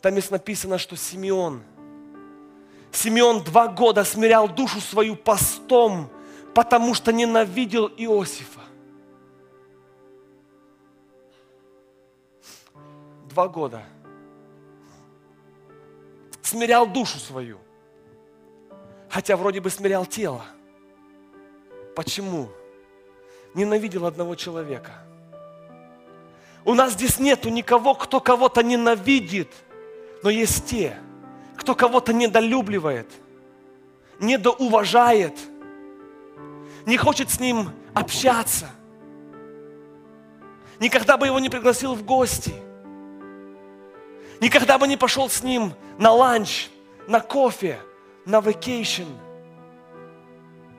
там 0.00 0.14
есть 0.14 0.30
написано, 0.30 0.78
что 0.78 0.96
Симеон, 0.96 1.62
Симеон 2.92 3.42
два 3.42 3.66
года 3.66 4.04
смирял 4.04 4.48
душу 4.48 4.80
свою 4.80 5.16
постом, 5.16 6.08
потому 6.54 6.94
что 6.94 7.12
ненавидел 7.12 7.88
Иосифа. 7.88 8.60
Два 13.28 13.48
года. 13.48 13.82
Смирял 16.42 16.86
душу 16.86 17.18
свою. 17.18 17.58
Хотя 19.10 19.36
вроде 19.36 19.60
бы 19.60 19.68
смирял 19.68 20.06
тело. 20.06 20.42
Почему? 21.96 22.50
Ненавидел 23.54 24.04
одного 24.04 24.34
человека. 24.34 24.92
У 26.62 26.74
нас 26.74 26.92
здесь 26.92 27.18
нету 27.18 27.48
никого, 27.48 27.94
кто 27.94 28.20
кого-то 28.20 28.62
ненавидит, 28.62 29.50
но 30.22 30.28
есть 30.28 30.66
те, 30.66 30.98
кто 31.56 31.74
кого-то 31.74 32.12
недолюбливает, 32.12 33.08
недоуважает, 34.20 35.38
не 36.84 36.98
хочет 36.98 37.30
с 37.30 37.40
ним 37.40 37.70
общаться, 37.94 38.68
никогда 40.78 41.16
бы 41.16 41.26
его 41.26 41.38
не 41.40 41.48
пригласил 41.48 41.94
в 41.94 42.04
гости, 42.04 42.52
никогда 44.42 44.76
бы 44.76 44.86
не 44.86 44.98
пошел 44.98 45.30
с 45.30 45.42
ним 45.42 45.72
на 45.98 46.12
ланч, 46.12 46.68
на 47.08 47.20
кофе, 47.20 47.80
на 48.26 48.40
vacation. 48.40 49.08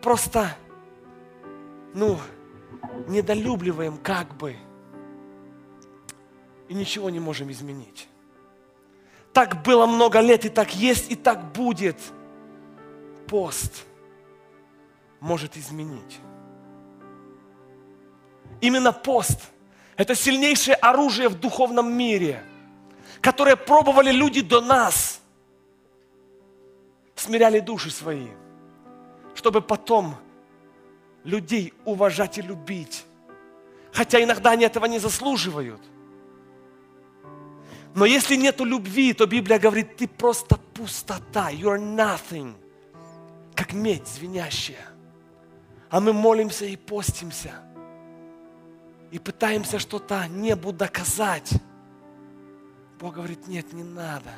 Просто 0.03 0.55
ну, 1.93 2.19
недолюбливаем 3.07 3.97
как 3.97 4.35
бы. 4.35 4.55
И 6.67 6.73
ничего 6.73 7.09
не 7.09 7.19
можем 7.19 7.51
изменить. 7.51 8.07
Так 9.33 9.63
было 9.63 9.85
много 9.85 10.19
лет, 10.19 10.45
и 10.45 10.49
так 10.49 10.75
есть, 10.75 11.11
и 11.11 11.15
так 11.15 11.51
будет. 11.53 11.97
Пост 13.27 13.85
может 15.19 15.57
изменить. 15.57 16.19
Именно 18.61 18.91
пост– 18.91 19.39
это 19.95 20.15
сильнейшее 20.15 20.75
оружие 20.75 21.29
в 21.29 21.39
духовном 21.39 21.93
мире, 21.93 22.43
которое 23.21 23.55
пробовали 23.55 24.11
люди 24.11 24.41
до 24.41 24.61
нас. 24.61 25.21
Смиряли 27.15 27.59
души 27.59 27.89
свои, 27.89 28.27
чтобы 29.35 29.61
потом 29.61 30.15
людей 31.27 31.73
уважать 31.83 32.37
и 32.37 32.41
любить. 32.41 33.05
Хотя 33.91 34.23
иногда 34.23 34.51
они 34.51 34.63
этого 34.63 34.85
не 34.85 34.97
заслуживают. 34.97 35.81
Но 37.93 38.05
если 38.05 38.35
нету 38.37 38.63
любви, 38.63 39.13
то 39.13 39.25
Библия 39.25 39.59
говорит, 39.59 39.97
ты 39.97 40.07
просто 40.07 40.57
пустота, 40.73 41.51
you 41.51 41.65
are 41.65 41.79
nothing, 41.79 42.55
как 43.55 43.73
медь 43.73 44.07
звенящая. 44.07 44.85
А 45.89 45.99
мы 45.99 46.13
молимся 46.13 46.65
и 46.65 46.77
постимся, 46.77 47.51
и 49.11 49.19
пытаемся 49.19 49.79
что-то 49.79 50.27
небу 50.27 50.71
доказать. 50.71 51.51
Бог 52.99 53.15
говорит, 53.15 53.47
нет, 53.47 53.73
не 53.73 53.83
надо, 53.83 54.31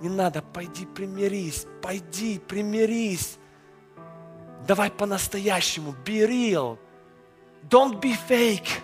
не 0.00 0.08
надо, 0.08 0.42
пойди 0.42 0.86
примирись, 0.86 1.66
пойди 1.82 2.38
примирись 2.38 3.38
Давай 4.66 4.90
по-настоящему. 4.90 5.94
Be 6.04 6.26
real. 6.26 6.78
Don't 7.68 8.00
be 8.00 8.16
fake. 8.28 8.80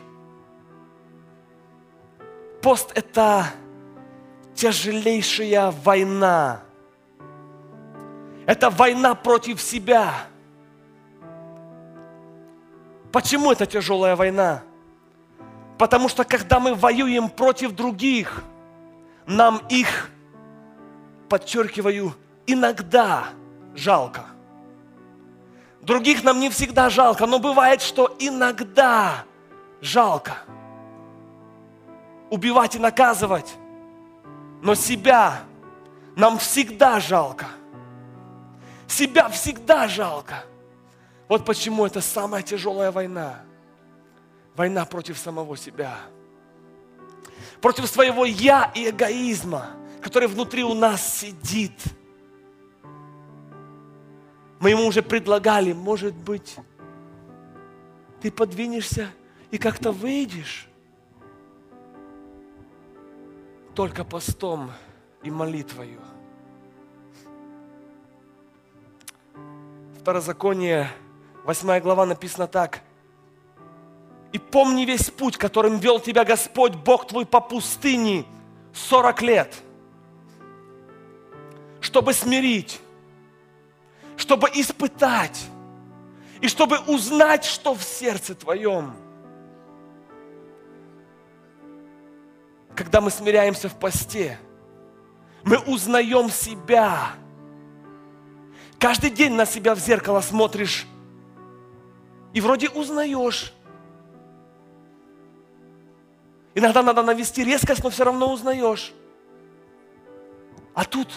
Пост– 2.60 2.92
это 2.94 3.46
тяжелейшая 4.54 5.70
война. 5.70 6.60
Это 8.44 8.68
война 8.68 9.14
против 9.14 9.60
себя. 9.60 10.12
Почему 13.10 13.50
это 13.50 13.64
тяжелая 13.64 14.16
война? 14.16 14.62
Потому 15.78 16.10
что 16.10 16.24
когда 16.24 16.60
мы 16.60 16.74
воюем 16.74 17.30
против 17.30 17.72
других, 17.72 18.44
нам 19.26 19.62
их, 19.70 20.10
подчеркиваю, 21.30 22.14
иногда 22.46 23.28
жалко– 23.74 24.26
Других 25.82 26.22
нам 26.24 26.40
не 26.40 26.50
всегда 26.50 26.90
жалко, 26.90 27.26
но 27.26 27.38
бывает, 27.38 27.80
что 27.80 28.14
иногда 28.18 29.24
жалко. 29.80 30.38
Убивать 32.28 32.76
и 32.76 32.78
наказывать. 32.78 33.54
Но 34.62 34.74
себя 34.74 35.40
нам 36.16 36.38
всегда 36.38 37.00
жалко. 37.00 37.46
Себя 38.86 39.28
всегда 39.30 39.88
жалко. 39.88 40.44
Вот 41.28 41.44
почему 41.44 41.86
это 41.86 42.00
самая 42.00 42.42
тяжелая 42.42 42.92
война. 42.92 43.40
Война 44.56 44.84
против 44.84 45.16
самого 45.16 45.56
себя. 45.56 45.96
Против 47.62 47.86
своего 47.86 48.26
я 48.26 48.70
и 48.74 48.90
эгоизма, 48.90 49.70
который 50.02 50.28
внутри 50.28 50.62
у 50.62 50.74
нас 50.74 51.18
сидит– 51.20 51.72
мы 54.60 54.70
ему 54.70 54.86
уже 54.86 55.02
предлагали, 55.02 55.72
может 55.72 56.14
быть, 56.14 56.56
ты 58.20 58.30
подвинешься 58.30 59.10
и 59.50 59.56
как-то 59.56 59.90
выйдешь. 59.90 60.68
Только 63.74 64.04
постом 64.04 64.70
и 65.22 65.30
молитвою. 65.30 66.00
Второзаконие, 69.98 70.90
8 71.44 71.80
глава 71.80 72.04
написано 72.04 72.46
так. 72.46 72.82
«И 74.32 74.38
помни 74.38 74.84
весь 74.84 75.10
путь, 75.10 75.38
которым 75.38 75.78
вел 75.78 76.00
тебя 76.00 76.24
Господь, 76.24 76.74
Бог 76.74 77.06
твой, 77.06 77.24
по 77.24 77.40
пустыне 77.40 78.26
40 78.74 79.22
лет, 79.22 79.54
чтобы 81.80 82.12
смирить, 82.12 82.80
чтобы 84.20 84.48
испытать 84.52 85.46
И 86.40 86.48
чтобы 86.48 86.78
узнать, 86.78 87.44
что 87.44 87.74
в 87.74 87.82
сердце 87.82 88.34
твоем. 88.34 88.94
Когда 92.74 93.00
мы 93.00 93.10
смиряемся 93.10 93.68
в 93.68 93.78
посте, 93.78 94.38
мы 95.42 95.58
узнаем 95.58 96.30
себя. 96.30 97.10
Каждый 98.78 99.10
день 99.10 99.32
на 99.32 99.44
себя 99.44 99.74
в 99.74 99.78
зеркало 99.78 100.22
смотришь 100.22 100.86
и 102.32 102.40
вроде 102.40 102.70
узнаешь. 102.70 103.52
Иногда 106.54 106.82
надо 106.82 107.02
навести 107.02 107.44
резкость, 107.44 107.84
но 107.84 107.90
все 107.90 108.04
равно 108.04 108.32
узнаешь. 108.32 108.92
А 110.74 110.84
тут 110.84 111.08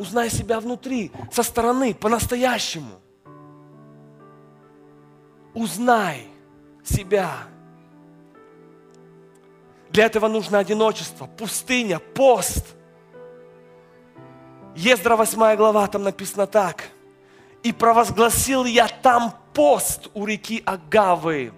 узнай 0.00 0.30
себя 0.30 0.60
внутри, 0.60 1.12
со 1.30 1.42
стороны, 1.42 1.92
по-настоящему. 1.94 3.00
Узнай 5.52 6.26
себя. 6.82 7.30
Для 9.90 10.06
этого 10.06 10.28
нужно 10.28 10.58
одиночество, 10.58 11.26
пустыня, 11.26 11.98
пост. 11.98 12.64
Ездра 14.74 15.16
8 15.16 15.56
глава, 15.56 15.86
там 15.86 16.02
написано 16.02 16.46
так. 16.46 16.84
«И 17.62 17.70
провозгласил 17.70 18.64
я 18.64 18.88
там 18.88 19.34
пост 19.52 20.08
у 20.14 20.24
реки 20.24 20.62
Агавы, 20.64 21.52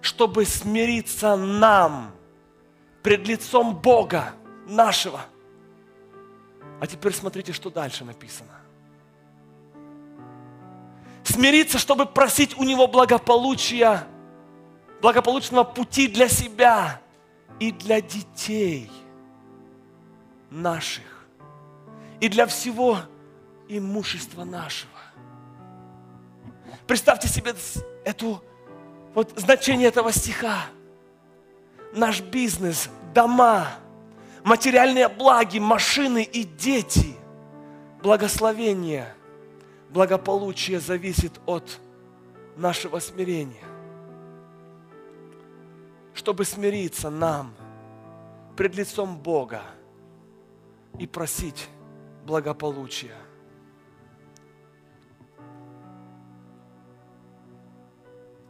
чтобы 0.00 0.46
смириться 0.46 1.36
нам 1.36 2.12
пред 3.02 3.28
лицом 3.28 3.76
Бога 3.76 4.32
нашего». 4.66 5.20
А 6.82 6.86
теперь 6.88 7.14
смотрите, 7.14 7.52
что 7.52 7.70
дальше 7.70 8.04
написано. 8.04 8.50
Смириться, 11.22 11.78
чтобы 11.78 12.06
просить 12.06 12.58
у 12.58 12.64
Него 12.64 12.88
благополучия, 12.88 14.04
благополучного 15.00 15.62
пути 15.62 16.08
для 16.08 16.28
себя 16.28 17.00
и 17.60 17.70
для 17.70 18.00
детей 18.00 18.90
наших, 20.50 21.04
и 22.18 22.28
для 22.28 22.46
всего 22.46 22.98
имущества 23.68 24.42
нашего. 24.42 24.90
Представьте 26.88 27.28
себе 27.28 27.54
эту, 28.04 28.42
вот 29.14 29.32
значение 29.36 29.86
этого 29.86 30.10
стиха. 30.10 30.64
Наш 31.92 32.20
бизнес, 32.22 32.90
дома– 33.14 33.68
материальные 34.44 35.08
благи, 35.08 35.58
машины 35.58 36.22
и 36.22 36.44
дети. 36.44 37.16
Благословение, 38.02 39.14
благополучие 39.90 40.80
зависит 40.80 41.40
от 41.46 41.78
нашего 42.56 42.98
смирения. 42.98 43.64
Чтобы 46.14 46.44
смириться 46.44 47.10
нам 47.10 47.54
пред 48.56 48.74
лицом 48.74 49.16
Бога 49.16 49.62
и 50.98 51.06
просить 51.06 51.68
благополучия. 52.24 53.16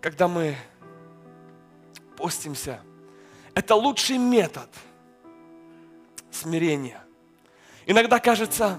Когда 0.01 0.27
мы 0.27 0.56
постимся, 2.16 2.81
это 3.55 3.77
лучший 3.77 4.19
метод– 4.19 4.69
смирения. 6.35 7.03
Иногда 7.87 8.19
кажется, 8.19 8.79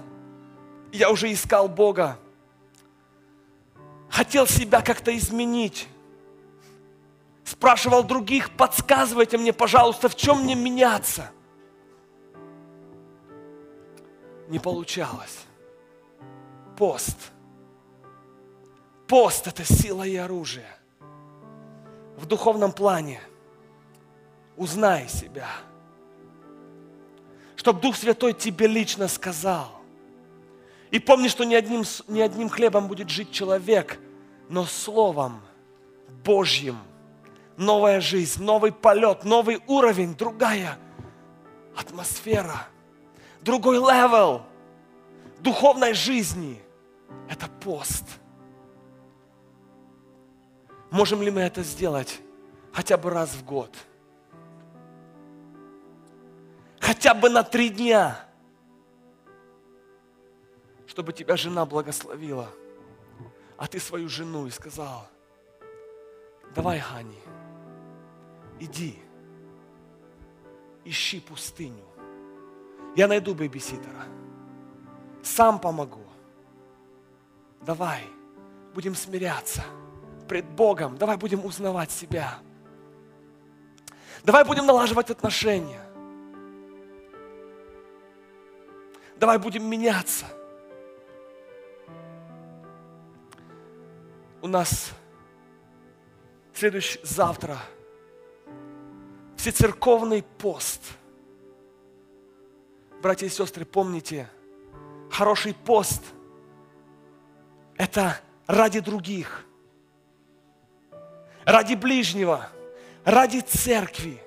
я 0.92 1.10
уже 1.10 1.32
искал 1.32 1.68
Бога, 1.68 2.18
хотел 4.08 4.46
себя 4.46 4.80
как-то 4.80 5.16
изменить, 5.16 5.88
спрашивал 7.44 8.02
других, 8.02 8.50
подсказывайте 8.56 9.38
мне, 9.38 9.52
пожалуйста, 9.52 10.08
в 10.08 10.16
чем 10.16 10.42
мне 10.42 10.54
меняться. 10.54 11.30
Не 14.48 14.58
получалось. 14.58 15.40
Пост. 16.76 17.16
Пост– 19.06 19.46
это 19.48 19.64
сила 19.64 20.02
и 20.02 20.16
оружие. 20.16 20.68
В 22.16 22.26
духовном 22.26 22.72
плане 22.72 23.20
узнай 24.56 25.08
себя– 25.08 25.48
чтобы 27.64 27.80
Дух 27.80 27.96
Святой 27.96 28.34
тебе 28.34 28.66
лично 28.66 29.08
сказал. 29.08 29.80
И 30.90 30.98
помни, 30.98 31.28
что 31.28 31.44
не 31.44 31.54
одним, 31.54 31.82
не 32.08 32.20
одним 32.20 32.50
хлебом 32.50 32.88
будет 32.88 33.08
жить 33.08 33.32
человек, 33.32 33.98
но 34.50 34.66
Словом 34.66 35.40
Божьим. 36.22 36.76
Новая 37.56 38.02
жизнь, 38.02 38.44
новый 38.44 38.70
полет, 38.70 39.24
новый 39.24 39.62
уровень, 39.66 40.14
другая 40.14 40.76
атмосфера, 41.74 42.68
другой 43.40 43.78
level 43.78 44.42
духовной 45.40 45.94
жизни. 45.94 46.60
Это 47.30 47.46
пост. 47.48 48.04
Можем 50.90 51.22
ли 51.22 51.30
мы 51.30 51.40
это 51.40 51.62
сделать 51.62 52.20
хотя 52.74 52.98
бы 52.98 53.08
раз 53.08 53.30
в 53.30 53.42
год? 53.42 53.70
Хотя 56.84 57.14
бы 57.14 57.30
на 57.30 57.42
три 57.42 57.70
дня, 57.70 58.20
чтобы 60.86 61.14
тебя 61.14 61.34
жена 61.36 61.64
благословила, 61.64 62.50
а 63.56 63.66
ты 63.66 63.80
свою 63.80 64.10
жену 64.10 64.46
и 64.46 64.50
сказал, 64.50 65.08
давай, 66.54 66.78
Хани, 66.78 67.18
иди, 68.60 68.98
ищи 70.84 71.20
пустыню. 71.20 71.86
Я 72.96 73.08
найду 73.08 73.34
бэбиситера. 73.34 74.04
Сам 75.22 75.58
помогу. 75.58 76.04
Давай, 77.62 78.04
будем 78.74 78.94
смиряться 78.94 79.64
пред 80.28 80.44
Богом. 80.50 80.98
Давай 80.98 81.16
будем 81.16 81.44
узнавать 81.46 81.90
себя. 81.90 82.38
Давай 84.22 84.44
будем 84.44 84.66
налаживать 84.66 85.10
отношения. 85.10 85.80
Давай 89.24 89.38
будем 89.38 89.64
меняться. 89.64 90.26
У 94.42 94.46
нас 94.46 94.92
следующий 96.52 97.00
завтра 97.02 97.56
всецерковный 99.38 100.22
пост. 100.22 100.82
Братья 103.00 103.24
и 103.24 103.30
сестры, 103.30 103.64
помните, 103.64 104.28
хороший 105.10 105.54
пост– 105.54 106.02
это 107.78 108.20
ради 108.46 108.80
других, 108.80 109.46
ради 111.46 111.72
ближнего, 111.72 112.50
ради 113.06 113.40
церкви. 113.40 114.22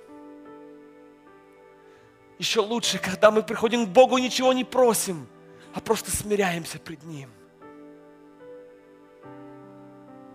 Еще 2.40 2.60
лучше, 2.60 3.00
когда 3.00 3.32
мы 3.32 3.42
приходим 3.42 3.86
к 3.86 3.90
Богу, 3.90 4.18
ничего 4.18 4.54
не 4.54 4.64
просим, 4.64 5.28
а 5.74 5.80
просто 5.80 6.12
смиряемся 6.12 6.80
пред 6.80 7.04
Ним. 7.04 7.30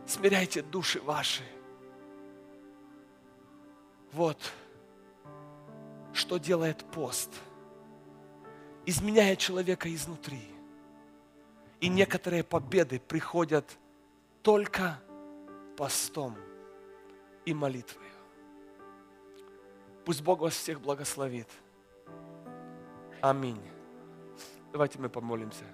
Смиряйте 0.07 0.63
души 0.63 1.01
ваши. 1.01 1.43
Вот 4.13 4.39
что 6.13 6.39
делает 6.39 6.85
пост. 6.93 7.31
Изменяет 8.85 9.39
человека 9.39 9.93
изнутри. 9.95 10.43
И 11.81 11.89
некоторые 11.89 12.45
победы 12.45 13.01
приходят 13.01 13.79
только 14.43 15.01
постом 15.77 16.37
и 17.45 17.55
молитвой. 17.55 18.07
Пусть 20.05 20.23
Бог 20.23 20.41
вас 20.41 20.55
всех 20.55 20.81
благословит. 20.81 21.49
Аминь. 23.23 23.61
Давайте 24.73 24.99
мы 24.99 25.09
помолимся. 25.09 25.65